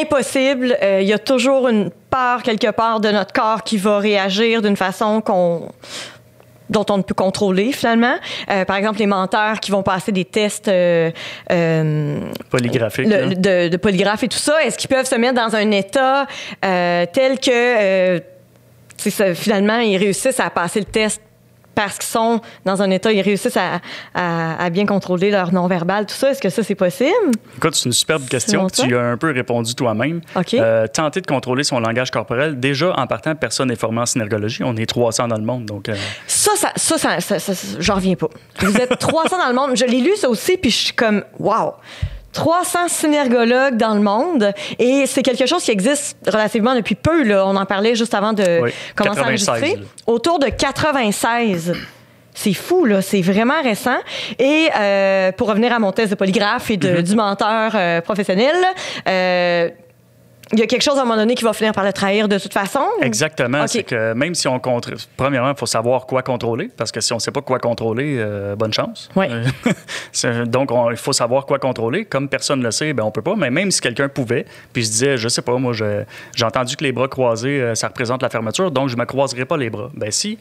impossible? 0.00 0.76
Il 0.82 1.06
y 1.06 1.12
a 1.12 1.18
toujours 1.18 1.68
une 1.68 1.90
part, 2.10 2.42
quelque 2.42 2.70
part, 2.70 3.00
de 3.00 3.10
notre 3.10 3.32
corps 3.32 3.62
qui 3.62 3.76
va 3.76 3.98
réagir 3.98 4.62
d'une 4.62 4.76
façon 4.76 5.20
qu'on 5.20 5.68
dont 6.70 6.84
on 6.90 6.98
ne 6.98 7.02
peut 7.02 7.14
contrôler 7.14 7.72
finalement. 7.72 8.14
Euh, 8.50 8.64
par 8.64 8.76
exemple, 8.76 8.98
les 8.98 9.06
menteurs 9.06 9.60
qui 9.60 9.70
vont 9.70 9.82
passer 9.82 10.12
des 10.12 10.24
tests 10.24 10.68
euh, 10.68 11.10
euh, 11.52 12.20
Polygraphique. 12.50 13.06
le- 13.06 13.10
là. 13.28 13.34
de, 13.34 13.68
de 13.68 13.76
polygraphe 13.76 14.22
et 14.24 14.28
tout 14.28 14.38
ça, 14.38 14.62
est-ce 14.64 14.76
qu'ils 14.78 14.88
peuvent 14.90 15.06
se 15.06 15.14
mettre 15.16 15.34
dans 15.34 15.54
un 15.54 15.70
état 15.70 16.26
euh, 16.64 17.06
tel 17.12 17.38
que 17.38 18.20
ça, 18.98 19.34
finalement 19.34 19.78
ils 19.78 19.96
réussissent 19.98 20.40
à 20.40 20.50
passer 20.50 20.80
le 20.80 20.86
test 20.86 21.20
parce 21.76 21.98
qu'ils 21.98 22.08
sont 22.08 22.40
dans 22.64 22.82
un 22.82 22.90
état, 22.90 23.12
ils 23.12 23.20
réussissent 23.20 23.56
à, 23.56 23.80
à- 24.14 24.64
à 24.64 24.70
bien 24.70 24.84
contrôler 24.86 25.30
leur 25.30 25.52
non-verbal, 25.52 26.06
tout 26.06 26.14
ça. 26.16 26.30
Est-ce 26.32 26.40
que 26.42 26.48
ça, 26.50 26.64
c'est 26.64 26.74
possible? 26.74 27.12
Écoute, 27.56 27.76
c'est 27.76 27.84
une 27.86 27.92
superbe 27.92 28.26
question. 28.26 28.66
Tu 28.68 28.96
as 28.96 29.00
un 29.00 29.16
peu 29.16 29.30
répondu 29.30 29.74
toi-même. 29.76 30.20
OK. 30.34 30.54
Euh, 30.54 30.88
tenter 30.88 31.20
de 31.20 31.26
contrôler 31.26 31.62
son 31.62 31.78
langage 31.78 32.10
corporel. 32.10 32.58
Déjà, 32.58 32.92
en 32.98 33.06
partant, 33.06 33.34
personne 33.36 33.68
n'est 33.68 33.76
formé 33.76 34.00
en 34.00 34.06
synergologie. 34.06 34.64
On 34.64 34.74
est 34.76 34.86
300 34.86 35.28
dans 35.28 35.36
le 35.36 35.44
monde. 35.44 35.66
Donc, 35.66 35.88
euh, 35.88 35.94
Ça, 36.26 36.52
ça, 36.56 36.72
ça, 36.76 36.98
ça, 36.98 37.20
ça- 37.20 37.38
ça- 37.38 37.54
ça- 37.54 37.76
j'en 37.78 37.94
reviens 37.96 38.16
pas. 38.16 38.28
Vous 38.60 38.76
êtes 38.78 38.98
300 38.98 39.36
dans 39.38 39.48
le 39.48 39.54
monde. 39.54 39.76
Je 39.76 39.84
l'ai 39.84 40.00
lu, 40.00 40.16
ça 40.16 40.28
aussi, 40.28 40.56
puis 40.56 40.70
je 40.70 40.76
suis 40.76 40.92
comme, 40.94 41.22
wow! 41.38 41.74
300 42.36 42.88
synergologues 42.88 43.76
dans 43.78 43.94
le 43.94 44.00
monde 44.02 44.52
et 44.78 45.06
c'est 45.06 45.22
quelque 45.22 45.46
chose 45.46 45.62
qui 45.64 45.70
existe 45.70 46.18
relativement 46.26 46.74
depuis 46.74 46.94
peu. 46.94 47.22
Là. 47.24 47.46
On 47.46 47.56
en 47.56 47.64
parlait 47.64 47.94
juste 47.94 48.12
avant 48.14 48.32
de 48.34 48.60
Oui, 48.62 48.70
commencer 48.94 49.20
à 49.20 49.22
96, 49.24 49.48
enregistrer. 49.48 49.76
là. 49.80 49.86
Autour 50.06 50.38
de 50.38 50.48
96. 50.48 51.72
C'est 52.34 52.52
fou, 52.52 52.84
là. 52.84 53.00
C'est 53.00 53.22
vraiment 53.22 53.62
récent. 53.62 53.96
Et 54.38 54.68
euh, 54.78 55.32
pour 55.32 55.48
revenir 55.48 55.72
à 55.72 55.78
mon 55.78 55.92
test 55.92 56.10
de 56.10 56.14
polygraphe 56.14 56.70
et 56.70 56.76
de, 56.76 56.86
Mm-hmm. 56.96 57.02
du 57.02 57.14
menteur 57.16 57.72
euh, 57.74 58.00
professionnel, 58.02 58.54
euh, 59.08 59.70
il 60.52 60.58
y 60.60 60.62
a 60.62 60.66
quelque 60.66 60.82
chose 60.82 60.96
à 60.98 61.02
un 61.02 61.04
moment 61.04 61.16
donné 61.16 61.34
qui 61.34 61.42
va 61.44 61.52
finir 61.52 61.72
par 61.72 61.84
le 61.84 61.92
trahir 61.92 62.28
de 62.28 62.38
toute 62.38 62.52
façon. 62.52 62.84
exactement. 63.02 63.66
C'est 63.66 63.82
que 63.82 64.12
même 64.12 64.34
si 64.34 64.46
on 64.46 64.58
contrôle. 64.60 64.96
Premièrement, 65.16 65.50
il 65.50 65.56
faut 65.58 65.66
savoir 65.66 66.06
quoi 66.06 66.22
contrôler. 66.22 66.70
Parce 66.76 66.92
que 66.92 67.00
si 67.00 67.12
on 67.12 67.16
ne 67.16 67.20
sait 67.20 67.32
pas 67.32 67.42
quoi 67.42 67.58
contrôler, 67.58 68.16
euh, 68.18 68.54
bonne 68.54 68.72
chance. 68.72 69.08
C'est- 70.12 70.44
donc, 70.46 70.70
on- 70.70 70.90
il 70.90 70.96
faut 70.96 71.12
savoir 71.12 71.46
quoi 71.46 71.58
contrôler. 71.58 72.04
Comme 72.04 72.28
personne 72.28 72.60
ne 72.60 72.64
le 72.64 72.70
sait, 72.70 72.92
ben, 72.92 73.02
on 73.04 73.10
peut 73.10 73.22
pas. 73.22 73.34
Mais 73.36 73.50
même 73.50 73.70
si 73.70 73.80
quelqu'un 73.80 74.08
pouvait, 74.08 74.44
puis 74.72 74.82
je 74.84 74.88
disais, 74.90 75.16
je 75.16 75.28
sais 75.28 75.42
pas, 75.42 75.56
moi, 75.58 75.72
j'ai 75.72 76.44
entendu 76.44 76.76
que 76.76 76.84
les 76.84 76.92
bras 76.92 77.08
croisés, 77.08 77.60
euh, 77.60 77.74
ça 77.74 77.88
représente 77.88 78.22
la 78.22 78.28
fermeture, 78.28 78.70
donc 78.70 78.88
je 78.88 78.94
ne 78.96 79.00
me 79.00 79.06
croiserai 79.06 79.44
pas 79.44 79.56
les 79.56 79.70
bras. 79.70 79.90
Ben 79.94 80.10
si. 80.10 80.38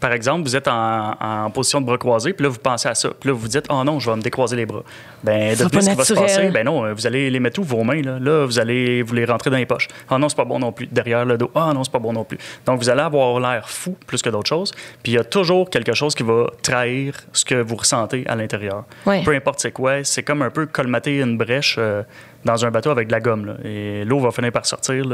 Par 0.00 0.12
exemple, 0.12 0.42
vous 0.42 0.56
êtes 0.56 0.68
en, 0.68 1.16
en 1.20 1.50
position 1.50 1.80
de 1.80 1.86
bras 1.86 1.98
croisés, 1.98 2.32
puis 2.32 2.44
là, 2.44 2.50
vous 2.50 2.58
pensez 2.58 2.88
à 2.88 2.94
ça. 2.94 3.10
Puis 3.18 3.28
là, 3.28 3.34
vous 3.34 3.40
vous 3.40 3.48
dites, 3.48 3.66
oh 3.70 3.82
non, 3.84 3.98
je 3.98 4.10
vais 4.10 4.16
me 4.16 4.22
décroiser 4.22 4.56
les 4.56 4.66
bras. 4.66 4.82
Ben, 5.24 5.54
Ça 5.54 5.64
de 5.64 5.68
sera 5.68 5.70
plus, 5.70 5.78
pas 5.78 5.82
ce 5.82 5.90
qui 5.90 5.96
va 5.96 6.04
se 6.04 6.14
passer, 6.14 6.50
ben 6.50 6.64
non, 6.64 6.84
euh, 6.84 6.92
vous 6.92 7.06
allez 7.06 7.30
les 7.30 7.40
mettre 7.40 7.60
où, 7.60 7.64
vos 7.64 7.82
mains? 7.82 8.02
Là, 8.02 8.18
là 8.18 8.44
vous 8.44 8.58
allez 8.58 9.02
vous 9.02 9.14
les 9.14 9.24
rentrer 9.24 9.50
dans 9.50 9.56
les 9.56 9.66
poches. 9.66 9.88
Ah 10.08 10.18
non, 10.18 10.28
c'est 10.28 10.36
pas 10.36 10.44
bon 10.44 10.58
non 10.58 10.72
plus. 10.72 10.86
Derrière 10.86 11.24
le 11.24 11.38
dos. 11.38 11.50
Ah 11.54 11.72
non, 11.74 11.84
c'est 11.84 11.92
pas 11.92 11.98
bon 11.98 12.12
non 12.12 12.24
plus. 12.24 12.38
Donc, 12.64 12.80
vous 12.80 12.90
allez 12.90 13.00
avoir 13.02 13.40
l'air 13.40 13.68
fou 13.68 13.96
plus 14.06 14.22
que 14.22 14.30
d'autres 14.30 14.48
choses. 14.48 14.72
Puis, 15.02 15.12
il 15.12 15.14
y 15.14 15.18
a 15.18 15.24
toujours 15.24 15.70
quelque 15.70 15.94
chose 15.94 16.14
qui 16.14 16.22
va 16.22 16.46
trahir 16.62 17.14
ce 17.32 17.44
que 17.44 17.54
vous 17.54 17.76
ressentez 17.76 18.24
à 18.26 18.36
l'intérieur. 18.36 18.84
Ouais. 19.06 19.22
Peu 19.22 19.34
importe 19.34 19.60
c'est 19.60 19.72
quoi, 19.72 20.04
c'est 20.04 20.22
comme 20.22 20.42
un 20.42 20.50
peu 20.50 20.66
colmater 20.66 21.18
une 21.20 21.36
brèche 21.36 21.76
euh, 21.78 22.02
dans 22.46 22.64
un 22.64 22.70
bateau 22.70 22.90
avec 22.90 23.08
de 23.08 23.12
la 23.12 23.20
gomme. 23.20 23.44
là. 23.44 23.54
Et 23.64 24.04
l'eau 24.06 24.18
va 24.20 24.30
finir 24.30 24.52
par 24.52 24.64
sortir. 24.64 25.04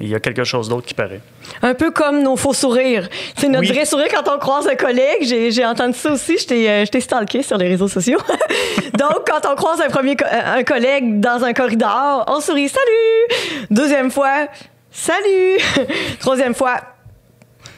il 0.00 0.08
y 0.08 0.14
a 0.14 0.20
quelque 0.20 0.44
chose 0.44 0.68
d'autre 0.68 0.86
qui 0.86 0.94
paraît. 0.94 1.20
Un 1.62 1.74
peu 1.74 1.90
comme 1.90 2.22
nos 2.22 2.36
faux 2.36 2.52
sourires. 2.54 3.08
C'est 3.36 3.48
notre 3.48 3.66
Oui. 3.68 3.72
vrai 3.74 3.84
sourire 3.84 4.06
quand 4.14 4.32
on 4.32 4.38
croise 4.38 4.68
un 4.68 4.76
collègue. 4.76 5.22
J'ai, 5.22 5.64
entendu 5.66 5.94
ça 5.98 6.12
aussi. 6.12 6.38
Je 6.38 6.46
t'ai, 6.46 6.70
euh, 6.70 6.84
je 6.84 6.90
t'ai 6.90 7.00
stalké 7.00 7.42
sur 7.42 7.56
les 7.58 7.66
réseaux 7.68 7.88
sociaux. 7.88 8.18
Donc, 8.98 9.26
quand 9.28 9.48
on 9.50 9.56
croise 9.56 9.80
un, 9.80 9.88
premier 9.88 10.14
co- 10.14 10.24
euh, 10.24 10.58
un 10.58 10.62
collègue 10.62 11.18
dans 11.20 11.42
un 11.44 11.52
corridor, 11.52 12.24
on 12.28 12.40
sourit. 12.40 12.68
Salut! 12.68 13.66
Deuxième 13.70 14.10
fois, 14.10 14.46
salut! 14.90 15.58
Troisième 16.20 16.54
fois, 16.54 16.76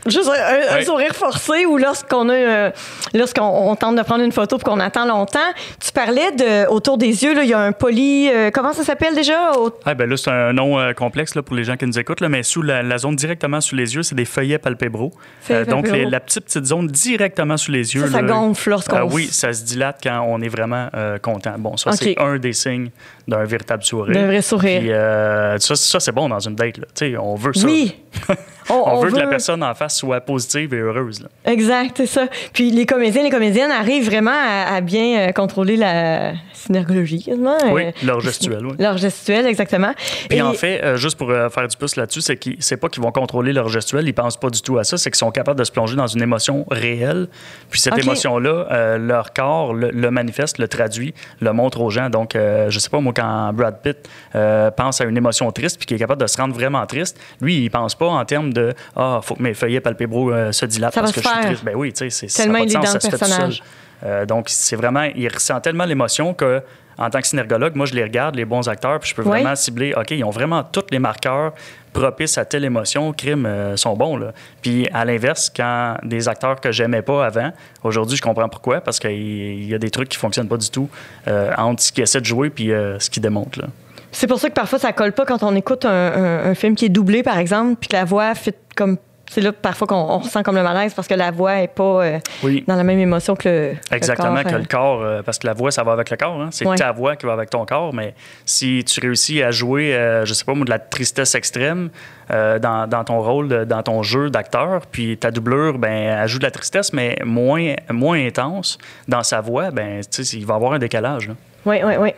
Juste 0.09 0.31
un, 0.31 0.83
sourire 0.83 1.15
forcé 1.15 1.67
ou 1.67 1.79
lorsqu'on 1.79 2.29
a 2.29 2.35
euh, 2.35 2.71
lorsqu'on 3.15 3.43
on 3.71 3.77
tente 3.77 3.97
de 3.97 4.03
prendre 4.03 4.23
une 4.25 4.33
photo 4.33 4.57
puis 4.59 4.65
qu'on 4.65 4.81
attend 4.81 5.07
longtemps. 5.07 5.39
Tu 5.85 5.93
parlais 5.93 6.33
de 6.33 6.69
autour 6.69 6.99
des 6.99 7.25
yeux, 7.25 7.35
il 7.43 7.49
y 7.49 7.55
a 7.55 7.59
un 7.59 7.73
poly. 7.73 8.31
euh, 8.33 8.51
comment 8.53 8.73
ça 8.73 8.85
s'appelle 8.85 9.15
déjà? 9.15 9.53
Ah, 9.85 9.95
ben 9.95 10.09
là, 10.09 10.17
c'est 10.17 10.31
un 10.31 10.53
nom 10.53 10.79
euh, 10.79 10.93
complexe 10.93 11.35
là, 11.35 11.43
pour 11.43 11.57
les 11.57 11.65
gens 11.65 11.77
qui 11.77 11.87
nous 11.87 11.99
écoutent, 11.99 12.21
là, 12.21 12.29
mais 12.29 12.43
sous 12.43 12.63
la, 12.63 12.83
la 12.83 12.99
zone 12.99 13.17
directement 13.17 13.61
sous 13.61 13.75
les 13.77 13.95
yeux, 13.95 14.03
c'est 14.03 14.15
des 14.15 14.25
feuillets 14.25 14.59
palpébraux. 14.59 15.13
Feuillets 15.41 15.65
donc, 15.67 15.89
les- 15.89 16.05
la 16.05 16.21
petite, 16.21 16.45
petite 16.45 16.67
zone 16.67 16.87
directement 16.87 17.57
sous 17.57 17.73
les 17.73 17.95
yeux. 17.95 18.07
Ça, 18.07 18.13
ça 18.13 18.23
là, 18.23 18.33
gonfle 18.33 18.71
lorsqu'on 18.71 18.97
Ah 18.97 19.05
oui, 19.05 19.29
ça 19.31 19.53
se 19.53 19.65
dilate 19.65 19.99
quand 20.03 20.25
on 20.29 20.41
est 20.41 20.49
vraiment 20.49 20.89
euh, 20.95 21.19
content. 21.19 21.55
Bon, 21.59 21.77
ça, 21.77 21.93
c'est 21.93 22.19
un 22.21 22.39
des 22.39 22.53
signes 22.53 22.91
d'un 23.27 23.45
véritable 23.45 23.83
sourire. 23.83 24.15
D'un 24.15 24.27
vrai 24.27 24.43
sourire. 24.43 24.81
Puis, 24.81 24.93
euh, 24.93 25.59
ça, 25.59 25.75
ça, 25.75 26.01
c'est 26.01 26.13
bon 26.13 26.29
dans 26.29 26.41
une 26.41 26.55
date. 26.55 26.79
Là. 26.79 26.87
On 27.21 27.35
veut 27.35 27.53
ça. 27.55 27.67
Oui. 27.67 27.97
On, 28.69 28.99
veut, 29.01 29.13
que 29.13 29.17
la 29.17 29.29
personne 29.29 29.63
en 29.63 29.75
face 29.75 29.96
soit 29.97 30.21
positive 30.21 30.73
et 30.75 30.79
heureuse. 30.79 31.21
là. 31.23 31.29
Exact, 31.51 31.93
c'est 31.97 32.07
ça. 32.07 32.27
Puis 32.53 32.71
les 32.71 32.87
comédiens, 32.87 33.23
les 33.23 33.31
comédiennes 33.31 33.71
arrivent 33.71 34.07
vraiment 34.07 34.31
à, 34.33 34.75
à 34.77 34.81
bien 34.81 35.29
euh, 35.29 35.33
contrôler 35.33 35.77
la 35.77 36.33
synergologie, 36.53 37.23
quasiment. 37.25 37.57
Oui, 37.73 37.85
euh, 37.87 37.91
leur 38.05 38.21
gestuelle, 38.21 38.67
oui. 38.67 38.73
Leur 38.79 38.97
gestuelle, 38.99 39.47
exactement. 39.47 39.93
Puis 40.29 40.39
Et- 40.39 40.43
en 40.43 40.53
fait, 40.53 40.83
euh, 40.83 40.97
juste 40.97 41.17
pour 41.17 41.29
faire 41.29 41.69
du 41.69 41.77
pouce 41.77 41.97
là-dessus, 41.97 42.21
c'est 42.21 42.37
qu'ils 42.37 42.57
c'est 42.61 42.77
pas 42.77 42.89
qu'ils 42.89 43.03
vont 43.03 43.13
contrôler 43.13 43.53
leur 43.53 43.69
gestuelle, 43.69 44.07
ils 44.09 44.13
pensent 44.15 44.37
pas 44.39 44.51
du 44.51 44.61
tout 44.63 44.79
à 44.79 44.85
ça, 44.85 44.97
c'est 44.97 45.11
qu'ils 45.11 45.19
sont 45.19 45.31
capables 45.31 45.59
de 45.59 45.65
se 45.65 45.73
plonger 45.73 45.97
dans 45.97 46.07
une 46.07 46.23
émotion 46.23 46.67
réelle. 46.71 47.29
Puis 47.71 47.81
cette 47.81 47.99
émotion-là, 47.99 48.67
euh, 48.71 48.99
leur 48.99 49.33
corps 49.33 49.73
le, 49.75 49.91
le 49.91 50.11
manifeste, 50.11 50.59
le 50.59 50.69
traduit, 50.69 51.15
le 51.41 51.53
montre 51.53 51.81
aux 51.81 51.91
gens. 51.91 52.11
Donc, 52.11 52.35
euh, 52.37 52.71
je 52.71 52.79
sais 52.79 52.91
pas, 52.91 53.01
moi, 53.01 53.13
quand 53.15 53.53
Brad 53.53 53.81
Pitt 53.83 53.99
euh, 54.35 54.71
pense 54.71 55.01
à 55.01 55.05
une 55.05 55.17
émotion 55.17 55.51
triste 55.53 55.77
puis 55.79 55.87
qu'il 55.87 55.97
est 55.97 56.01
capable 56.01 56.21
de 56.21 56.27
se 56.27 56.37
rendre 56.37 56.55
vraiment 56.55 56.85
triste, 56.87 57.19
lui, 57.41 57.65
il 57.65 57.71
pense 57.71 57.95
pas 57.95 58.07
en 58.09 58.25
termes 58.25 58.53
de 58.53 58.75
«Ah, 58.97 59.21
faut 59.23 59.35
que 59.35 59.43
mes 59.43 59.55
feuillets 59.55 59.81
palpébros 59.87 60.31
euh, 60.33 60.53
se 60.53 60.67
dilatent 60.67 60.95
Ça 60.95 61.01
va 61.01 61.07
parce 61.07 61.15
que 61.15 61.21
se 61.23 61.29
je 61.29 61.33
suis 61.35 61.47
triste.» 61.47 61.65
Ben 61.67 61.75
oui, 61.77 61.93
tu 61.93 61.99
sais, 61.99 62.11
c'est- 62.11 62.29
ça 62.29 62.43
Tellement 62.43 62.59
de 62.61 62.65
il 62.65 62.71
est 62.71 62.75
dans 62.75 62.83
ça 62.87 62.99
le 63.03 63.09
personnage. 63.19 63.63
Euh, 64.05 64.27
donc, 64.27 64.47
c'est 64.49 64.77
vraiment, 64.77 65.05
il 65.15 65.27
ressent 65.33 65.59
tellement 65.61 65.87
l'émotion 65.87 66.35
que, 66.35 66.61
en 66.99 67.09
tant 67.09 67.21
que 67.21 67.27
synergologue, 67.27 67.75
moi, 67.77 67.87
je 67.87 67.95
les 67.95 68.03
regarde, 68.03 68.35
les 68.35 68.45
bons 68.45 68.69
acteurs, 68.69 68.99
puis 69.01 69.09
je 69.11 69.15
peux 69.15 69.23
Oui. 69.23 69.29
vraiment 69.41 69.55
cibler, 69.55 69.95
OK, 69.97 70.11
ils 70.11 70.23
ont 70.25 70.31
vraiment 70.31 70.63
tous 70.65 70.85
les 70.91 70.99
marqueurs 70.99 71.53
propices 71.95 72.37
à 72.37 72.45
telle 72.45 72.65
émotion, 72.67 73.13
crime, 73.15 73.47
euh, 73.47 73.75
sont 73.79 73.95
bons. 73.97 74.19
Là. 74.19 74.33
Puis, 74.61 74.87
à 74.93 75.05
l'inverse, 75.07 75.51
quand 75.55 75.97
des 76.03 76.29
acteurs 76.29 76.61
que 76.61 76.71
j'aimais 76.73 77.01
pas 77.01 77.25
avant, 77.25 77.53
aujourd'hui, 77.85 78.19
je 78.19 78.23
comprends 78.23 78.49
pourquoi, 78.51 78.83
parce 78.83 78.99
qu'il 78.99 79.65
y 79.65 79.75
a 79.75 79.79
des 79.79 79.91
trucs 79.91 80.11
qui 80.11 80.19
fonctionnent 80.19 80.49
pas 80.49 80.59
du 80.59 80.69
tout 80.71 80.91
euh, 81.29 81.53
entre 81.57 81.83
ce 81.83 81.91
qu'ils 81.93 82.03
essaient 82.03 82.21
de 82.21 82.27
jouer 82.27 82.51
puis 82.51 82.67
ce 82.99 83.09
qu'ils 83.09 83.23
démontrent. 83.23 83.61
Là. 83.61 83.69
C'est 84.13 84.27
pour 84.27 84.39
ça 84.39 84.49
que 84.49 84.55
parfois 84.55 84.79
ça 84.79 84.93
colle 84.93 85.13
pas 85.13 85.25
quand 85.27 85.43
on 85.43 85.55
écoute 85.55 85.85
un, 85.87 85.91
un- 85.91 86.51
un 86.51 86.55
film 86.55 86.75
qui 86.75 86.85
est 86.87 86.91
doublé, 86.91 87.23
par 87.23 87.39
exemple, 87.39 87.77
puis 87.81 87.89
que 87.89 87.97
la 87.97 88.05
voix 88.05 88.35
fait 88.35 88.57
comme. 88.75 88.99
C'est 89.29 89.41
là 89.41 89.53
parfois 89.53 89.87
qu'on 89.89 89.97
on 89.97 90.19
ressent 90.19 90.43
comme 90.43 90.55
le 90.57 90.63
malaise 90.63 90.95
parce 90.95 91.09
que 91.09 91.15
la 91.15 91.31
voix 91.33 91.57
est 91.61 91.67
pas 91.69 92.05
euh, 92.05 92.19
Oui. 92.45 92.65
dans 92.67 92.77
la 92.77 92.85
même 92.85 92.99
émotion 93.01 93.35
que 93.35 93.49
le. 93.49 93.71
le 93.73 93.97
Exactement, 93.97 94.35
corps, 94.35 94.45
que 94.45 94.55
euh. 94.55 94.59
le 94.59 94.65
corps, 94.65 95.03
euh, 95.03 95.23
parce 95.23 95.39
que 95.39 95.47
la 95.49 95.53
voix, 95.53 95.71
ça 95.73 95.83
va 95.83 95.93
avec 95.93 96.11
le 96.11 96.17
corps. 96.17 96.41
hein. 96.41 96.49
C'est 96.53 96.67
Ouais. 96.67 96.77
ta 96.77 96.93
voix 96.93 97.17
qui 97.17 97.27
va 97.27 97.33
avec 97.33 97.51
ton 97.51 97.65
corps, 97.67 97.93
mais 97.93 98.15
si 98.45 98.85
tu 98.87 99.01
réussis 99.01 99.43
à 99.43 99.51
jouer, 99.51 99.95
euh, 99.95 100.25
je 100.25 100.33
sais 100.33 100.45
pas 100.45 100.55
moi, 100.55 100.65
de 100.65 100.71
la 100.71 100.79
tristesse 100.79 101.35
extrême 101.35 101.91
euh, 102.31 102.59
dans, 102.61 102.89
dans 102.89 103.03
ton 103.05 103.21
rôle, 103.21 103.67
dans 103.67 103.83
ton 103.83 104.03
jeu 104.03 104.31
d'acteur, 104.31 104.83
puis 104.91 105.17
ta 105.19 105.31
doublure, 105.33 105.79
ben, 105.79 106.21
elle 106.23 106.29
joue 106.29 106.39
de 106.39 106.45
la 106.45 106.51
tristesse, 106.53 106.93
mais 106.93 107.17
moins, 107.25 107.75
moins 107.91 108.25
intense 108.25 108.79
dans 109.09 109.23
sa 109.25 109.41
voix, 109.41 109.71
ben, 109.73 110.01
il 110.33 110.47
va 110.47 110.55
y 110.55 110.57
avoir 110.57 110.73
un 110.75 110.79
décalage. 110.79 111.29
là. 111.29 111.35
Oui, 111.67 111.79
oui, 111.85 111.95
oui. 111.99 112.11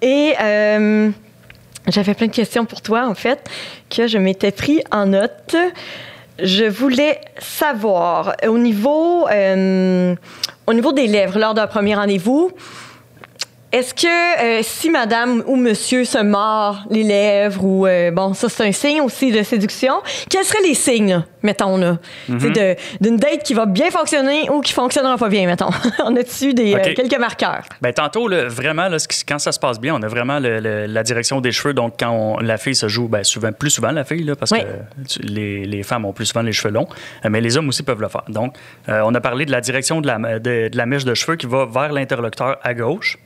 Et 0.00 0.32
euh, 0.42 1.10
j'avais 1.88 2.14
plein 2.14 2.26
de 2.28 2.32
questions 2.32 2.64
pour 2.64 2.80
toi, 2.80 3.06
en 3.06 3.14
fait, 3.14 3.50
que 3.94 4.06
je 4.06 4.16
m'étais 4.16 4.50
pris 4.50 4.82
en 4.90 5.04
note. 5.06 5.54
Je 6.38 6.64
voulais 6.64 7.20
savoir, 7.38 8.34
au 8.46 8.58
niveau, 8.58 9.28
euh, 9.28 10.14
au 10.66 10.74
niveau 10.74 10.92
des 10.92 11.06
lèvres, 11.06 11.38
lors 11.38 11.54
d'un 11.54 11.68
premier 11.68 11.94
rendez-vous, 11.94 12.50
est-ce 13.74 13.92
que 13.94 14.60
euh, 14.60 14.60
si 14.62 14.88
madame 14.90 15.42
ou 15.46 15.56
monsieur 15.56 16.04
se 16.04 16.18
mord 16.22 16.78
les 16.90 17.02
lèvres 17.02 17.64
ou 17.64 17.86
euh, 17.86 18.10
bon 18.10 18.32
ça 18.34 18.48
c'est 18.48 18.66
un 18.66 18.72
signe 18.72 19.00
aussi 19.00 19.32
de 19.32 19.42
séduction, 19.42 19.94
quels 20.30 20.44
seraient 20.44 20.62
les 20.66 20.74
signes 20.74 21.24
mettons 21.42 21.76
là? 21.76 21.98
C'est 22.26 22.50
de- 22.50 22.76
d'une 23.02 23.16
date 23.16 23.42
qui 23.42 23.52
va 23.52 23.66
bien 23.66 23.90
fonctionner 23.90 24.48
ou 24.48 24.60
qui 24.62 24.72
fonctionnera 24.72 25.18
pas 25.18 25.28
bien 25.28 25.46
mettons. 25.46 25.68
on 26.04 26.14
a 26.16 26.22
dessus 26.22 26.54
des 26.54 26.74
euh, 26.74 26.94
quelques 26.94 27.18
marqueurs? 27.18 27.64
Ben, 27.82 27.92
tantôt, 27.92 28.28
là, 28.28 28.48
vraiment, 28.48 28.88
là, 28.88 28.96
quand 29.28 29.38
ça 29.38 29.52
se 29.52 29.58
passe 29.58 29.78
bien, 29.78 29.94
on 29.94 30.02
a 30.02 30.08
vraiment 30.08 30.38
le- 30.38 30.60
le- 30.60 30.86
la 30.86 31.02
direction 31.02 31.42
des 31.42 31.52
cheveux. 31.52 31.74
Donc, 31.74 31.94
quand 32.00 32.10
on- 32.10 32.38
la 32.38 32.56
fille 32.56 32.74
se 32.74 32.88
joue, 32.88 33.08
ben, 33.08 33.22
souvent, 33.24 33.52
plus 33.52 33.68
souvent 33.70 33.90
la 33.90 34.04
fille, 34.04 34.22
là, 34.24 34.36
parce 34.36 34.52
Oui. 34.52 34.60
que 34.60 35.22
les, 35.22 35.66
les 35.66 35.82
femmes 35.82 36.06
ont 36.06 36.14
plus 36.14 36.24
souvent 36.26 36.40
les 36.42 36.52
cheveux 36.52 36.72
longs, 36.72 36.88
mais 37.28 37.42
les 37.42 37.58
hommes 37.58 37.68
aussi 37.68 37.82
peuvent 37.82 38.00
le 38.00 38.08
faire. 38.08 38.24
Donc, 38.28 38.56
on 38.88 39.14
a 39.14 39.20
parlé 39.20 39.44
de 39.44 39.50
la 39.52 39.60
direction 39.60 40.00
de 40.00 40.06
la, 40.06 40.18
de, 40.38 40.68
de 40.68 40.76
la 40.76 40.86
mèche 40.86 41.04
de 41.04 41.12
cheveux 41.14 41.36
qui 41.36 41.46
va 41.46 41.66
vers 41.66 41.92
l'interlocuteur 41.92 42.56
à 42.62 42.72
gauche. 42.72 43.18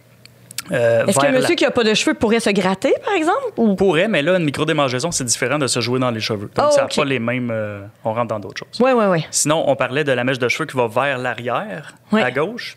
Euh, 0.73 1.07
Est-ce 1.07 1.19
que 1.19 1.25
la- 1.27 1.33
monsieur 1.33 1.55
qui 1.55 1.65
a 1.65 1.71
pas 1.71 1.85
de 1.85 1.95
cheveux 1.95 2.15
pourrait 2.15 2.41
se 2.41 2.51
gratter, 2.51 2.95
par 3.05 3.15
exemple? 3.15 3.41
Ou... 3.57 3.75
pourrait, 3.75 4.09
mais 4.09 4.23
là, 4.23 4.37
une 4.37 4.45
microdémangeaison, 4.45 5.11
c'est 5.11 5.25
différent 5.25 5.59
de 5.59 5.67
se 5.67 5.81
jouer 5.81 5.99
dans 5.99 6.11
les 6.11 6.21
cheveux. 6.21 6.51
Donc, 6.55 6.67
Oh, 6.69 6.73
ça 6.75 6.83
n'a 6.83 6.89
pas 6.89 7.05
les 7.05 7.19
mêmes. 7.19 7.51
euh, 7.51 7.81
on 8.05 8.13
rentre 8.13 8.29
dans 8.29 8.39
d'autres 8.41 8.59
choses. 8.59 8.81
Oui, 8.81 8.91
oui, 8.95 9.05
oui. 9.09 9.27
Sinon, 9.31 9.65
on 9.69 9.77
parlait 9.77 10.05
de 10.05 10.13
la 10.13 10.25
mèche 10.25 10.39
de 10.39 10.49
cheveux 10.49 10.67
qui 10.67 10.77
va 10.77 10.87
vers 10.89 11.19
l'arrière, 11.19 11.95
Ouais. 12.13 12.23
à 12.23 12.31
gauche. 12.31 12.77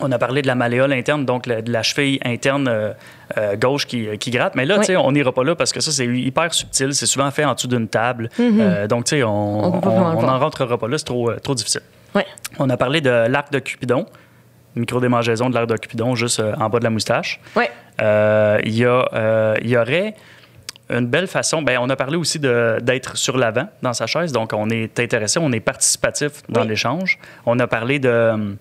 On 0.00 0.10
a 0.10 0.18
parlé 0.18 0.42
de 0.42 0.48
la 0.48 0.56
malléole 0.56 0.92
interne, 0.92 1.24
donc 1.24 1.46
la- 1.46 1.62
de 1.62 1.70
la 1.72 1.82
cheville 1.84 2.18
interne 2.24 2.66
euh, 2.68 3.56
gauche 3.56 3.86
qui, 3.86 4.06
qui 4.18 4.30
gratte. 4.32 4.54
Mais 4.56 4.66
là, 4.66 4.78
Ouais. 4.78 4.96
on 4.96 5.12
n'ira 5.12 5.30
pas 5.32 5.44
là 5.44 5.54
parce 5.54 5.72
que 5.72 5.80
ça, 5.80 5.92
c'est 5.92 6.06
hyper 6.06 6.52
subtil. 6.52 6.92
C'est 6.94 7.06
souvent 7.06 7.30
fait 7.30 7.44
en 7.44 7.54
dessous 7.54 7.68
d'une 7.68 7.86
table. 7.88 8.28
Euh, 8.40 8.86
donc, 8.88 9.04
tu 9.04 9.10
sais, 9.16 9.22
on 9.22 9.70
n'en 9.80 10.38
rentrera 10.40 10.76
pas 10.78 10.88
là. 10.88 10.98
C'est 10.98 11.04
trop, 11.04 11.32
trop 11.34 11.54
difficile. 11.54 11.82
Oui. 12.14 12.22
On 12.58 12.68
a 12.70 12.76
parlé 12.76 13.00
de 13.00 13.10
l'arc 13.28 13.50
de 13.52 13.60
Cupidon, 13.60 14.06
microdémangeaison 14.76 15.50
de 15.50 15.54
l'arc 15.54 15.66
de 15.68 15.76
Cupidon 15.76 16.14
juste 16.14 16.40
euh, 16.40 16.54
en 16.58 16.68
bas 16.68 16.78
de 16.78 16.84
la 16.84 16.90
moustache. 16.90 17.40
Oui. 17.56 17.64
Euh, 18.00 18.58
Il 18.64 18.74
y, 18.76 18.84
a, 18.84 19.08
euh, 19.12 19.56
y 19.62 19.76
aurait 19.76 20.14
une 20.90 21.06
belle 21.06 21.26
façon. 21.28 21.62
Ben, 21.62 21.78
on 21.80 21.88
a 21.90 21.96
parlé 21.96 22.16
aussi 22.16 22.38
d'être 22.38 23.16
sur 23.16 23.38
l'avant 23.38 23.68
dans 23.82 23.92
sa 23.92 24.06
chaise, 24.06 24.32
donc 24.32 24.52
on 24.52 24.68
est 24.70 24.98
intéressé, 25.00 25.38
on 25.40 25.50
est 25.52 25.60
participatif 25.60 26.42
dans 26.48 26.62
Oui. 26.62 26.68
l'échange. 26.68 27.18
On 27.46 27.58
a 27.58 27.66
parlé 27.66 27.98
de. 27.98 28.56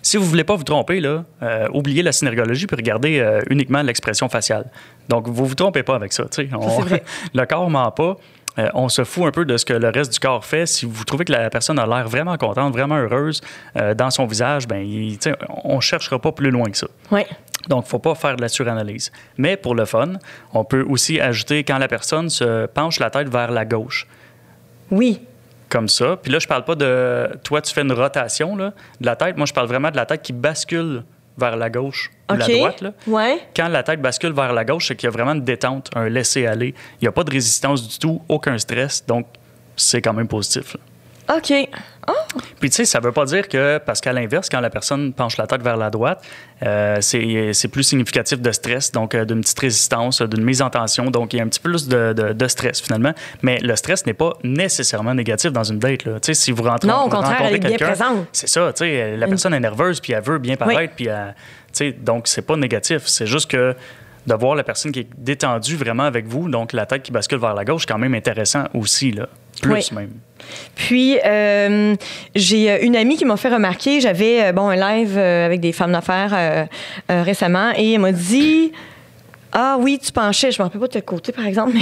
Si 0.00 0.16
vous 0.16 0.24
voulez 0.24 0.44
pas 0.44 0.54
vous 0.54 0.62
tromper, 0.64 1.00
là, 1.00 1.24
euh, 1.42 1.66
oubliez 1.74 2.02
la 2.04 2.12
synergologie 2.12 2.66
puis 2.68 2.76
regardez 2.76 3.18
euh, 3.18 3.40
uniquement 3.50 3.82
l'expression 3.82 4.28
faciale. 4.28 4.66
Donc, 5.08 5.26
vous 5.26 5.44
vous 5.44 5.54
trompez 5.56 5.82
pas 5.82 5.96
avec 5.96 6.12
ça. 6.12 6.24
On- 6.54 6.80
vrai. 6.80 7.02
le 7.34 7.44
corps 7.46 7.68
ment 7.68 7.90
pas. 7.90 8.16
Euh, 8.58 8.68
on 8.74 8.88
se 8.88 9.04
fout 9.04 9.24
un 9.26 9.30
peu 9.30 9.44
de 9.44 9.56
ce 9.56 9.64
que 9.64 9.72
le 9.72 9.88
reste 9.88 10.12
du 10.12 10.18
corps 10.18 10.44
fait. 10.44 10.66
Si 10.66 10.84
vous 10.86 11.04
trouvez 11.04 11.24
que 11.24 11.32
la 11.32 11.48
personne 11.50 11.78
a 11.78 11.86
l'air 11.86 12.08
vraiment 12.08 12.36
contente, 12.36 12.72
vraiment 12.72 12.96
heureuse 12.96 13.40
euh, 13.76 13.94
dans 13.94 14.10
son 14.10 14.26
visage, 14.26 14.66
ben, 14.66 14.78
il- 14.84 15.18
on 15.64 15.76
ne 15.76 15.80
cherchera 15.80 16.18
pas 16.18 16.32
plus 16.32 16.50
loin 16.50 16.70
que 16.70 16.76
ça. 16.76 16.88
Oui. 17.12 17.22
Donc, 17.68 17.84
il 17.84 17.86
ne 17.86 17.90
faut 17.90 17.98
pas 17.98 18.14
faire 18.14 18.36
de 18.36 18.40
la 18.40 18.48
suranalyse. 18.48 19.12
Mais 19.36 19.56
pour 19.56 19.74
le 19.74 19.84
fun, 19.84 20.14
on 20.54 20.64
peut 20.64 20.84
aussi 20.88 21.20
ajouter 21.20 21.64
quand 21.64 21.78
la 21.78 21.88
personne 21.88 22.30
se 22.30 22.66
penche 22.66 22.98
la 22.98 23.10
tête 23.10 23.28
vers 23.28 23.50
la 23.50 23.64
gauche, 23.64 24.06
Oui. 24.90 25.20
comme 25.68 25.88
ça. 25.88 26.16
Puis 26.22 26.32
là, 26.32 26.38
je 26.38 26.46
parle 26.48 26.64
pas 26.64 26.74
de 26.74 27.28
toi, 27.44 27.60
tu 27.60 27.72
fais 27.74 27.82
une 27.82 27.92
rotation 27.92 28.56
là, 28.56 28.72
de 29.00 29.06
la 29.06 29.16
tête. 29.16 29.36
Moi, 29.36 29.46
je 29.46 29.52
parle 29.52 29.66
vraiment 29.68 29.90
de 29.90 29.96
la 29.96 30.06
tête 30.06 30.22
qui 30.22 30.32
bascule 30.32 31.02
vers 31.38 31.56
la 31.56 31.70
gauche 31.70 32.10
ou 32.30 32.34
OK. 32.34 32.38
la 32.40 32.46
droite. 32.48 32.80
Là. 32.80 32.92
Ouais. 33.06 33.40
Quand 33.54 33.68
la 33.68 33.82
tête 33.82 34.02
bascule 34.02 34.32
vers 34.32 34.52
la 34.52 34.64
gauche, 34.64 34.88
c'est 34.88 34.96
qu'il 34.96 35.06
y 35.06 35.08
a 35.08 35.12
vraiment 35.12 35.32
une 35.32 35.44
détente, 35.44 35.90
un 35.94 36.08
laisser-aller. 36.08 36.74
Il 37.00 37.04
n'y 37.04 37.08
a 37.08 37.12
pas 37.12 37.24
de 37.24 37.30
résistance 37.30 37.86
du 37.86 37.98
tout, 37.98 38.20
aucun 38.28 38.58
stress. 38.58 39.04
Donc, 39.06 39.26
c'est 39.76 40.02
quand 40.02 40.12
même 40.12 40.28
positif. 40.28 40.74
là. 40.74 40.80
OK. 41.36 41.52
Puis, 42.58 42.70
tu 42.70 42.76
sais, 42.76 42.84
ça 42.86 43.00
veut 43.00 43.12
pas 43.12 43.26
dire 43.26 43.48
que, 43.48 43.76
parce 43.78 44.00
qu'à 44.00 44.12
l'inverse, 44.14 44.48
quand 44.48 44.60
la 44.60 44.70
personne 44.70 45.12
penche 45.12 45.36
la 45.36 45.46
tête 45.46 45.62
vers 45.62 45.76
la 45.76 45.90
droite, 45.90 46.22
euh, 46.62 46.96
c'est 47.02 47.68
plus 47.68 47.82
significatif 47.82 48.40
de 48.40 48.50
stress, 48.50 48.90
donc 48.92 49.14
euh, 49.14 49.26
d'une 49.26 49.42
petite 49.42 49.58
résistance, 49.58 50.22
d'une 50.22 50.42
mise 50.42 50.62
en 50.62 50.70
tension. 50.70 51.10
Donc, 51.10 51.34
il 51.34 51.36
y 51.36 51.40
a 51.40 51.42
un 51.44 51.48
petit 51.48 51.60
peu 51.60 51.68
plus 51.70 51.86
de, 51.86 52.14
de- 52.14 52.32
de 52.32 52.48
stress, 52.48 52.80
finalement. 52.80 53.12
Mais 53.42 53.58
le 53.58 53.76
stress 53.76 54.06
n'est 54.06 54.14
pas 54.14 54.32
nécessairement 54.42 55.14
négatif 55.14 55.52
dans 55.52 55.64
une 55.64 55.78
date. 55.78 56.04
là. 56.06 56.14
Tu 56.20 56.28
sais, 56.28 56.34
si 56.34 56.50
vous 56.50 56.62
rentrez 56.62 56.88
Non, 56.88 57.02
au 57.04 57.08
contraire, 57.10 57.42
elle 57.42 57.56
est 57.56 57.58
bien 57.58 57.76
présente. 57.76 58.26
C'est 58.32 58.48
ça, 58.48 58.72
tu 58.72 58.84
sais, 58.84 59.16
la 59.16 59.26
personne 59.26 59.52
est 59.52 59.60
nerveuse, 59.60 60.00
puis 60.00 60.14
elle 60.14 60.22
veut 60.24 60.38
bien 60.38 60.56
paraître, 60.56 60.94
puis 60.96 61.08
elle- 61.08 61.34
tu 61.68 61.72
sais, 61.74 61.92
donc 61.92 62.26
c'est 62.26 62.42
pas 62.42 62.56
négatif. 62.56 63.02
C'est 63.06 63.26
juste 63.26 63.50
que 63.50 63.74
de 64.26 64.34
voir 64.34 64.54
la 64.54 64.64
personne 64.64 64.92
qui 64.92 65.00
est 65.00 65.08
détendue 65.16 65.76
vraiment 65.76 66.02
avec 66.04 66.26
vous, 66.26 66.48
donc 66.48 66.72
la 66.72 66.86
tête 66.86 67.02
qui 67.02 67.12
bascule 67.12 67.38
vers 67.38 67.54
la 67.54 67.64
gauche, 67.66 67.84
quand 67.86 67.98
même 67.98 68.14
intéressant 68.14 68.64
aussi, 68.74 69.12
là. 69.12 69.28
Plus 69.60 69.72
Oui. 69.72 69.86
même. 69.92 70.10
Puis, 70.74 71.18
euh, 71.24 71.94
j'ai 72.34 72.70
euh, 72.70 72.78
une 72.82 72.96
amie 72.96 73.16
qui 73.16 73.24
m'a 73.24 73.36
fait 73.36 73.48
remarquer, 73.48 74.00
j'avais 74.00 74.44
euh, 74.44 74.52
bon, 74.52 74.68
un 74.68 74.76
live 74.76 75.18
avec 75.18 75.60
des 75.60 75.72
femmes 75.72 75.92
d'affaires 75.92 76.32
euh, 76.34 76.64
euh, 77.10 77.22
récemment, 77.22 77.72
et 77.76 77.94
elle 77.94 78.00
m'a 78.00 78.12
dit 78.12 78.72
Ah 79.52 79.76
oui, 79.80 79.98
tu 79.98 80.12
penchais, 80.12 80.50
je 80.52 80.58
ne 80.58 80.62
me 80.62 80.66
rappelle 80.68 80.80
pas 80.80 80.86
de 80.88 80.92
quel 80.92 81.02
côté, 81.04 81.32
par 81.32 81.46
exemple, 81.46 81.72
mais 81.74 81.80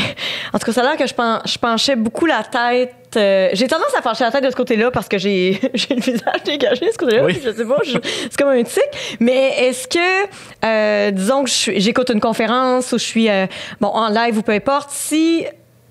en 0.53 0.59
tout 0.59 0.67
cas, 0.67 0.73
ça 0.73 0.81
a 0.83 0.85
l'air 0.85 0.97
que 0.97 1.07
je, 1.07 1.15
pen- 1.15 1.41
je 1.45 1.59
penchais 1.59 1.97
beaucoup 1.97 2.27
la 2.27 2.43
tête. 2.45 2.93
euh, 3.17 3.49
j'ai 3.53 3.67
tendance 3.67 3.95
à 3.99 4.03
pencher 4.03 4.25
la 4.25 4.31
tête 4.31 4.45
de 4.45 4.51
ce 4.51 4.57
côté-là 4.57 4.91
parce 4.91 5.09
que 5.09 5.19
j'ai 5.19 5.59
le 5.91 5.97
visage 6.01 6.43
dégagé 6.45 6.87
de 6.87 6.93
ce 6.93 6.99
côté-là. 6.99 7.25
Oui. 7.25 7.39
Je 7.45 7.51
sais 7.53 7.65
pas, 7.65 7.79
c'est 7.83 8.37
comme 8.39 8.49
un 8.51 8.63
tic. 8.63 8.83
Mais 9.21 9.67
est-ce 9.67 9.89
que, 9.89 10.29
euh, 10.65 11.11
disons 11.11 11.45
que 11.45 11.51
j'écoute 11.51 12.11
une 12.11 12.21
conférence 12.21 12.93
ou 12.93 12.99
je 12.99 13.05
suis 13.05 13.29
euh, 13.29 13.47
bon, 13.81 13.89
en 13.89 14.09
live 14.11 14.39
ou 14.39 14.43
peu 14.43 14.53
importe, 14.53 14.91
si 14.91 15.45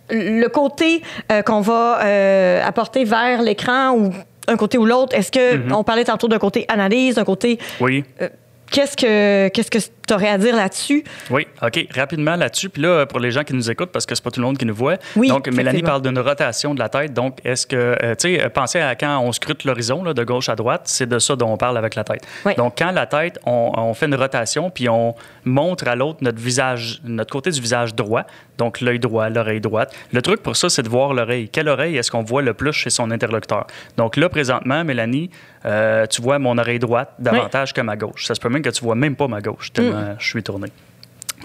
le 0.10 0.48
côté 0.48 1.02
euh, 1.32 1.42
qu'on 1.42 1.62
va 1.62 2.00
euh, 2.04 2.64
apporter 2.66 3.04
vers 3.04 3.42
l'écran 3.42 3.92
ou 3.98 4.12
un 4.48 4.58
côté 4.58 4.78
ou 4.78 4.86
l'autre, 4.86 5.16
est-ce 5.16 5.32
que 5.32 5.56
Mm-hmm. 5.56 5.74
on 5.74 5.84
parlait 5.84 6.04
tantôt 6.06 6.28
d'un 6.28 6.38
côté 6.40 6.66
analyse, 6.68 7.16
d'un 7.16 7.24
côté 7.26 7.58
Oui. 7.80 8.04
qu'est-ce 8.72 8.96
que 8.98 9.48
qu'est-ce 9.50 9.72
que 9.72 9.78
tu 10.08 10.14
aurais 10.14 10.30
à 10.30 10.38
dire 10.38 10.56
là-dessus? 10.56 11.04
Oui, 11.32 11.48
OK. 11.64 11.88
Rapidement 11.96 12.36
là-dessus. 12.36 12.70
Puis 12.70 12.80
là, 12.84 13.08
pour 13.08 13.20
les 13.20 13.32
gens 13.32 13.44
qui 13.44 13.56
nous 13.56 13.72
écoutent, 13.72 13.92
parce 13.92 14.06
que 14.06 14.14
c'est 14.14 14.24
pas 14.24 14.30
tout 14.30 14.40
le 14.40 14.46
monde 14.46 14.58
qui 14.60 14.66
nous 14.68 14.76
voit. 14.76 14.98
Oui, 15.16 15.30
donc, 15.30 15.48
Mélanie 15.48 15.82
parle 15.82 16.04
d'une 16.04 16.20
rotation 16.20 16.76
de 16.76 16.80
la 16.80 16.90
tête. 16.90 17.12
Donc, 17.12 17.40
est-ce 17.44 17.66
que, 17.66 17.76
euh, 17.76 18.14
tu 18.14 18.36
sais, 18.36 18.44
euh, 18.44 18.50
pensez 18.50 18.80
à 18.80 18.94
quand 18.96 19.20
on 19.20 19.32
scrute 19.32 19.64
l'horizon, 19.64 20.04
de 20.04 20.24
gauche 20.24 20.48
à 20.50 20.56
droite, 20.56 20.82
c'est 20.86 21.10
de 21.10 21.18
ça 21.18 21.36
dont 21.36 21.52
on 21.52 21.58
parle 21.58 21.76
avec 21.80 21.96
la 21.96 22.04
tête. 22.04 22.22
Oui. 22.46 22.54
Donc, 22.54 22.76
quand 22.78 22.92
la 22.92 23.08
tête, 23.08 23.40
on, 23.48 23.72
on 23.76 23.94
fait 23.96 24.06
une 24.06 24.14
rotation, 24.14 24.70
puis 24.70 24.88
on 24.90 25.16
montre 25.44 25.88
à 25.88 25.96
l'autre 25.96 26.20
notre 26.22 26.40
visage, 26.40 27.02
notre 27.04 27.32
côté 27.32 27.50
du 27.50 27.60
visage 27.60 27.96
droit, 27.96 28.26
donc 28.58 28.82
l'œil 28.82 29.00
droit, 29.00 29.30
l'oreille 29.30 29.62
droite. 29.62 29.94
Le 30.14 30.22
truc 30.22 30.42
pour 30.44 30.56
ça, 30.56 30.70
c'est 30.70 30.84
de 30.84 30.90
voir 30.90 31.14
l'oreille. 31.14 31.50
Quelle 31.50 31.68
oreille 31.70 31.98
est-ce 31.98 32.10
qu'on 32.12 32.24
voit 32.24 32.42
le 32.42 32.54
plus 32.54 32.72
chez 32.74 32.90
son 32.90 33.12
interlocuteur? 33.12 33.68
Donc 33.98 34.18
là, 34.18 34.30
présentement, 34.30 34.84
Mélanie, 34.84 35.30
euh, 35.66 36.06
tu 36.08 36.22
vois 36.22 36.40
mon 36.40 36.58
oreille 36.58 36.80
droite 36.80 37.14
davantage 37.20 37.74
que 37.74 37.82
ma 37.82 37.96
gauche. 37.96 38.26
Ça 38.26 38.36
se 38.36 38.40
peut 38.40 38.50
même 38.50 38.62
que 38.62 38.70
tu 38.70 38.84
vois 38.84 38.96
même 38.96 39.16
pas 39.16 39.28
ma 39.28 39.42
gauche, 39.42 39.72
tellement 39.74 40.16
je 40.20 40.28
suis 40.28 40.44
tourné. 40.44 40.68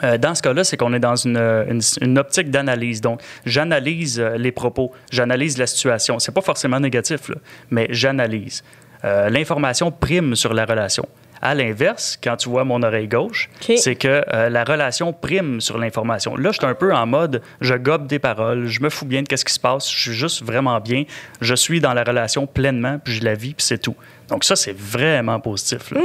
Euh, 0.04 0.16
dans 0.18 0.34
ce 0.34 0.40
cas-là, 0.42 0.64
c'est 0.64 0.76
qu'on 0.76 0.94
est 0.94 1.00
dans 1.00 1.16
une, 1.16 1.36
une- 1.36 1.80
une 2.00 2.18
optique 2.18 2.50
d'analyse. 2.50 3.00
Donc, 3.00 3.20
j'analyse 3.44 4.18
euh, 4.20 4.38
les 4.38 4.52
propos, 4.52 4.92
j'analyse 5.10 5.58
la 5.58 5.66
situation. 5.66 6.18
C'est 6.20 6.32
pas 6.32 6.40
forcément 6.40 6.80
négatif, 6.80 7.28
là, 7.28 7.34
mais 7.70 7.86
j'analyse. 7.90 8.62
Euh, 9.04 9.28
L'information 9.30 9.90
prime 9.90 10.34
sur 10.36 10.54
la 10.54 10.64
relation. 10.64 11.06
À 11.42 11.55
l'inverse, 11.55 12.18
quand 12.22 12.37
tu 12.37 12.48
vois 12.50 12.64
mon 12.64 12.83
oreille 12.83 13.09
gauche, 13.09 13.48
c'est 13.79 13.94
que 13.96 14.22
euh, 14.35 14.48
la 14.50 14.62
relation 14.64 15.12
prime 15.12 15.61
sur 15.61 15.79
l'information. 15.79 16.37
Là, 16.37 16.50
je 16.53 16.59
suis 16.59 16.66
un 16.66 16.74
peu 16.74 16.94
en 16.94 17.07
mode, 17.07 17.40
je 17.61 17.74
gobe 17.74 18.07
des 18.07 18.18
paroles, 18.18 18.66
je 18.66 18.81
me 18.83 18.90
fous 18.90 19.07
bien 19.07 19.22
de 19.22 19.26
qu'est-ce 19.29 19.44
qui 19.44 19.55
se 19.55 19.61
passe, 19.61 19.90
je 19.90 19.98
suis 19.98 20.12
juste 20.12 20.42
vraiment 20.44 20.79
bien, 20.81 21.05
je 21.40 21.55
suis 21.55 21.81
dans 21.81 21.94
la 21.94 22.05
relation 22.05 22.46
pleinement, 22.46 22.98
puis 23.03 23.14
je 23.14 23.24
la 23.24 23.35
vis, 23.35 23.55
puis 23.55 23.64
c'est 23.64 23.79
tout. 23.79 23.96
Donc 24.29 24.44
ça, 24.44 24.55
c'est 24.55 24.76
vraiment 24.76 25.40
positif. 25.40 25.90
là. 25.92 26.00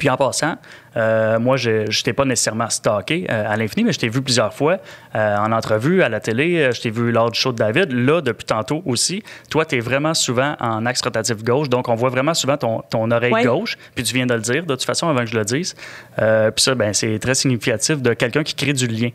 Puis 0.00 0.08
en 0.08 0.16
passant, 0.16 0.56
euh, 0.96 1.38
moi, 1.38 1.58
je 1.58 1.70
ne 1.82 2.02
t'ai 2.02 2.14
pas 2.14 2.24
nécessairement 2.24 2.70
stalké 2.70 3.26
euh, 3.30 3.52
à 3.52 3.54
l'infini, 3.56 3.84
mais 3.84 3.92
je 3.92 3.98
t'ai 3.98 4.08
vu 4.08 4.22
plusieurs 4.22 4.54
fois 4.54 4.78
euh, 5.14 5.36
en 5.36 5.52
entrevue, 5.52 6.02
à 6.02 6.08
la 6.08 6.20
télé. 6.20 6.70
Je 6.72 6.80
t'ai 6.80 6.88
vu 6.88 7.12
lors 7.12 7.30
du 7.30 7.38
show 7.38 7.52
de 7.52 7.58
David. 7.58 7.92
Là, 7.92 8.22
depuis 8.22 8.46
tantôt 8.46 8.82
aussi. 8.86 9.22
Toi, 9.50 9.66
tu 9.66 9.76
es 9.76 9.80
vraiment 9.80 10.14
souvent 10.14 10.56
en 10.58 10.86
axe 10.86 11.02
rotatif 11.02 11.44
gauche. 11.44 11.68
Donc, 11.68 11.90
on 11.90 11.96
voit 11.96 12.08
vraiment 12.08 12.32
souvent 12.32 12.56
ton, 12.56 12.80
ton 12.88 13.10
oreille 13.10 13.30
Ouais. 13.30 13.44
gauche. 13.44 13.76
Puis 13.94 14.02
tu 14.02 14.14
viens 14.14 14.24
de 14.26 14.32
le 14.32 14.40
dire, 14.40 14.64
de 14.64 14.74
toute 14.74 14.84
façon, 14.84 15.06
avant 15.06 15.20
que 15.20 15.26
je 15.26 15.36
le 15.36 15.44
dise. 15.44 15.76
Puis 16.16 16.24
ça, 16.64 16.74
ben, 16.74 16.94
c'est 16.94 17.18
très 17.18 17.34
significatif 17.34 18.00
de 18.00 18.14
quelqu'un 18.14 18.42
qui 18.42 18.54
crée 18.54 18.72
du 18.72 18.86
lien. 18.86 19.10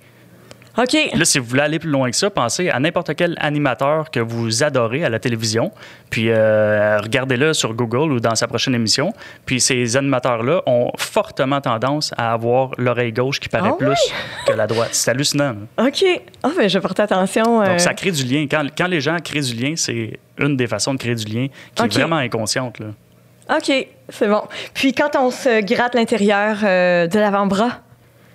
OK. 0.78 0.94
Là, 1.14 1.24
si 1.26 1.40
vous 1.40 1.46
voulez 1.46 1.62
aller 1.62 1.80
plus 1.80 1.90
loin 1.90 2.10
que 2.12 2.16
ça, 2.18 2.30
pensez 2.30 2.70
à 2.70 2.80
n'importe 2.80 3.16
quel 3.16 3.36
animateur 3.40 4.12
que 4.12 4.20
vous 4.20 4.64
adorez 4.64 5.06
à 5.06 5.10
la 5.10 5.20
télévision, 5.20 5.72
puis 6.10 6.30
euh, 6.30 7.00
regardez-le 7.02 7.54
sur 7.54 7.74
Google 7.74 8.12
ou 8.12 8.20
dans 8.20 8.36
sa 8.36 8.48
prochaine 8.48 8.76
émission. 8.76 9.14
Puis 9.46 9.62
ces 9.62 9.96
animateurs-là 9.96 10.62
ont 10.66 10.92
fortement 10.98 11.62
tendance 11.62 12.14
à 12.18 12.34
avoir 12.34 12.72
l'oreille 12.78 13.14
gauche 13.14 13.40
qui 13.40 13.48
paraît 13.50 13.70
Ah 13.74 13.78
plus 13.78 14.00
que 14.46 14.54
la 14.54 14.68
droite. 14.68 14.90
C'est 14.92 15.12
hallucinant. 15.12 15.56
OK. 15.78 16.04
Ah 16.44 16.50
ben 16.58 16.68
je 16.70 16.80
porte 16.80 17.00
attention. 17.00 17.62
euh, 17.62 17.66
Donc, 17.68 17.80
ça 17.80 17.94
crée 17.94 18.12
du 18.12 18.24
lien. 18.24 18.46
Quand, 18.50 18.64
quand 18.78 18.88
les 18.88 19.00
gens 19.02 19.18
créent 19.24 19.42
du 19.42 19.54
lien, 19.56 19.74
c'est 19.76 20.20
une 20.38 20.58
des 20.58 20.68
façons 20.68 20.94
de 20.94 21.00
créer 21.00 21.16
du 21.16 21.26
lien 21.26 21.48
qui 21.74 21.84
est 21.84 21.94
vraiment 21.94 22.18
inconsciente. 22.18 22.80
Là. 22.80 22.88
OK, 23.56 23.72
c'est 24.10 24.28
bon. 24.28 24.42
Puis 24.74 24.92
quand 24.94 25.16
on 25.18 25.30
se 25.30 25.62
gratte 25.64 25.94
l'intérieur 25.96 26.58
euh, 26.64 27.06
de 27.08 27.20
l'avant-bras, 27.20 27.82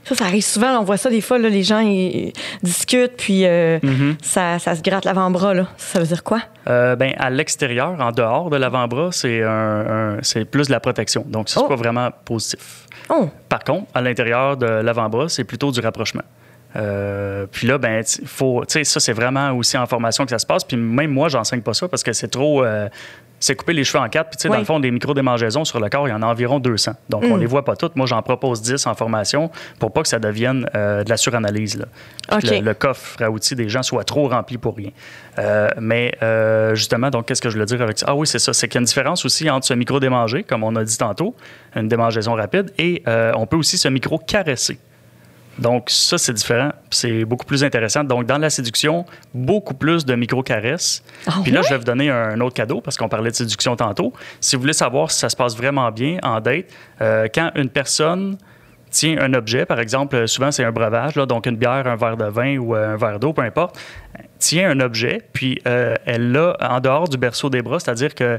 ça, 0.04 0.14
ça 0.14 0.24
arrive 0.24 0.42
souvent. 0.44 0.78
On 0.80 0.84
voit 0.84 0.96
ça 0.96 1.10
des 1.10 1.20
fois, 1.20 1.38
là, 1.38 1.48
les 1.48 1.62
gens 1.62 1.80
ils, 1.80 2.28
ils 2.28 2.32
discutent, 2.62 3.16
puis 3.16 3.44
euh, 3.46 3.78
Mm-hmm. 3.80 4.14
ça, 4.22 4.58
ça 4.58 4.74
se 4.74 4.82
gratte 4.82 5.04
l'avant-bras. 5.04 5.54
Là. 5.54 5.66
Ça 5.76 6.00
veut 6.00 6.06
dire 6.06 6.22
quoi? 6.24 6.40
Euh, 6.68 6.96
ben, 6.96 7.12
à 7.18 7.30
l'extérieur, 7.30 7.96
en 8.00 8.12
dehors 8.12 8.50
de 8.50 8.56
l'avant-bras, 8.56 9.10
c'est 9.12 9.42
un, 9.42 9.48
un- 9.48 10.16
c'est 10.22 10.44
plus 10.44 10.66
de 10.66 10.72
la 10.72 10.80
protection. 10.80 11.24
Donc, 11.28 11.48
ça, 11.48 11.60
c'est 11.60 11.66
Oh. 11.66 11.68
pas 11.68 11.76
vraiment 11.76 12.10
positif. 12.24 12.86
Oh, 13.08 13.28
Par 13.48 13.64
contre, 13.64 13.86
à 13.94 14.00
l'intérieur 14.00 14.56
de 14.56 14.66
l'avant-bras, 14.66 15.28
c'est 15.28 15.44
plutôt 15.44 15.70
du 15.72 15.80
rapprochement. 15.80 16.22
Euh, 16.76 17.46
puis 17.50 17.66
là, 17.66 17.78
ben, 17.78 18.02
faut, 18.26 18.62
ça, 18.68 18.84
c'est 18.84 19.12
vraiment 19.12 19.50
aussi 19.52 19.76
en 19.76 19.86
formation 19.86 20.24
que 20.24 20.30
ça 20.30 20.38
se 20.38 20.46
passe. 20.46 20.62
Puis 20.64 20.76
même 20.76 21.10
moi, 21.10 21.28
j'enseigne 21.28 21.62
pas 21.62 21.74
ça 21.74 21.88
parce 21.88 22.02
que 22.04 22.12
c'est 22.12 22.28
trop. 22.28 22.62
euh, 22.64 22.88
c'est 23.40 23.56
couper 23.56 23.72
les 23.72 23.84
cheveux 23.84 24.02
en 24.04 24.08
quatre. 24.08 24.28
Puis, 24.30 24.36
tu 24.36 24.42
sais, 24.42 24.48
dans 24.48 24.58
le 24.58 24.64
fond, 24.64 24.78
des 24.78 24.90
micro-démangeaisons 24.90 25.64
sur 25.64 25.80
le 25.80 25.88
corps, 25.88 26.06
il 26.06 26.10
y 26.10 26.14
en 26.14 26.22
a 26.22 26.26
environ 26.26 26.60
200. 26.60 26.92
Donc, 27.08 27.24
Mm. 27.24 27.32
on 27.32 27.36
les 27.36 27.46
voit 27.46 27.64
pas 27.64 27.74
toutes. 27.74 27.96
Moi, 27.96 28.06
j'en 28.06 28.20
propose 28.22 28.62
10 28.62 28.86
en 28.86 28.94
formation 28.94 29.50
pour 29.78 29.92
pas 29.92 30.02
que 30.02 30.08
ça 30.08 30.18
devienne 30.18 30.66
euh, 30.76 31.02
de 31.02 31.08
la 31.10 31.16
suranalyse. 31.16 31.78
Là. 31.78 31.86
Le, 32.42 32.60
le 32.60 32.74
coffre 32.74 33.20
à 33.22 33.30
outils 33.30 33.54
des 33.56 33.68
gens 33.68 33.82
soit 33.82 34.04
trop 34.04 34.28
rempli 34.28 34.58
pour 34.58 34.76
rien. 34.76 34.90
Euh, 35.38 35.68
mais 35.80 36.12
euh, 36.22 36.74
justement, 36.74 37.10
donc, 37.10 37.26
qu'est-ce 37.26 37.40
que 37.42 37.48
je 37.48 37.54
voulais 37.54 37.66
dire 37.66 37.80
avec 37.82 37.98
ça? 37.98 38.06
Ah 38.08 38.14
oui, 38.14 38.26
c'est 38.26 38.38
ça. 38.38 38.52
C'est 38.52 38.68
qu'il 38.68 38.76
y 38.76 38.78
a 38.78 38.82
une 38.82 38.86
différence 38.86 39.24
aussi 39.24 39.48
entre 39.50 39.66
se 39.66 39.74
micro-démanger, 39.74 40.44
comme 40.44 40.62
on 40.62 40.76
a 40.76 40.84
dit 40.84 40.98
tantôt, 40.98 41.34
une 41.74 41.88
démangeaison 41.88 42.34
rapide, 42.34 42.72
et 42.78 43.02
on 43.06 43.46
peut 43.46 43.56
aussi 43.56 43.78
se 43.78 43.88
micro-caresser. 43.88 44.78
Donc, 45.60 45.90
ça, 45.90 46.18
c'est 46.18 46.32
différent. 46.32 46.70
C'est 46.90 47.24
beaucoup 47.24 47.46
plus 47.46 47.62
intéressant. 47.62 48.02
Donc, 48.02 48.26
dans 48.26 48.38
la 48.38 48.50
séduction, 48.50 49.04
beaucoup 49.34 49.74
plus 49.74 50.04
de 50.04 50.14
micro-caresses. 50.14 51.02
Ah 51.26 51.40
Puis 51.42 51.52
là, 51.52 51.62
je 51.62 51.68
vais 51.68 51.78
vous 51.78 51.84
donner 51.84 52.10
un 52.10 52.40
autre 52.40 52.54
cadeau 52.54 52.80
parce 52.80 52.96
qu'on 52.96 53.08
parlait 53.08 53.30
de 53.30 53.36
séduction 53.36 53.76
tantôt. 53.76 54.12
Si 54.40 54.56
vous 54.56 54.62
voulez 54.62 54.72
savoir 54.72 55.10
si 55.10 55.18
ça 55.18 55.28
se 55.28 55.36
passe 55.36 55.56
vraiment 55.56 55.90
bien 55.92 56.18
en 56.22 56.40
date, 56.40 56.66
euh, 57.00 57.28
quand 57.32 57.50
une 57.54 57.68
personne 57.68 58.36
tient 58.90 59.18
un 59.18 59.32
objet, 59.34 59.64
par 59.64 59.80
exemple, 59.80 60.16
euh, 60.16 60.26
souvent 60.26 60.50
c'est 60.50 60.64
un 60.64 60.72
breuvage, 60.72 61.14
là, 61.16 61.26
donc 61.26 61.46
une 61.46 61.56
bière, 61.56 61.86
un 61.86 61.96
verre 61.96 62.16
de 62.16 62.24
vin 62.24 62.58
ou 62.58 62.74
euh, 62.74 62.94
un 62.94 62.96
verre 62.96 63.18
d'eau, 63.18 63.32
peu 63.32 63.42
importe, 63.42 63.78
tient 64.38 64.70
un 64.70 64.80
objet, 64.80 65.22
puis 65.32 65.60
euh, 65.66 65.94
elle 66.04 66.32
l'a 66.32 66.56
en 66.60 66.80
dehors 66.80 67.08
du 67.08 67.16
berceau 67.16 67.50
des 67.50 67.62
bras, 67.62 67.78
c'est-à-dire 67.78 68.14
que 68.14 68.38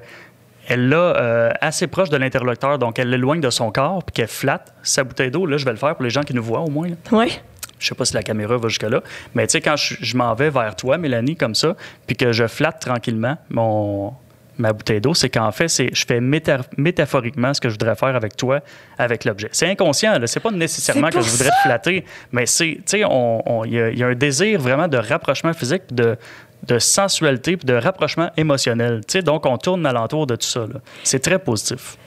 elle 0.67 0.89
l'a 0.89 0.97
euh, 0.97 1.51
assez 1.61 1.87
proche 1.87 2.09
de 2.09 2.17
l'interlocuteur, 2.17 2.77
donc 2.79 2.99
elle 2.99 3.09
l'éloigne 3.09 3.41
de 3.41 3.49
son 3.49 3.71
corps, 3.71 4.03
puis 4.03 4.13
qu'elle 4.13 4.27
flatte 4.27 4.73
sa 4.83 5.03
bouteille 5.03 5.31
d'eau. 5.31 5.45
Là, 5.45 5.57
je 5.57 5.65
vais 5.65 5.71
le 5.71 5.77
faire 5.77 5.95
pour 5.95 6.03
les 6.03 6.09
gens 6.09 6.21
qui 6.23 6.33
nous 6.33 6.43
voient 6.43 6.61
au 6.61 6.69
moins. 6.69 6.89
oui. 7.11 7.39
Je 7.79 7.87
sais 7.87 7.95
pas 7.95 8.05
si 8.05 8.13
la 8.13 8.21
caméra 8.21 8.57
va 8.57 8.67
jusque-là, 8.69 9.01
mais 9.33 9.47
tu 9.47 9.53
sais, 9.53 9.61
quand 9.61 9.75
je, 9.75 9.95
je 9.99 10.15
m'en 10.15 10.35
vais 10.35 10.51
vers 10.51 10.75
toi, 10.75 10.99
Mélanie, 10.99 11.35
comme 11.35 11.55
ça, 11.55 11.75
puis 12.05 12.15
que 12.15 12.31
je 12.31 12.45
flatte 12.45 12.79
tranquillement 12.79 13.37
mon, 13.49 14.13
ma 14.59 14.71
bouteille 14.71 15.01
d'eau, 15.01 15.15
c'est 15.15 15.29
qu'en 15.31 15.51
fait, 15.51 15.67
c'est, 15.67 15.89
je 15.91 16.05
fais 16.05 16.19
méta- 16.19 16.61
métaphoriquement 16.77 17.55
ce 17.55 17.59
que 17.59 17.69
je 17.69 17.73
voudrais 17.73 17.95
faire 17.95 18.15
avec 18.15 18.37
toi, 18.37 18.59
avec 18.99 19.25
l'objet. 19.25 19.49
C'est 19.51 19.67
inconscient, 19.67 20.19
là. 20.19 20.27
C'est 20.27 20.39
pas 20.39 20.51
nécessairement 20.51 21.09
que 21.09 21.21
je 21.21 21.29
voudrais 21.31 21.49
te 21.49 21.61
flatter, 21.63 22.05
mais 22.31 22.45
c'est, 22.45 22.75
tu 22.75 22.81
sais, 22.85 22.99
il 22.99 23.71
y, 23.73 23.97
y 23.99 24.03
a 24.03 24.07
un 24.07 24.13
désir 24.13 24.59
vraiment 24.61 24.87
de 24.87 24.97
rapprochement 24.97 25.53
physique, 25.53 25.81
de, 25.91 26.17
de 26.67 26.79
sensualité, 26.79 27.57
puis 27.57 27.65
de 27.65 27.73
rapprochement 27.73 28.29
émotionnel. 28.37 29.01
Tu 29.07 29.13
sais, 29.13 29.21
donc, 29.21 29.45
on 29.45 29.57
tourne 29.57 29.85
alentour 29.85 30.27
de 30.27 30.35
tout 30.35 30.47
ça, 30.47 30.61
là. 30.61 30.79
C'est 31.03 31.19
très 31.19 31.39
positif. 31.39 31.97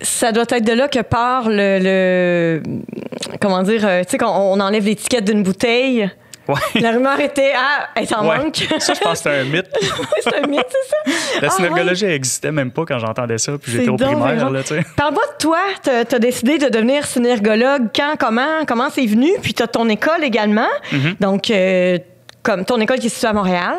Ça 0.00 0.32
doit 0.32 0.44
être 0.50 0.64
de 0.64 0.72
là 0.72 0.88
que 0.88 1.00
part 1.00 1.48
le. 1.48 1.78
le- 1.80 2.62
comment 3.40 3.62
dire? 3.62 3.82
euh, 3.86 4.02
tu 4.04 4.10
sais, 4.10 4.18
quand 4.18 4.36
on 4.36 4.58
enlève 4.60 4.84
l'étiquette 4.84 5.24
d'une 5.24 5.42
bouteille. 5.42 6.10
Ouais. 6.48 6.56
La 6.80 6.90
rumeur 6.90 7.20
était 7.20 7.52
Ah, 7.56 7.86
elle 7.94 8.02
Ouais. 8.26 8.36
manque. 8.38 8.56
Ça, 8.80 8.94
je 8.94 9.00
pense 9.00 9.22
que 9.22 9.30
c'est 9.30 9.40
un 9.40 9.44
mythe. 9.44 9.68
c'est 10.22 10.34
un 10.42 10.46
mythe, 10.48 10.66
c'est 10.68 11.12
ça? 11.12 11.40
La 11.40 11.46
Ah, 11.48 11.50
synergologie 11.52 12.04
n'existait 12.06 12.50
même 12.50 12.72
pas 12.72 12.84
quand 12.84 12.98
j'entendais 12.98 13.38
ça, 13.38 13.52
puis 13.62 13.70
j'étais 13.70 13.88
au 13.88 13.94
primaire, 13.96 14.50
là, 14.50 14.62
tu 14.62 14.74
sais. 14.74 14.84
Parle-moi 14.96 15.22
de 15.22 15.36
toi. 15.38 15.58
T'as 15.84 16.00
as 16.00 16.18
décidé 16.18 16.58
de 16.58 16.68
devenir 16.68 17.06
synergologue. 17.06 17.90
Quand, 17.94 18.14
comment, 18.18 18.64
comment 18.66 18.90
c'est 18.90 19.06
venu? 19.06 19.30
Puis 19.40 19.54
t'as 19.54 19.68
ton 19.68 19.88
école 19.88 20.24
également. 20.24 20.66
Mm-hmm. 20.90 21.20
Donc, 21.20 21.48
euh, 21.50 21.98
comme 22.42 22.64
ton 22.64 22.80
école 22.80 22.98
qui 22.98 23.06
est 23.06 23.10
située 23.10 23.28
à 23.28 23.32
Montréal. 23.34 23.76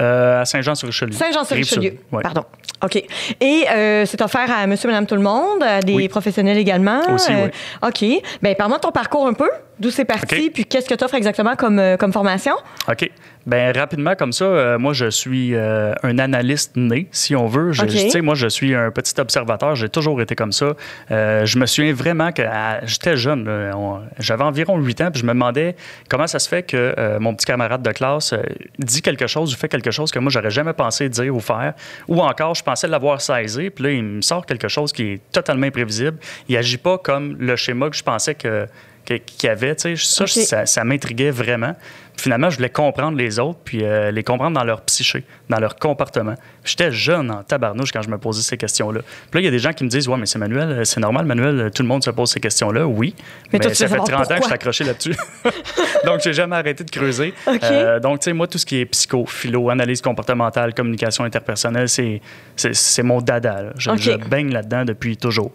Euh, 0.00 0.42
à 0.42 0.44
Saint-Jean-sur-Richelieu. 0.44 1.12
Saint-Jean-sur-Richelieu. 1.12 1.98
Ouais. 2.12 2.22
Pardon. 2.22 2.44
OK. 2.84 2.96
Et 3.40 3.64
euh, 3.70 4.04
c'est 4.06 4.20
offert 4.22 4.48
à 4.50 4.66
monsieur, 4.66 4.88
madame, 4.88 5.06
tout 5.06 5.16
le 5.16 5.20
monde, 5.22 5.62
à 5.62 5.80
des 5.80 5.94
Oui. 5.94 6.08
professionnels 6.08 6.58
également. 6.58 7.00
Aussi, 7.12 7.32
Euh, 7.32 7.46
oui. 7.82 7.88
OK. 7.88 8.22
Bien, 8.42 8.54
parle-moi 8.54 8.78
de 8.78 8.82
ton 8.82 8.92
parcours 8.92 9.26
un 9.26 9.32
peu. 9.32 9.48
D'où 9.80 9.90
c'est 9.90 10.04
parti, 10.04 10.50
puis 10.50 10.64
qu'est-ce 10.64 10.88
que 10.88 10.94
tu 10.94 11.04
offres 11.04 11.14
exactement 11.14 11.54
comme, 11.56 11.78
euh, 11.78 11.96
comme 11.96 12.12
formation? 12.12 12.54
OK. 12.88 13.10
Ben 13.46 13.74
rapidement 13.74 14.14
comme 14.14 14.32
ça, 14.32 14.44
euh, 14.44 14.78
moi 14.78 14.92
je 14.92 15.08
suis 15.08 15.54
euh, 15.54 15.94
un 16.02 16.18
analyste 16.18 16.76
né, 16.76 17.08
si 17.12 17.34
on 17.34 17.46
veut. 17.46 17.72
Je- 17.72 17.80
sais, 18.10 18.20
moi 18.20 18.34
je 18.34 18.46
suis 18.46 18.74
un 18.74 18.90
petit 18.90 19.18
observateur. 19.18 19.74
J'ai 19.74 19.88
toujours 19.88 20.20
été 20.20 20.34
comme 20.34 20.52
ça. 20.52 20.74
Euh, 21.10 21.46
je 21.46 21.58
me 21.58 21.64
souviens 21.64 21.94
vraiment 21.94 22.30
que 22.32 22.42
j'étais 22.84 23.16
jeune. 23.16 23.48
J'avais 24.18 24.44
environ 24.44 24.76
8 24.78 25.00
ans, 25.00 25.10
puis 25.10 25.20
je 25.22 25.26
me 25.26 25.32
demandais 25.32 25.76
comment 26.10 26.26
ça 26.26 26.38
se 26.40 26.48
fait 26.48 26.62
que 26.62 27.18
mon 27.20 27.34
petit 27.34 27.46
camarade 27.46 27.80
de 27.82 27.90
classe 27.92 28.34
dit 28.78 29.00
quelque 29.00 29.26
chose 29.26 29.54
ou 29.54 29.56
fait 29.56 29.68
quelque 29.68 29.92
chose 29.92 30.10
que 30.10 30.18
moi 30.18 30.30
j'aurais 30.30 30.50
jamais 30.50 30.74
pensé 30.74 31.08
dire 31.08 31.34
ou 31.34 31.40
faire. 31.40 31.72
Ou 32.08 32.20
encore, 32.20 32.54
je 32.54 32.62
pensais 32.62 32.86
l'avoir 32.88 33.20
saisi, 33.22 33.70
puis 33.70 33.84
là 33.84 33.90
il 33.92 34.02
me 34.02 34.20
sort 34.20 34.44
quelque 34.44 34.68
chose 34.68 34.92
qui 34.92 35.04
est 35.12 35.20
totalement 35.32 35.66
imprévisible. 35.66 36.18
Il 36.50 36.56
agit 36.58 36.76
pas 36.78 36.98
comme 36.98 37.36
le 37.38 37.56
schéma 37.56 37.88
que 37.88 37.96
je 37.96 38.02
pensais 38.02 38.34
que- 38.34 38.66
qu'il 39.08 39.48
y 39.48 39.50
avait, 39.50 39.74
tu 39.74 39.96
sais, 39.96 40.04
ça, 40.04 40.24
OK. 40.24 40.30
ça, 40.30 40.66
ça 40.66 40.84
m'intriguait 40.84 41.30
vraiment. 41.30 41.74
finalement, 42.16 42.50
je 42.50 42.56
voulais 42.56 42.68
comprendre 42.68 43.16
les 43.16 43.38
autres, 43.38 43.58
puis 43.64 43.84
euh, 43.84 44.10
les 44.10 44.22
comprendre 44.22 44.58
dans 44.58 44.64
leur 44.64 44.82
psyché, 44.82 45.24
dans 45.48 45.58
leur 45.58 45.76
comportement. 45.76 46.34
J'étais 46.64 46.90
jeune 46.90 47.30
en 47.30 47.42
tabarnouche 47.42 47.92
quand 47.92 48.02
je 48.02 48.10
me 48.10 48.18
posais 48.18 48.42
ces 48.42 48.56
questions-là. 48.56 49.00
Puis 49.30 49.34
là, 49.34 49.40
il 49.40 49.44
y 49.44 49.48
a 49.48 49.50
des 49.50 49.58
gens 49.58 49.72
qui 49.72 49.84
me 49.84 49.88
disent 49.88 50.08
Ouais, 50.08 50.16
mais 50.18 50.26
c'est 50.26 50.38
Manuel, 50.38 50.70
euh, 50.70 50.84
c'est 50.84 51.00
normal, 51.00 51.26
Manuel, 51.26 51.60
euh, 51.60 51.70
tout 51.70 51.82
le 51.82 51.88
monde 51.88 52.04
se 52.04 52.10
pose 52.10 52.30
ces 52.30 52.40
questions-là. 52.40 52.86
Oui. 52.86 53.14
Mais 53.52 53.58
toi, 53.58 53.70
tu 53.70 53.76
ça 53.76 53.86
fait 53.86 53.90
savoir 53.90 54.08
30 54.08 54.18
ans 54.18 54.20
que 54.20 54.28
je 54.28 54.34
suis 54.34 54.40
pourquoi. 54.40 54.54
accroché 54.54 54.84
là-dessus. 54.84 55.14
donc, 56.04 56.20
j'ai 56.22 56.32
jamais 56.32 56.56
arrêté 56.56 56.84
de 56.84 56.90
creuser. 56.90 57.32
Euh, 57.46 58.00
donc, 58.00 58.20
tu 58.20 58.24
sais, 58.24 58.32
moi, 58.32 58.46
tout 58.46 58.58
ce 58.58 58.66
qui 58.66 58.80
est 58.80 58.86
psycho, 58.86 59.24
philo, 59.26 59.70
analyse 59.70 60.02
comportementale, 60.02 60.74
communication 60.74 61.24
interpersonnelle, 61.24 61.88
c'est, 61.88 62.20
mon 63.02 63.20
dada. 63.20 63.62
là. 63.62 63.70
Je, 63.78 63.90
OK. 63.90 63.98
je 64.00 64.12
baigne 64.28 64.52
là-dedans 64.52 64.84
depuis 64.84 65.16
toujours. 65.16 65.52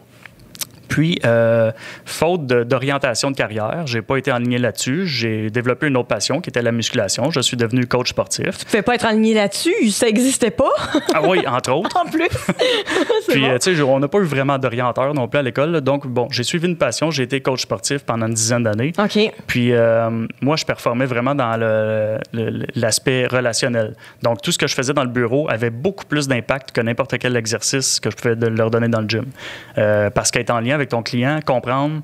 Puis, 0.87 1.19
euh, 1.25 1.71
faute 2.05 2.45
de- 2.45 2.63
d'orientation 2.63 3.31
de 3.31 3.35
carrière, 3.35 3.83
j'ai 3.85 4.01
pas 4.01 4.17
été 4.17 4.31
aligné 4.31 4.57
là-dessus. 4.57 5.07
J'ai 5.07 5.49
développé 5.49 5.87
une 5.87 5.97
autre 5.97 6.07
passion 6.07 6.39
qui 6.41 6.49
était 6.49 6.61
la 6.61 6.71
musculation. 6.71 7.31
Je 7.31 7.39
suis 7.39 7.57
devenu 7.57 7.87
coach 7.87 8.09
sportif. 8.09 8.57
Tu 8.59 8.65
pouvais 8.65 8.81
pas 8.81 8.95
être 8.95 9.05
aligné 9.05 9.33
là-dessus, 9.33 9.89
ça 9.89 10.07
existait 10.07 10.51
pas? 10.51 10.71
Ah 11.13 11.21
oui, 11.27 11.39
entre 11.47 11.71
autres. 11.73 11.95
en 11.97 12.05
plus. 12.09 12.27
Puis, 13.29 13.41
bon. 13.41 13.49
euh, 13.49 13.57
tu 13.57 13.75
sais, 13.75 13.81
on 13.81 13.99
n'a 13.99 14.07
pas 14.07 14.19
eu 14.19 14.23
vraiment 14.23 14.57
d'orienteur 14.59 15.13
non 15.13 15.27
plus 15.27 15.39
à 15.39 15.41
l'école. 15.41 15.81
Donc, 15.81 16.05
bon, 16.07 16.27
j'ai 16.31 16.43
suivi 16.43 16.67
une 16.67 16.77
passion. 16.77 17.09
J'ai 17.11 17.23
été 17.23 17.41
coach 17.41 17.61
sportif 17.61 17.99
pendant 18.03 18.27
une 18.27 18.33
dizaine 18.33 18.63
d'années. 18.63 18.93
OK. 18.99 19.19
Puis 19.47 19.71
euh, 19.71 20.27
moi, 20.41 20.55
je 20.55 20.65
performais 20.65 21.05
vraiment 21.05 21.33
dans 21.35 21.57
l'aspect 22.75 23.27
relationnel. 23.27 23.95
Donc, 24.21 24.41
tout 24.41 24.51
ce 24.51 24.57
que 24.57 24.67
je 24.67 24.75
faisais 24.75 24.93
dans 24.93 25.03
le 25.03 25.09
bureau 25.09 25.49
avait 25.49 25.69
beaucoup 25.69 26.05
plus 26.05 26.27
d'impact 26.27 26.71
que 26.71 26.81
n'importe 26.81 27.17
quel 27.17 27.35
exercice 27.35 27.99
que 27.99 28.09
je 28.11 28.15
pouvais 28.15 28.35
de- 28.35 28.47
leur 28.47 28.69
donner 28.69 28.87
dans 28.87 29.01
le 29.01 29.07
gym. 29.07 29.25
Parce 29.75 30.31
qu'être 30.31 30.49
en 30.51 30.59
lien 30.59 30.72
avec 30.73 30.89
ton 30.89 31.03
client, 31.03 31.39
comprendre 31.45 32.01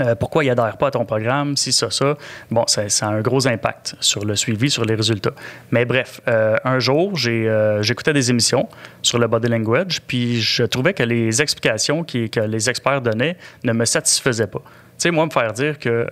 euh, 0.00 0.14
pourquoi 0.14 0.44
il 0.44 0.50
adhère 0.50 0.76
pas 0.76 0.88
à 0.88 0.90
ton 0.90 1.04
programme, 1.04 1.56
si 1.56 1.72
ça, 1.72 1.90
ça, 1.90 2.16
bon, 2.50 2.64
ça, 2.66 2.82
a 2.82 3.08
un 3.08 3.20
gros 3.20 3.46
impact 3.48 3.96
sur 4.00 4.24
le 4.24 4.36
suivi, 4.36 4.70
sur 4.70 4.84
les 4.84 4.94
résultats. 4.94 5.32
Mais 5.70 5.84
bref, 5.84 6.20
euh, 6.28 6.56
un 6.64 6.78
jour, 6.78 7.14
euh, 7.26 7.82
j'écoutais 7.82 8.12
des 8.12 8.30
émissions 8.30 8.68
sur 9.02 9.18
le 9.18 9.26
body 9.26 9.48
language, 9.48 10.02
puis 10.06 10.40
je 10.40 10.64
trouvais 10.64 10.92
que 10.92 11.02
les 11.02 11.40
explications 11.40 12.04
qui, 12.04 12.28
que 12.30 12.40
les 12.40 12.68
experts 12.68 13.00
donnaient 13.00 13.36
ne 13.64 13.72
me 13.72 13.84
satisfaisaient 13.84 14.46
pas. 14.46 14.60
Tu 14.60 14.64
sais, 14.98 15.10
moi, 15.10 15.26
me 15.26 15.30
faire 15.30 15.52
dire 15.52 15.78
que 15.78 16.06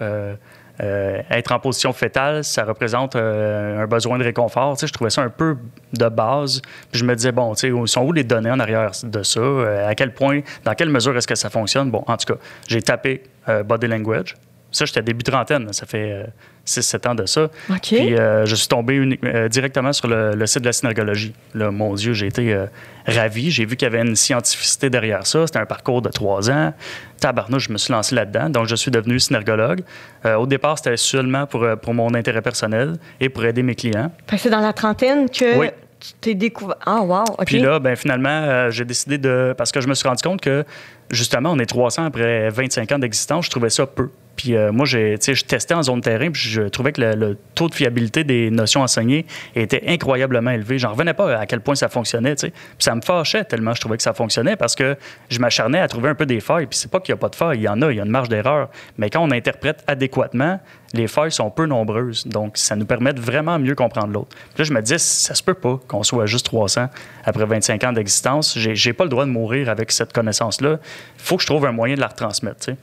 euh, 0.81 1.21
être 1.31 1.53
en 1.53 1.61
position 1.61 1.93
fétale, 1.93 2.43
ça 2.43 2.65
représente 2.65 3.15
euh, 3.15 3.83
un 3.83 3.87
besoin 3.87 4.19
de 4.19 4.25
réconfort. 4.25 4.77
Tu 4.77 4.87
je 4.87 4.93
trouvais 4.93 5.11
ça 5.11 5.23
un 5.23 5.31
peu 5.31 5.57
de 5.93 6.09
base. 6.09 6.61
Puis 6.91 7.01
je 7.01 7.05
me 7.05 7.15
disais, 7.15 7.33
bon, 7.33 7.55
tu 7.55 7.73
sais, 7.73 7.87
sont 7.87 8.03
où 8.03 8.13
les 8.13 8.25
données 8.25 8.51
en 8.51 8.59
arrière 8.61 8.91
de 9.03 9.23
ça? 9.23 9.41
Euh, 9.41 9.89
à 9.89 9.95
quel 9.95 10.13
point, 10.15 10.41
dans 10.65 10.75
quelle 10.75 10.91
mesure 10.91 11.17
est-ce 11.17 11.27
que 11.27 11.35
ça 11.35 11.51
fonctionne? 11.51 11.91
Bon, 11.91 12.03
en 12.07 12.17
tout 12.17 12.33
cas, 12.35 12.41
j'ai 12.67 12.83
tapé 12.83 13.23
body 13.67 13.87
language. 13.87 14.37
Ça, 14.75 14.85
j'étais 14.85 15.03
début 15.03 15.23
trentaine. 15.23 15.73
Ça 15.73 15.87
fait 15.87 16.27
6-7 16.67 17.09
ans 17.09 17.15
de 17.15 17.27
ça. 17.27 17.45
OK. 17.71 17.79
Puis 17.81 18.15
euh, 18.17 18.45
je 18.47 18.55
suis 18.55 18.69
tombé 18.69 19.19
euh, 19.25 19.49
directement 19.49 19.93
sur 19.93 20.09
le, 20.09 20.35
le 20.35 20.47
site 20.47 20.61
de 20.63 20.67
la 20.67 20.73
synergologie. 20.73 21.35
Là, 21.55 21.71
mon 21.71 21.95
Dieu, 21.95 22.13
j'ai 22.13 22.27
été 22.27 22.53
euh, 22.53 22.67
ravi. 23.07 23.51
J'ai 23.51 23.65
vu 23.67 23.77
qu'il 23.77 23.87
y 23.87 23.95
avait 23.95 24.07
une 24.07 24.17
scientificité 24.17 24.91
derrière 24.91 25.27
ça. 25.27 25.47
C'était 25.47 25.59
un 25.59 25.67
parcours 25.67 26.03
de 26.03 26.09
trois 26.09 26.51
ans. 26.51 26.73
Tabarnouche, 27.21 27.69
je 27.69 27.73
me 27.73 27.79
suis 27.79 27.93
lancé 27.93 28.15
là-dedans. 28.15 28.51
Donc, 28.51 28.67
je 28.67 28.75
suis 28.75 28.91
devenu 28.91 29.21
synergologue. 29.21 29.83
Euh, 30.27 30.35
au 30.37 30.47
départ, 30.47 30.79
c'était 30.79 30.97
seulement 30.97 31.47
pour, 31.47 31.63
euh, 31.63 31.77
pour 31.77 31.95
mon 31.95 32.13
intérêt 32.15 32.43
personnel 32.43 32.95
et 33.21 33.29
pour 33.29 33.45
aider 33.45 33.63
mes 33.63 33.75
clients. 33.75 34.11
C'est 34.37 34.51
dans 34.51 34.61
la 34.61 34.73
trentaine 34.73 35.29
que 35.31 35.59
Oui. 35.59 35.69
tu 36.01 36.13
t'es 36.21 36.35
découvert. 36.35 36.77
Ah, 36.85 37.01
wow. 37.03 37.25
Puis 37.47 37.61
là, 37.61 37.79
ben, 37.79 37.95
finalement, 37.97 38.29
euh, 38.43 38.71
j'ai 38.71 38.85
décidé 38.85 39.19
de. 39.19 39.55
Parce 39.57 39.71
que 39.73 39.81
je 39.81 39.89
me 39.89 39.95
suis 39.95 40.09
rendu 40.09 40.23
compte 40.23 40.41
que, 40.41 40.65
justement, 41.11 41.53
on 41.53 41.59
est 41.59 41.67
300 41.67 42.07
après 42.07 42.51
25 42.51 42.93
ans 42.93 42.99
d'existence. 42.99 43.47
Je 43.47 43.51
trouvais 43.51 43.71
ça 43.71 43.87
peu. 43.87 44.11
Puis 44.37 44.57
euh, 44.57 44.73
moi, 44.73 44.85
je 44.85 45.45
testais 45.45 45.75
en 45.75 45.83
zone 45.83 46.01
terrain, 46.01 46.31
puis 46.31 46.43
je 46.43 46.63
trouvais 46.63 46.93
que 46.93 47.01
le, 47.01 47.37
taux 47.55 47.69
de 47.69 47.75
fiabilité 47.75 48.25
des 48.25 48.51
notions 48.51 48.83
enseignées 48.83 49.27
était 49.55 49.85
incroyablement 49.87 50.51
élevé. 50.51 50.79
J'en 50.79 50.91
revenais 50.91 51.15
pas 51.15 51.39
à 51.39 51.47
quel 51.47 51.61
point 51.61 51.75
ça 51.75 51.89
fonctionnait, 51.89 52.35
tu 52.35 52.47
sais. 52.47 52.51
Puis 52.51 52.85
ça 52.85 52.95
me 52.95 53.01
fâchait 53.01 53.45
tellement 53.45 53.75
je 53.75 53.81
trouvais 53.81 53.97
que 53.97 54.03
ça 54.03 54.13
fonctionnait 54.13 54.57
parce 54.57 54.75
que 54.75 54.97
je 55.29 55.39
m'acharnais 55.39 55.81
à 55.81 55.89
trouver 55.89 56.09
un 56.11 56.15
peu 56.15 56.27
des 56.27 56.41
failles. 56.41 56.67
Puis 56.67 56.79
c'est 56.79 56.91
pas 56.91 57.01
qu'il 57.01 57.15
n'y 57.15 57.19
a 57.19 57.21
pas 57.21 57.29
de 57.29 57.37
failles, 57.37 57.59
il 57.59 57.63
y 57.63 57.69
en 57.69 57.81
a, 57.83 57.91
il 57.91 57.97
y 57.97 58.01
a 58.01 58.05
une 58.05 58.11
marge 58.11 58.29
d'erreur. 58.29 58.69
Mais 58.99 59.11
quand 59.11 59.21
on 59.21 59.31
interprète 59.31 59.83
adéquatement, 59.87 60.61
les 60.95 61.09
failles 61.09 61.33
sont 61.33 61.51
peu 61.51 61.67
nombreuses. 61.67 62.27
Donc, 62.27 62.57
ça 62.57 62.77
nous 62.77 62.87
permet 62.87 63.13
de 63.13 63.21
vraiment 63.21 63.59
mieux 63.59 63.75
comprendre 63.75 64.13
l'autre. 64.13 64.29
Puis 64.31 64.59
là, 64.59 64.65
je 64.65 64.73
me 64.73 64.81
disais, 64.81 64.99
ça 64.99 65.35
se 65.35 65.43
peut 65.43 65.55
pas 65.55 65.81
qu'on 65.89 66.03
soit 66.03 66.27
juste 66.27 66.47
300 66.47 66.89
après 67.25 67.45
25 67.45 67.85
ans 67.85 67.93
d'existence. 67.93 68.57
J'ai, 68.57 68.77
j'ai 68.77 68.93
pas 68.93 69.05
le 69.05 69.11
droit 69.11 69.25
de 69.25 69.31
mourir 69.31 69.69
avec 69.69 69.91
cette 69.91 70.13
connaissance-là. 70.13 70.79
Il 70.81 71.23
faut 71.23 71.37
que 71.37 71.43
je 71.43 71.47
trouve 71.47 71.67
un 71.67 71.73
moyen 71.73 71.97
de 71.97 72.01
la 72.01 72.07
retransmettre, 72.07 72.61
tu 72.61 72.73
sais. 72.73 72.77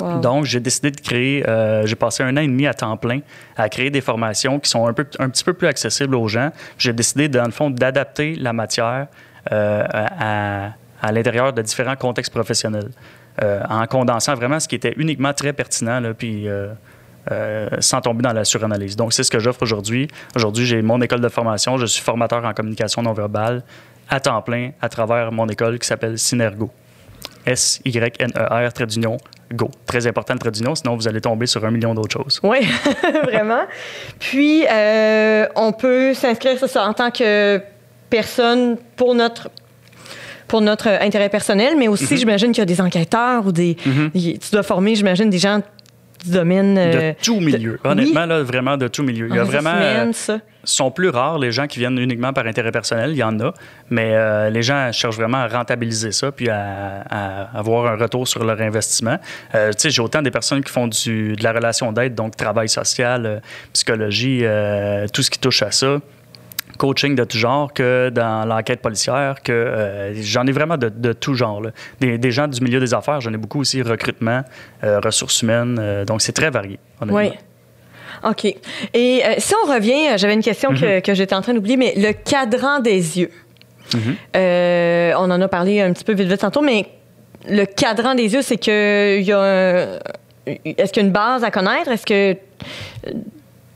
Donc, 0.00 0.44
j'ai 0.44 0.60
décidé 0.60 0.90
de 0.90 1.00
créer, 1.00 1.48
euh, 1.48 1.86
j'ai 1.86 1.94
passé 1.94 2.22
un 2.22 2.36
an 2.36 2.40
et 2.40 2.46
demi 2.46 2.66
à 2.66 2.74
temps 2.74 2.96
plein 2.96 3.20
à 3.56 3.68
créer 3.68 3.90
des 3.90 4.00
formations 4.00 4.58
qui 4.58 4.68
sont 4.68 4.86
un, 4.86 4.92
peu, 4.92 5.06
un 5.18 5.28
petit 5.28 5.44
peu 5.44 5.52
plus 5.52 5.68
accessibles 5.68 6.16
aux 6.16 6.28
gens. 6.28 6.50
J'ai 6.78 6.92
décidé, 6.92 7.28
dans 7.28 7.44
le 7.44 7.52
fond, 7.52 7.70
d'adapter 7.70 8.34
la 8.34 8.52
matière 8.52 9.06
euh, 9.52 9.84
à, 9.90 10.72
à 11.00 11.12
l'intérieur 11.12 11.52
de 11.52 11.62
différents 11.62 11.96
contextes 11.96 12.32
professionnels, 12.32 12.90
euh, 13.42 13.62
en 13.68 13.86
condensant 13.86 14.34
vraiment 14.34 14.58
ce 14.58 14.66
qui 14.66 14.74
était 14.74 14.94
uniquement 14.96 15.32
très 15.32 15.52
pertinent, 15.52 16.00
là, 16.00 16.12
puis 16.12 16.46
sans 17.78 18.00
tomber 18.02 18.22
dans 18.22 18.32
la 18.32 18.44
suranalyse. 18.44 18.96
Donc, 18.96 19.12
c'est 19.12 19.22
ce 19.22 19.30
que 19.30 19.38
j'offre 19.38 19.62
aujourd'hui. 19.62 20.08
Aujourd'hui, 20.34 20.66
j'ai 20.66 20.82
mon 20.82 21.00
école 21.00 21.20
de 21.20 21.28
formation. 21.28 21.78
Je 21.78 21.86
suis 21.86 22.02
formateur 22.02 22.44
en 22.44 22.52
communication 22.52 23.00
non 23.00 23.12
verbale 23.12 23.62
à 24.10 24.20
temps 24.20 24.42
plein 24.42 24.72
à 24.82 24.88
travers 24.88 25.32
mon 25.32 25.46
école 25.46 25.78
qui 25.78 25.86
s'appelle 25.86 26.18
Synergo. 26.18 26.70
S-Y-N-E-R, 27.46 28.72
trait 28.72 28.86
d'union, 28.86 29.16
go. 29.52 29.70
Très 29.86 30.06
important 30.06 30.34
le 30.34 30.38
trait 30.40 30.50
d'union, 30.50 30.74
sinon 30.74 30.96
vous 30.96 31.06
allez 31.08 31.20
tomber 31.20 31.46
sur 31.46 31.64
un 31.64 31.70
million 31.70 31.94
d'autres 31.94 32.12
choses. 32.18 32.40
Oui, 32.42 32.58
vraiment. 33.24 33.62
Puis, 34.18 34.64
euh, 34.70 35.46
on 35.56 35.72
peut 35.72 36.14
s'inscrire, 36.14 36.56
c'est 36.58 36.68
ça, 36.68 36.86
en 36.86 36.92
tant 36.94 37.10
que 37.10 37.60
personne 38.10 38.76
pour 38.96 39.14
notre 39.14 39.50
pour 40.46 40.60
notre 40.60 40.88
intérêt 40.88 41.30
personnel, 41.30 41.74
mais 41.78 41.88
aussi, 41.88 42.16
j'imagine 42.18 42.48
qu'il 42.52 42.58
y 42.58 42.62
a 42.62 42.66
des 42.66 42.80
enquêteurs 42.80 43.46
ou 43.46 43.50
des... 43.52 43.76
y- 44.14 44.38
Tu 44.38 44.50
dois 44.52 44.62
former, 44.62 44.94
j'imagine, 44.94 45.30
des 45.30 45.38
gens 45.38 45.62
domaine... 46.30 46.76
euh, 46.78 47.12
De 47.12 47.14
tout 47.22 47.40
milieu. 47.40 47.78
Honnêtement, 47.84 48.26
là, 48.26 48.42
vraiment 48.42 48.76
de 48.76 48.88
tout 48.88 49.02
milieu. 49.02 49.28
Il 49.28 49.34
y 49.34 49.38
a 49.38 49.42
ressources 49.44 49.62
vraiment. 49.64 49.78
euh, 49.80 50.12
ça. 50.12 50.38
sont 50.64 50.90
plus 50.90 51.08
rares 51.10 51.38
les 51.38 51.52
gens 51.52 51.66
qui 51.66 51.78
viennent 51.78 51.98
uniquement 51.98 52.32
par 52.32 52.46
intérêt 52.46 52.72
personnel. 52.72 53.10
Il 53.10 53.16
y 53.18 53.22
en 53.22 53.38
a, 53.40 53.52
mais 53.90 54.12
euh, 54.14 54.50
les 54.50 54.62
gens 54.62 54.90
cherchent 54.92 55.16
vraiment 55.16 55.38
à 55.38 55.48
rentabiliser 55.48 56.12
ça 56.12 56.32
puis 56.32 56.48
à, 56.48 57.02
à 57.10 57.58
avoir 57.58 57.86
un 57.92 57.96
retour 57.96 58.26
sur 58.26 58.44
leur 58.44 58.60
investissement. 58.60 59.18
Euh, 59.54 59.70
tu 59.72 59.80
sais, 59.80 59.90
j'ai 59.90 60.02
autant 60.02 60.22
des 60.22 60.30
personnes 60.30 60.62
qui 60.62 60.72
font 60.72 60.86
du, 60.88 61.34
de 61.36 61.42
la 61.44 61.52
relation 61.52 61.92
d'aide, 61.92 62.14
donc 62.14 62.36
travail 62.36 62.68
social, 62.68 63.42
psychologie, 63.72 64.44
tout 65.12 65.22
ce 65.22 65.30
qui 65.30 65.38
touche 65.38 65.62
à 65.62 65.70
ça. 65.70 65.98
Coaching 66.78 67.14
de 67.14 67.24
tout 67.24 67.36
genre, 67.38 67.72
que 67.72 68.10
dans 68.10 68.44
l'enquête 68.46 68.80
policière, 68.80 69.42
que 69.42 69.52
euh, 69.52 70.14
j'en 70.22 70.46
ai 70.46 70.52
vraiment 70.52 70.76
de, 70.76 70.88
de 70.88 71.12
tout 71.12 71.34
genre. 71.34 71.60
là. 71.62 71.70
Des, 72.00 72.18
des 72.18 72.30
gens 72.30 72.48
du 72.48 72.60
milieu 72.60 72.80
des 72.80 72.94
affaires, 72.94 73.20
j'en 73.20 73.32
ai 73.32 73.36
beaucoup 73.36 73.60
aussi, 73.60 73.80
recrutement, 73.82 74.42
euh, 74.82 75.00
ressources 75.00 75.42
humaines, 75.42 75.78
euh, 75.80 76.04
donc 76.04 76.22
c'est 76.22 76.32
très 76.32 76.50
varié. 76.50 76.78
Oui. 77.08 77.30
OK. 78.26 78.44
Et 78.94 79.22
si 79.38 79.54
on 79.64 79.70
revient, 79.72 80.16
j'avais 80.16 80.34
une 80.34 80.42
question 80.42 80.70
Mhm. 80.72 80.78
que, 80.80 81.00
que 81.00 81.14
j'étais 81.14 81.34
en 81.34 81.42
train 81.42 81.52
d'oublier, 81.54 81.76
mais 81.76 81.92
le 81.96 82.12
cadran 82.12 82.80
des 82.80 83.18
yeux. 83.20 83.30
Mhm. 83.92 84.00
Euh, 84.36 85.12
on 85.18 85.30
en 85.30 85.40
a 85.40 85.48
parlé 85.48 85.80
un 85.82 85.92
petit 85.92 86.04
peu 86.04 86.14
vite 86.14 86.28
vite 86.28 86.40
tantôt, 86.40 86.62
mais 86.62 86.86
le 87.48 87.66
cadran 87.66 88.14
des 88.14 88.32
yeux, 88.32 88.40
c'est 88.42 88.56
que 88.56 89.18
il 89.18 89.24
y 89.26 89.32
a 89.32 89.40
un- 89.40 89.98
Est-ce 90.46 90.92
qu'il 90.92 91.02
y 91.02 91.04
a 91.04 91.08
une 91.08 91.12
base 91.12 91.42
à 91.44 91.50
connaître? 91.50 91.90
Est-ce 91.90 92.06
que. 92.06 92.36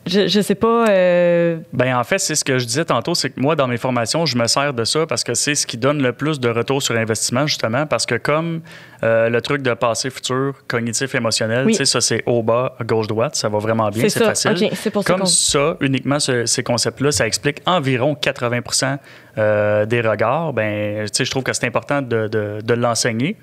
Je, 0.09 0.27
je 0.29 0.41
sais 0.41 0.55
pas. 0.55 0.89
euh, 0.89 1.59
Ben 1.73 1.97
en 1.97 2.05
fait, 2.05 2.19
c'est 2.19 2.35
ce 2.35 2.45
que 2.45 2.59
je 2.59 2.65
disais 2.67 2.85
tantôt, 2.85 3.15
c'est 3.15 3.31
que 3.31 3.41
moi, 3.41 3.55
dans 3.57 3.67
mes 3.69 3.77
formations, 3.77 4.27
je 4.27 4.37
me 4.37 4.47
sers 4.47 4.73
de 4.73 4.85
ça 4.85 5.07
parce 5.07 5.25
que 5.25 5.35
c'est 5.35 5.55
ce 5.55 5.67
qui 5.67 5.77
donne 5.77 6.03
le 6.03 6.13
plus 6.13 6.41
de 6.41 6.49
retour 6.49 6.83
sur 6.83 6.97
investissement, 6.97 7.47
justement, 7.47 7.87
parce 7.87 8.07
que 8.07 8.15
comme 8.17 8.61
euh, 9.05 9.29
le 9.29 9.41
truc 9.41 9.63
de 9.63 9.75
passé, 9.75 10.11
futur, 10.11 10.55
cognitif, 10.67 11.15
émotionnel, 11.15 11.67
Oui. 11.67 11.73
tu 11.73 11.79
sais, 11.79 11.85
ça, 11.85 12.01
c'est 12.01 12.23
haut, 12.27 12.43
bas, 12.43 12.75
gauche, 12.85 13.07
droite, 13.07 13.37
ça 13.37 13.49
va 13.49 13.59
vraiment 13.59 13.89
bien, 13.91 14.09
C'est 14.09 14.25
facile. 14.25 14.51
OK, 14.51 14.71
c'est 14.75 14.91
pour 14.91 15.03
ça 15.05 15.13
comme 15.15 15.27
ça, 15.27 15.77
uniquement 15.81 16.19
ce- 16.19 16.47
ces 16.47 16.63
concepts-là, 16.63 17.13
ça 17.13 17.27
explique 17.27 17.59
environ 17.67 18.15
80% 18.15 18.99
euh, 19.39 19.87
des 19.87 20.01
regards. 20.01 20.53
Ben, 20.53 21.05
tu 21.05 21.11
sais, 21.13 21.25
je 21.25 21.31
trouve 21.31 21.45
que 21.45 21.53
c'est 21.53 21.67
important 21.67 22.03
de, 22.03 22.27
de- 22.29 22.59
de 22.63 22.75
l'enseigner. 22.75 23.37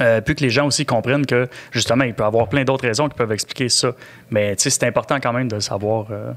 Euh, 0.00 0.20
puis 0.20 0.34
que 0.34 0.42
les 0.42 0.50
gens 0.50 0.66
aussi 0.66 0.86
comprennent 0.86 1.26
que, 1.26 1.48
justement, 1.72 2.04
il 2.04 2.14
peut 2.14 2.22
y 2.22 2.26
avoir 2.26 2.48
plein 2.48 2.64
d'autres 2.64 2.86
raisons 2.86 3.08
qui 3.08 3.16
peuvent 3.16 3.32
expliquer 3.32 3.68
ça. 3.68 3.92
Mais, 4.30 4.54
c'est 4.56 4.84
important 4.84 5.18
quand 5.20 5.32
même 5.32 5.48
de 5.48 5.58
savoir. 5.58 6.06
euh. 6.10 6.32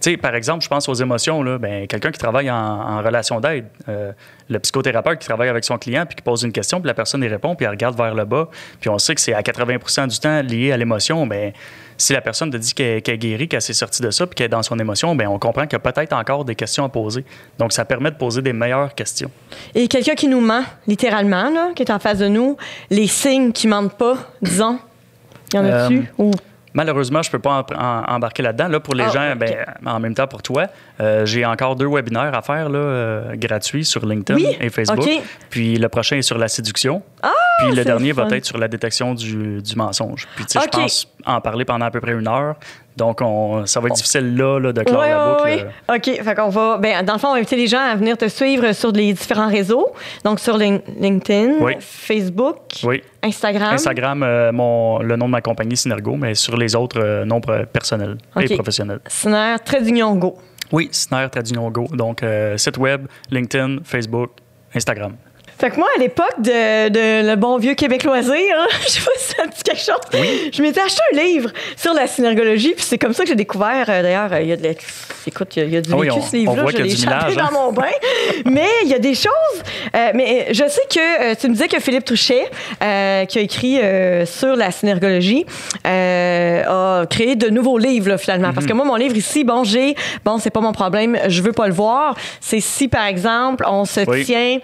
Tu 0.00 0.10
sais, 0.10 0.16
par 0.16 0.34
exemple, 0.34 0.62
je 0.62 0.68
pense 0.68 0.88
aux 0.88 0.94
émotions. 0.94 1.42
Là, 1.42 1.56
ben, 1.56 1.86
quelqu'un 1.86 2.10
qui 2.10 2.18
travaille 2.18 2.50
en, 2.50 2.98
relation 3.02 3.40
d'aide, 3.40 3.66
euh, 3.88 4.12
le 4.50 4.58
psychothérapeute 4.58 5.20
qui 5.20 5.26
travaille 5.26 5.48
avec 5.48 5.64
son 5.64 5.78
client, 5.78 6.04
puis 6.04 6.16
qui 6.16 6.22
pose 6.22 6.42
une 6.42 6.52
question, 6.52 6.80
puis 6.80 6.88
la 6.88 6.94
personne 6.94 7.22
y 7.22 7.28
répond, 7.28 7.54
puis 7.54 7.64
elle 7.64 7.70
regarde 7.70 7.96
vers 7.96 8.14
le 8.14 8.24
bas, 8.24 8.48
puis 8.80 8.90
on 8.90 8.98
sait 8.98 9.14
que 9.14 9.20
c'est 9.20 9.32
à 9.32 9.40
80% 9.40 10.08
du 10.08 10.18
temps 10.18 10.42
lié 10.42 10.72
à 10.72 10.76
l'émotion. 10.76 11.26
Ben, 11.26 11.52
si 11.98 12.12
la 12.12 12.20
personne 12.20 12.50
te 12.50 12.56
dit 12.56 12.74
qu'elle 12.74 12.96
est 13.04 13.18
guérie, 13.18 13.48
qu'elle 13.48 13.62
s'est 13.62 13.72
sortie 13.72 14.02
de 14.02 14.10
ça, 14.10 14.26
puis 14.26 14.34
qu'elle 14.34 14.46
est 14.46 14.50
dans 14.50 14.62
son 14.62 14.78
émotion, 14.78 15.14
ben, 15.16 15.28
on 15.28 15.38
comprend 15.38 15.62
qu'il 15.62 15.72
y 15.72 15.76
a 15.76 15.92
peut-être 15.92 16.12
encore 16.12 16.44
des 16.44 16.54
questions 16.54 16.84
à 16.84 16.88
poser. 16.88 17.24
Donc, 17.58 17.72
ça 17.72 17.84
permet 17.84 18.10
de 18.10 18.16
poser 18.16 18.42
des 18.42 18.52
meilleures 18.52 18.94
questions. 18.94 19.30
Et 19.74 19.88
quelqu'un 19.88 20.14
qui 20.14 20.28
nous 20.28 20.40
ment, 20.40 20.62
littéralement, 20.86 21.50
là, 21.50 21.70
qui 21.74 21.82
est 21.82 21.90
en 21.90 21.98
face 21.98 22.18
de 22.18 22.28
nous, 22.28 22.56
les 22.90 23.06
signes 23.06 23.52
qui 23.52 23.66
mentent 23.68 23.96
pas, 23.96 24.16
disons. 24.42 24.78
Y 25.54 25.58
en 25.58 25.64
a-tu? 25.64 25.98
Euh, 25.98 26.02
Ou 26.18 26.30
Malheureusement, 26.74 27.22
je 27.22 27.30
peux 27.30 27.38
pas 27.38 27.64
en- 27.74 28.14
embarquer 28.16 28.42
là-dedans. 28.42 28.68
Là, 28.68 28.80
pour 28.80 28.94
les 28.94 29.04
Ah, 29.04 29.08
gens, 29.10 29.36
ben, 29.36 29.64
en 29.86 29.98
même 29.98 30.14
temps 30.14 30.26
pour 30.26 30.42
toi, 30.42 30.66
euh, 31.00 31.24
j'ai 31.24 31.46
encore 31.46 31.74
deux 31.74 31.88
webinaires 31.88 32.34
à 32.34 32.42
faire 32.42 32.68
là, 32.68 32.78
euh, 32.78 33.34
gratuits 33.36 33.86
sur 33.86 34.04
LinkedIn 34.04 34.38
Oui, 34.38 34.56
et 34.60 34.68
Facebook. 34.68 34.98
ok. 35.00 35.22
Puis 35.48 35.76
le 35.78 35.88
prochain 35.88 36.16
est 36.18 36.22
sur 36.22 36.36
la 36.36 36.48
séduction. 36.48 37.00
Ah, 37.22 37.32
Puis 37.58 37.68
le 37.70 37.76
c'est 37.76 37.84
dernier 37.84 38.12
va 38.12 38.26
être 38.32 38.44
sur 38.44 38.58
la 38.58 38.68
détection 38.68 39.14
du, 39.14 39.62
du 39.62 39.76
mensonge. 39.76 40.26
Puis 40.36 40.44
tu 40.46 40.58
sais, 40.58 40.64
je 40.64 40.68
pense 40.78 41.08
en 41.24 41.40
parler 41.40 41.64
pendant 41.64 41.86
à 41.86 41.90
peu 41.90 42.00
près 42.00 42.12
une 42.12 42.28
heure. 42.28 42.56
Donc, 42.96 43.20
on, 43.20 43.66
ça 43.66 43.78
va 43.80 43.88
être 43.88 43.96
difficile 43.96 44.36
là, 44.36 44.58
là, 44.58 44.72
de 44.72 44.82
clore 44.82 45.02
Oui, 45.02 45.08
la 45.08 45.28
boucle. 45.34 45.42
oui, 45.44 45.62
oui. 45.90 45.96
OK. 46.16 46.24
Fait 46.24 46.34
qu'on 46.34 46.48
va. 46.48 46.78
Ben, 46.78 47.04
dans 47.04 47.12
le 47.12 47.18
fond, 47.18 47.28
on 47.28 47.32
va 47.32 47.36
inviter 47.38 47.56
les 47.56 47.66
gens 47.66 47.80
à 47.80 47.94
venir 47.94 48.16
te 48.16 48.26
suivre 48.28 48.72
sur 48.72 48.90
les 48.92 49.12
différents 49.12 49.48
réseaux. 49.50 49.92
Donc, 50.24 50.40
sur 50.40 50.56
Lin- 50.56 50.80
LinkedIn, 50.98 51.56
Oui. 51.60 51.74
Facebook. 51.78 52.56
Instagram. 53.22 53.74
Instagram, 53.74 54.22
euh, 54.22 54.50
mon, 54.52 55.00
le 55.00 55.16
nom 55.16 55.26
de 55.26 55.32
ma 55.32 55.42
compagnie, 55.42 55.76
Synergo, 55.76 56.16
mais 56.16 56.34
sur 56.34 56.56
les 56.56 56.74
autres, 56.74 56.98
euh, 57.00 57.24
noms 57.26 57.40
personnels 57.40 58.16
et 58.40 58.54
professionnels. 58.54 59.00
Sinaire, 59.08 59.62
trait 59.62 59.82
d'union 59.82 60.14
go. 60.14 60.38
Oui, 60.72 60.88
Sner 60.90 61.28
Tradition 61.30 61.70
Go. 61.70 61.86
Donc, 61.92 62.22
euh, 62.22 62.56
site 62.56 62.76
web, 62.78 63.06
LinkedIn, 63.30 63.78
Facebook, 63.84 64.30
Instagram. 64.74 65.12
Fait 65.58 65.70
que 65.70 65.76
moi, 65.76 65.88
à 65.96 66.00
l'époque 66.00 66.34
de, 66.38 66.88
de 66.90 67.26
le 67.30 67.34
bon 67.36 67.56
vieux 67.56 67.74
Québec 67.74 68.04
loisir, 68.04 68.32
hein, 68.58 68.66
je 68.84 68.88
sais 68.90 69.00
pas 69.00 69.10
si 69.16 69.34
ça 69.34 69.46
dit 69.46 69.62
quelque 69.62 69.80
chose, 69.80 70.22
je 70.52 70.62
m'étais 70.62 70.80
acheté 70.82 71.00
un 71.14 71.16
livre 71.18 71.50
sur 71.76 71.94
la 71.94 72.06
synergologie, 72.06 72.74
puis 72.74 72.84
c'est 72.86 72.98
comme 72.98 73.14
ça 73.14 73.22
que 73.22 73.30
j'ai 73.30 73.34
découvert, 73.36 73.86
euh, 73.88 74.02
d'ailleurs, 74.02 74.32
euh, 74.32 74.40
il 74.42 74.48
y 74.48 74.52
a 74.52 74.56
de. 74.56 74.74
Écoute, 75.26 75.56
il 75.56 75.60
y 75.60 75.62
a- 75.62 75.66
il 75.66 75.72
y, 75.74 75.76
a 75.78 75.80
du 75.80 75.90
Ah 75.92 75.96
oui, 75.96 76.08
vécu, 76.08 76.20
ce 76.30 76.36
livre-là, 76.36 76.64
je 76.70 76.76
l'ai 76.76 76.92
échappé 76.92 77.26
millage, 77.32 77.38
hein. 77.38 77.48
dans 77.50 77.60
mon 77.66 77.72
bain. 77.72 77.84
Mais 78.44 78.68
il 78.84 78.90
y 78.90 78.94
a 78.94 78.98
des 78.98 79.14
choses... 79.14 79.62
euh, 79.96 80.10
mais 80.14 80.46
je 80.50 80.64
sais 80.68 80.82
que... 80.88 81.32
euh, 81.32 81.34
tu 81.40 81.48
me 81.48 81.52
disais 81.54 81.68
que 81.68 81.80
Philippe 81.80 82.04
Touchet, 82.04 82.48
euh, 82.82 83.24
qui 83.24 83.38
a 83.38 83.40
écrit 83.42 83.78
sur 84.26 84.54
la 84.56 84.70
synergologie, 84.70 85.46
a 85.84 87.04
créé 87.08 87.34
de 87.36 87.48
nouveaux 87.48 87.78
livres, 87.78 88.10
là, 88.10 88.18
finalement. 88.18 88.52
Parce 88.52 88.66
que 88.66 88.72
Mhm. 88.72 88.76
moi, 88.76 88.86
mon 88.86 88.96
livre 88.96 89.16
ici, 89.16 89.42
bon, 89.44 89.64
j'ai... 89.64 89.94
Bon, 90.24 90.38
c'est 90.38 90.50
pas 90.50 90.60
mon 90.60 90.72
problème, 90.72 91.18
je 91.28 91.42
veux 91.42 91.52
pas 91.52 91.66
le 91.66 91.72
voir. 91.74 92.14
C'est 92.40 92.60
si, 92.60 92.88
par 92.88 93.06
exemple, 93.06 93.64
on 93.68 93.84
se 93.84 94.00
Oui. 94.06 94.24
tient 94.24 94.58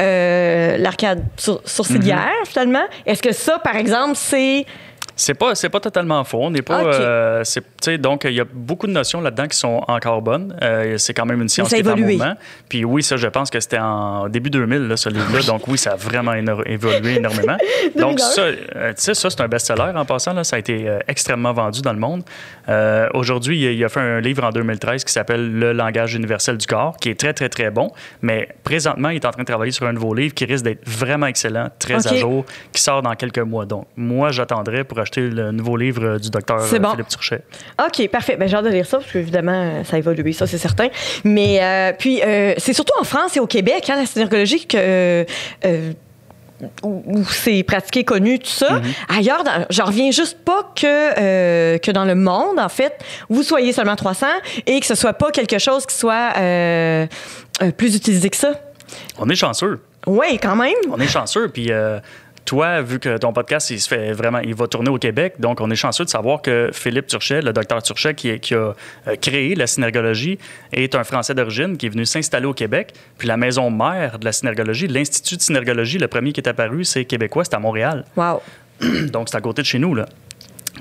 euh, 0.00 0.37
l'arcade 0.78 1.22
sur- 1.36 1.60
sourcilière, 1.64 2.30
Mhm. 2.40 2.46
finalement. 2.46 2.84
Est-ce 3.06 3.22
que 3.22 3.32
ça, 3.32 3.58
par 3.58 3.76
exemple, 3.76 4.14
c'est... 4.16 4.66
C'est 5.20 5.34
pas, 5.34 5.54
c'est 5.56 5.68
pas 5.68 5.80
totalement 5.80 6.22
faux. 6.22 6.38
On 6.42 6.50
n'est 6.50 6.62
pas. 6.62 6.82
Ok. 6.82 6.94
euh, 6.94 7.42
c'est- 7.44 7.60
tu 7.60 7.66
sais, 7.82 7.98
donc, 7.98 8.22
il 8.24 8.32
y 8.34 8.40
a 8.40 8.44
beaucoup 8.50 8.86
de 8.86 8.92
notions 8.92 9.20
là-dedans 9.20 9.48
qui 9.48 9.56
sont 9.58 9.82
encore 9.88 10.22
bonnes. 10.22 10.56
Euh, 10.62 10.96
c'est 10.96 11.12
quand 11.12 11.26
même 11.26 11.42
une 11.42 11.48
science 11.48 11.68
qui 11.68 11.74
est 11.80 11.88
en 11.88 11.96
mouvement. 12.18 12.34
Puis 12.68 12.84
oui, 12.84 13.02
ça, 13.02 13.16
je 13.16 13.26
pense 13.26 13.50
que 13.50 13.58
c'était 13.58 13.78
en 13.80 14.28
début 14.28 14.48
2000, 14.48 14.86
là, 14.86 14.96
ce 14.96 15.08
livre-là. 15.08 15.42
Donc 15.42 15.66
oui, 15.66 15.76
ça 15.76 15.92
a 15.92 15.96
vraiment 15.96 16.34
évolué 16.64 17.16
énormément. 17.16 17.56
donc 17.98 18.16
2001. 18.18 18.18
ça, 18.18 18.42
euh, 18.42 18.54
tu 18.90 19.02
sais, 19.02 19.14
ça, 19.14 19.28
c'est 19.28 19.40
un 19.40 19.48
best-seller 19.48 19.92
en 19.96 20.04
passant. 20.04 20.32
Là, 20.34 20.44
ça 20.44 20.54
a 20.54 20.58
été 20.60 20.88
euh, 20.88 21.00
extrêmement 21.08 21.52
vendu 21.52 21.82
dans 21.82 21.92
le 21.92 21.98
monde. 21.98 22.22
Euh, 22.68 23.08
Aujourd'hui, 23.12 23.58
il, 23.58 23.66
a- 23.66 23.72
il 23.72 23.84
a 23.84 23.88
fait 23.88 24.00
un 24.00 24.20
livre 24.20 24.44
en 24.44 24.50
2013 24.50 25.02
qui 25.02 25.12
s'appelle 25.12 25.52
Le 25.58 25.72
langage 25.72 26.14
universel 26.14 26.56
du 26.58 26.66
corps, 26.68 26.96
qui 26.96 27.08
est 27.10 27.18
très, 27.18 27.32
très, 27.32 27.48
très 27.48 27.70
bon. 27.70 27.90
Mais 28.22 28.48
présentement, 28.62 29.08
il 29.08 29.16
est 29.16 29.26
en 29.26 29.30
train 29.32 29.42
de 29.42 29.48
travailler 29.48 29.72
sur 29.72 29.84
un 29.86 29.92
nouveau 29.92 30.14
livre 30.14 30.32
qui 30.34 30.44
risque 30.44 30.64
d'être 30.64 30.86
vraiment 30.88 31.26
excellent, 31.26 31.68
très 31.80 32.06
à 32.06 32.14
jour, 32.14 32.44
qui 32.72 32.80
sort 32.82 33.02
dans 33.02 33.14
quelques 33.14 33.38
mois. 33.38 33.64
Donc 33.66 33.86
moi, 33.96 34.30
j'attendrai 34.30 34.84
pour 34.84 34.98
acheter 35.00 35.07
le 35.16 35.50
nouveau 35.52 35.76
livre 35.76 36.04
euh, 36.04 36.18
du 36.18 36.30
docteur 36.30 36.60
euh, 36.60 36.78
bon. 36.78 36.90
Philippe 36.90 37.08
Turchet. 37.08 37.42
OK, 37.84 38.08
parfait. 38.08 38.36
Ben, 38.36 38.48
j'ai 38.48 38.56
hâte 38.56 38.64
de 38.64 38.70
lire 38.70 38.86
ça, 38.86 38.98
parce 38.98 39.10
qu'évidemment, 39.10 39.82
ça 39.84 39.96
a 39.96 39.98
évolué, 39.98 40.32
ça, 40.32 40.46
c'est 40.46 40.58
certain. 40.58 40.88
Mais 41.24 41.58
euh, 41.62 41.92
puis, 41.98 42.20
euh, 42.22 42.54
c'est 42.58 42.72
surtout 42.72 42.92
en 43.00 43.04
France 43.04 43.36
et 43.36 43.40
au 43.40 43.46
Québec, 43.46 43.88
hein, 43.90 43.96
la 43.96 44.06
synergologie, 44.06 44.66
que... 44.66 45.24
euh, 45.64 45.92
où 46.82 47.02
où 47.06 47.24
c'est 47.24 47.62
pratiqué, 47.62 48.02
connu, 48.02 48.40
tout 48.40 48.48
ça. 48.50 48.80
Ailleurs, 49.08 49.44
dans- 49.44 49.64
j'en 49.70 49.84
reviens 49.84 50.10
juste 50.10 50.38
pas 50.44 50.72
que, 50.74 50.86
euh, 50.86 51.78
que 51.78 51.92
dans 51.92 52.04
le 52.04 52.16
monde, 52.16 52.58
en 52.58 52.68
fait, 52.68 52.98
vous 53.28 53.44
soyez 53.44 53.72
seulement 53.72 53.94
300 53.94 54.26
et 54.66 54.80
que 54.80 54.86
ce 54.86 54.96
soit 54.96 55.12
pas 55.12 55.30
quelque 55.30 55.58
chose 55.58 55.86
qui 55.86 55.94
soit 55.94 56.32
euh, 56.36 57.06
plus 57.76 57.94
utilisé 57.94 58.28
que 58.28 58.36
ça. 58.36 58.54
On 59.18 59.28
est 59.28 59.36
chanceux. 59.36 59.80
Oui, 60.08 60.38
quand 60.42 60.56
même. 60.56 60.74
On 60.90 60.98
est 60.98 61.06
chanceux. 61.06 61.48
Puis 61.48 61.68
euh, 61.70 62.00
toi, 62.48 62.80
vu 62.80 62.98
que 62.98 63.18
ton 63.18 63.32
podcast, 63.34 63.68
il 63.68 63.78
se 63.78 63.86
fait 63.88 64.12
vraiment, 64.12 64.38
il 64.38 64.54
va 64.54 64.66
tourner 64.66 64.88
au 64.88 64.96
Québec, 64.98 65.34
donc 65.38 65.60
on 65.60 65.70
est 65.70 65.76
chanceux 65.76 66.04
de 66.04 66.08
savoir 66.08 66.40
que 66.40 66.70
Philippe 66.72 67.06
Turchet, 67.06 67.42
le 67.42 67.52
docteur 67.52 67.82
Turchet, 67.82 68.14
qui, 68.14 68.30
est- 68.30 68.38
qui 68.40 68.54
a 68.54 68.72
euh, 69.06 69.16
créé 69.20 69.54
la 69.54 69.66
synergologie, 69.66 70.38
est 70.72 70.94
un 70.94 71.04
Français 71.04 71.34
d'origine 71.34 71.76
qui 71.76 71.86
est 71.86 71.90
venu 71.90 72.06
s'installer 72.06 72.46
au 72.46 72.54
Québec. 72.54 72.94
Puis 73.18 73.28
la 73.28 73.36
maison 73.36 73.70
mère 73.70 74.18
de 74.18 74.24
la 74.24 74.32
synergologie, 74.32 74.86
l'Institut 74.88 75.36
de 75.36 75.42
synergologie, 75.42 75.98
le 75.98 76.08
premier 76.08 76.32
qui 76.32 76.40
est 76.40 76.48
apparu, 76.48 76.84
c'est 76.84 77.04
québécois, 77.04 77.44
c'est 77.44 77.54
à 77.54 77.58
Montréal. 77.58 78.04
Wow. 78.16 78.40
Donc 79.12 79.28
c'est 79.28 79.36
à 79.36 79.40
côté 79.42 79.60
de 79.62 79.66
chez 79.66 79.78
nous, 79.78 79.94
là. 79.94 80.06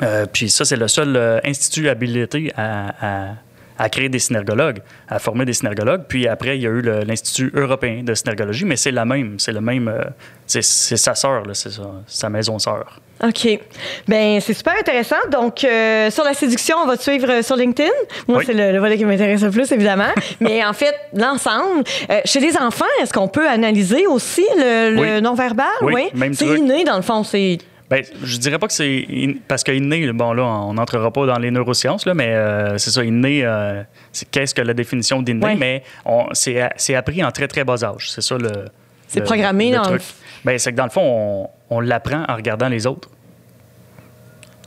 Euh, 0.04 0.26
puis 0.32 0.50
ça, 0.50 0.64
c'est 0.64 0.78
le 0.78 0.88
seul 0.88 1.16
euh, 1.18 1.40
institut 1.44 1.90
habilité 1.90 2.54
à, 2.56 2.94
à- 3.02 3.34
à 3.78 3.90
créer 3.90 4.10
des 4.10 4.20
synergologues, 4.20 4.80
à 5.08 5.20
former 5.20 5.46
des 5.46 5.54
synergologues. 5.54 6.04
Puis 6.08 6.28
après, 6.28 6.58
il 6.58 6.64
y 6.64 6.68
a 6.68 6.70
eu 6.70 6.82
l'Institut 6.82 7.52
européen 7.56 8.02
de 8.04 8.14
synergologie, 8.14 8.66
mais 8.66 8.76
c'est 8.76 8.92
la 8.92 9.06
même, 9.06 9.40
c'est 9.40 9.52
le 9.52 9.62
même, 9.62 9.88
euh, 9.88 10.04
c'est 10.46 10.62
sa 10.64 11.16
sœur, 11.16 11.44
c'est 11.54 11.70
sa, 11.72 11.84
sa 12.08 12.30
maison 12.30 12.58
sœur. 12.60 13.00
OK. 13.24 13.60
Ben 14.08 14.40
c'est 14.40 14.54
super 14.54 14.74
intéressant. 14.80 15.16
Donc, 15.32 15.64
euh, 15.64 16.12
sur 16.12 16.24
la 16.24 16.34
séduction, 16.36 16.78
on 16.84 16.86
va 16.86 16.98
te 16.98 17.02
suivre 17.04 17.28
euh, 17.30 17.42
sur 17.42 17.56
LinkedIn. 17.56 17.90
Moi, 18.28 18.40
Oui. 18.40 18.44
c'est 18.46 18.54
le, 18.54 18.72
le 18.72 18.80
volet 18.80 18.96
qui 18.98 19.06
m'intéresse 19.06 19.42
le 19.42 19.50
plus, 19.50 19.72
évidemment. 19.72 20.10
Mais 20.40 20.64
en 20.64 20.74
fait, 20.74 20.94
l'ensemble. 21.14 21.84
Euh, 22.12 22.20
chez 22.26 22.40
les 22.40 22.56
enfants, 22.58 22.86
est-ce 23.02 23.12
qu'on 23.12 23.28
peut 23.28 23.48
analyser 23.48 24.06
aussi 24.06 24.46
le, 24.58 24.92
le 24.96 25.02
Oui. 25.16 25.22
non-verbal? 25.22 25.66
Oui, 25.82 26.04
même 26.14 26.34
C'est 26.36 26.46
inné, 26.46 26.84
dans 26.84 26.96
le 26.98 27.02
fond. 27.02 27.24
C'est... 27.24 27.58
Ben, 27.90 28.04
je 28.22 28.38
dirais 28.38 28.60
pas 28.60 28.68
que 28.68 28.74
c'est 28.74 29.06
in- 29.10 29.36
parce 29.48 29.64
qu'inné, 29.64 30.12
bon 30.12 30.34
là, 30.34 30.44
on 30.44 30.74
n'entrera 30.74 31.10
pas 31.12 31.26
dans 31.26 31.38
les 31.40 31.52
neurosciences 31.52 32.06
là, 32.06 32.14
mais 32.14 32.34
euh, 32.36 32.78
c'est 32.78 32.90
ça, 32.92 33.02
inné, 33.04 33.46
euh, 33.46 33.82
c'est 34.12 34.30
qu'est-ce 34.30 34.54
que 34.54 34.62
la 34.62 34.74
définition 34.74 35.22
d'inné, 35.22 35.46
Ouais. 35.46 35.56
mais 35.56 35.84
on- 36.06 36.28
c'est 36.34 36.96
appris 36.96 37.24
en 37.24 37.32
très 37.32 37.48
très 37.48 37.64
bas 37.64 37.82
âge, 37.86 38.12
c'est 38.12 38.22
ça 38.22 38.38
le. 38.38 38.66
C'est 39.08 39.22
programmé 39.22 39.70
le 39.72 39.78
dans 39.78 39.84
le- 39.84 40.00
truc. 40.00 40.02
Ben, 40.44 40.60
c'est 40.60 40.72
que 40.74 40.78
dans 40.78 40.84
le 40.84 40.90
fond, 40.90 41.50
on, 41.70 41.78
on 41.78 41.80
l'apprend 41.80 42.26
en 42.28 42.36
regardant 42.36 42.68
les 42.68 42.86
autres. 42.86 43.10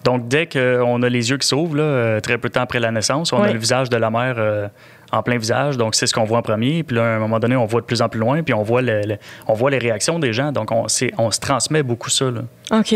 Donc 0.04 0.28
dès 0.28 0.46
qu'on 0.46 1.02
a 1.02 1.08
les 1.10 1.28
yeux 1.28 1.36
qui 1.36 1.46
s'ouvrent, 1.46 1.76
là, 1.76 1.82
euh, 1.82 2.20
très 2.20 2.38
peu 2.38 2.48
de 2.48 2.54
temps 2.54 2.62
après 2.62 2.80
la 2.80 2.90
naissance, 2.90 3.34
on 3.34 3.42
Ouais. 3.42 3.50
a 3.50 3.52
le 3.52 3.58
visage 3.58 3.90
de 3.90 3.96
la 3.98 4.10
mère. 4.10 4.36
euh, 4.38 4.66
en 5.12 5.22
plein 5.22 5.38
visage, 5.38 5.76
donc 5.76 5.94
c'est 5.94 6.06
ce 6.06 6.14
qu'on 6.14 6.24
voit 6.24 6.38
en 6.38 6.42
premier. 6.42 6.82
Puis 6.82 6.96
là, 6.96 7.02
à 7.02 7.16
un 7.16 7.18
moment 7.18 7.38
donné, 7.38 7.56
on 7.56 7.66
voit 7.66 7.80
de 7.80 7.86
plus 7.86 8.00
en 8.02 8.08
plus 8.08 8.20
loin, 8.20 8.42
puis 8.42 8.54
on 8.54 8.62
voit, 8.62 8.82
le- 8.82 9.02
le- 9.02 9.18
on 9.48 9.54
voit 9.54 9.70
les 9.70 9.78
réactions 9.78 10.18
des 10.18 10.32
gens. 10.32 10.52
Donc 10.52 10.70
on, 10.72 10.86
on 11.18 11.30
se 11.30 11.40
transmet 11.40 11.82
beaucoup 11.82 12.10
ça. 12.10 12.26
Là. 12.30 12.42
OK. 12.78 12.94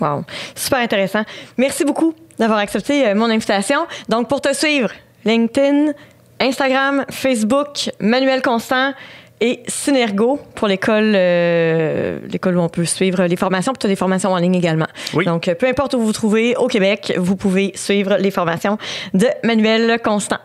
Wow. 0.00 0.24
Super 0.54 0.78
intéressant. 0.80 1.22
Merci 1.56 1.84
beaucoup 1.84 2.14
d'avoir 2.38 2.58
accepté 2.60 3.06
euh, 3.08 3.14
mon 3.16 3.30
invitation. 3.30 3.80
Donc, 4.08 4.28
pour 4.28 4.40
te 4.40 4.52
suivre, 4.54 4.90
LinkedIn, 5.24 5.92
Instagram, 6.40 7.04
Facebook, 7.10 7.90
Manuel 7.98 8.40
Constant 8.42 8.92
et 9.40 9.60
Synergo 9.66 10.38
pour 10.54 10.68
l'école 10.68 11.12
euh, 11.16 12.18
l'école 12.30 12.56
où 12.56 12.60
on 12.60 12.68
peut 12.68 12.84
suivre 12.84 13.24
les 13.24 13.36
formations. 13.36 13.72
Puis 13.72 13.78
tu 13.80 13.86
as 13.86 13.90
des 13.90 13.96
formations 13.96 14.30
en 14.32 14.36
ligne 14.36 14.54
également. 14.54 14.86
Oui. 15.14 15.24
Donc, 15.24 15.48
euh, 15.48 15.54
peu 15.54 15.66
importe 15.66 15.94
où 15.94 15.98
vous 16.00 16.06
vous 16.06 16.12
trouvez 16.12 16.54
au 16.56 16.68
Québec, 16.68 17.12
vous 17.16 17.34
pouvez 17.36 17.72
suivre 17.74 18.16
les 18.18 18.30
formations 18.30 18.78
de 19.14 19.26
Manuel 19.44 20.00
Constant. 20.00 20.38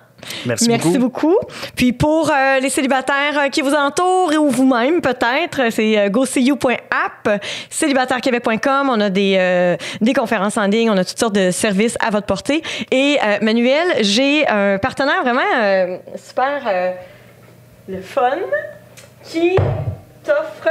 Merci, 0.46 0.70
Merci 0.70 0.98
beaucoup. 0.98 1.38
Puis 1.76 1.94
pour 1.94 2.30
euh, 2.30 2.60
les 2.60 2.70
célibataires 2.70 3.40
euh, 3.40 3.50
qui 3.50 3.62
vous 3.62 3.74
entourent 3.74 4.34
ou 4.40 4.50
vous-même 4.50 5.02
peut-être, 5.02 5.72
c'est 5.72 5.98
euh, 5.98 6.10
goseeyou.app, 6.10 7.42
célibatairequebec.com. 7.70 8.90
On 8.90 9.00
a 9.00 9.10
des, 9.10 9.36
euh, 9.38 9.78
des 10.02 10.14
conférences 10.14 10.58
en 10.58 10.68
ligne, 10.68 10.90
on 10.90 10.98
a 10.98 11.06
toutes 11.06 11.20
sortes 11.20 11.36
de 11.36 11.52
services 11.52 11.98
à 12.00 12.10
votre 12.10 12.26
portée. 12.26 12.62
Et 12.92 13.18
euh, 13.24 13.38
Manuel, 13.42 13.88
j'ai 14.02 14.48
un 14.48 14.78
partenaire 14.78 15.24
vraiment 15.24 16.00
super 16.16 16.94
le 17.88 18.02
fun 18.02 18.38
qui 19.24 19.56
t'offre 20.24 20.70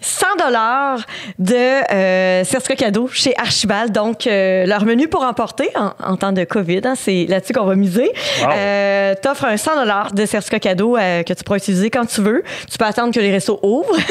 100 0.00 0.26
dollars 0.44 1.00
de 1.38 1.54
euh, 1.54 2.44
certificat 2.44 2.86
cadeau 2.86 3.08
chez 3.12 3.34
Archibald. 3.36 3.92
Donc, 3.92 4.26
euh, 4.26 4.64
leur 4.66 4.84
menu 4.84 5.08
pour 5.08 5.22
emporter 5.24 5.70
en, 5.74 5.92
en 6.04 6.16
temps 6.16 6.32
de 6.32 6.44
COVID, 6.44 6.80
hein, 6.84 6.94
c'est 6.96 7.26
là-dessus 7.28 7.52
qu'on 7.52 7.64
va 7.64 7.74
miser. 7.74 8.10
Wow. 8.42 8.48
Euh, 8.54 9.14
T'offres 9.20 9.44
un 9.46 9.56
100 9.56 9.76
dollars 9.76 10.12
de 10.12 10.26
certificat 10.26 10.60
cadeau 10.60 10.96
euh, 10.96 11.22
que 11.22 11.32
tu 11.32 11.44
pourras 11.44 11.58
utiliser 11.58 11.90
quand 11.90 12.06
tu 12.06 12.20
veux. 12.20 12.42
Tu 12.70 12.78
peux 12.78 12.84
attendre 12.84 13.12
que 13.12 13.20
les 13.20 13.30
restos 13.30 13.58
ouvrent. 13.62 13.96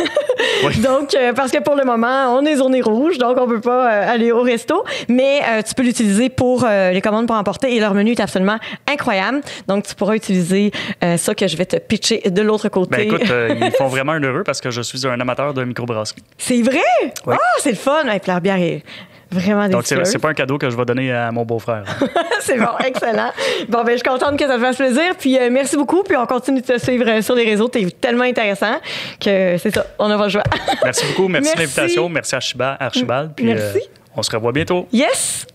Oui. 0.63 0.77
donc, 0.79 1.15
euh, 1.15 1.33
parce 1.33 1.51
que 1.51 1.59
pour 1.61 1.75
le 1.75 1.83
moment, 1.83 2.35
on 2.35 2.45
est 2.45 2.57
zoné 2.57 2.81
rouge, 2.81 3.17
donc 3.17 3.37
on 3.39 3.47
peut 3.47 3.61
pas 3.61 3.87
aller 3.87 4.31
au 4.31 4.41
resto. 4.41 4.83
Mais 5.07 5.41
tu 5.67 5.73
peux 5.73 5.83
l'utiliser 5.83 6.29
pour 6.29 6.65
les 6.67 7.01
commandes 7.01 7.27
pour 7.27 7.35
emporter 7.35 7.75
et 7.75 7.79
leur 7.79 7.93
menu 7.93 8.11
est 8.11 8.19
absolument 8.19 8.57
incroyable. 8.91 9.41
Donc, 9.67 9.87
tu 9.87 9.95
pourras 9.95 10.15
utiliser 10.15 10.71
ça 11.17 11.33
que 11.35 11.47
je 11.47 11.57
vais 11.57 11.65
te 11.65 11.77
pitcher 11.77 12.21
de 12.29 12.41
l'autre 12.41 12.69
côté. 12.69 12.97
Ben 12.97 13.07
écoute, 13.07 13.31
ils 13.61 13.71
font 13.77 13.87
vraiment 13.87 14.13
un 14.13 14.21
heureux 14.21 14.43
parce 14.43 14.61
que 14.61 14.69
je 14.69 14.81
suis 14.81 15.07
un 15.07 15.19
amateur 15.19 15.53
de 15.53 15.63
microbrasserie. 15.81 16.23
C'est 16.37 16.61
vrai? 16.61 16.79
Oui. 17.25 17.35
Ah, 17.37 17.59
c'est 17.59 17.71
le 17.71 17.75
fun. 17.77 18.03
Puis 18.03 18.19
leur 18.31 18.41
bière 18.41 18.57
est 18.57 18.83
vraiment 19.31 19.67
Donc, 19.67 19.85
c'est 19.85 20.19
pas 20.19 20.29
un 20.29 20.33
cadeau 20.33 20.57
que 20.57 20.69
je 20.69 20.75
vais 20.75 20.85
donner 20.85 21.11
à 21.11 21.31
mon 21.31 21.43
beau-frère. 21.43 21.83
c'est 22.41 22.57
bon, 22.57 22.69
excellent. 22.85 23.31
Bon, 23.69 23.83
ben, 23.83 23.91
je 23.91 23.97
suis 23.97 24.03
contente 24.03 24.37
que 24.37 24.47
ça 24.47 24.55
te 24.55 24.59
fasse 24.59 24.77
plaisir. 24.77 25.15
Puis 25.19 25.37
euh, 25.37 25.49
merci 25.51 25.75
beaucoup. 25.75 26.03
Puis 26.03 26.15
on 26.15 26.25
continue 26.25 26.61
de 26.61 26.65
te 26.65 26.77
suivre 26.77 27.07
euh, 27.07 27.21
sur 27.21 27.35
les 27.35 27.43
réseaux. 27.43 27.67
T'es 27.67 27.85
tellement 27.85 28.23
intéressant 28.23 28.75
que 29.19 29.57
c'est 29.57 29.73
ça. 29.73 29.85
On 29.99 30.09
a 30.09 30.17
pas 30.17 30.25
le 30.25 30.29
choix. 30.29 30.43
Merci 30.83 31.05
beaucoup. 31.07 31.27
Merci, 31.27 31.51
Merci. 31.55 31.55
de 31.55 31.61
l'invitation. 31.61 32.09
Merci 32.09 32.35
Archibald. 32.35 32.77
Archibald 32.79 33.31
puis, 33.35 33.45
Merci. 33.45 33.77
euh, 33.77 34.15
on 34.15 34.23
se 34.23 34.31
revoit 34.31 34.51
bientôt. 34.51 34.87
yes! 34.91 35.45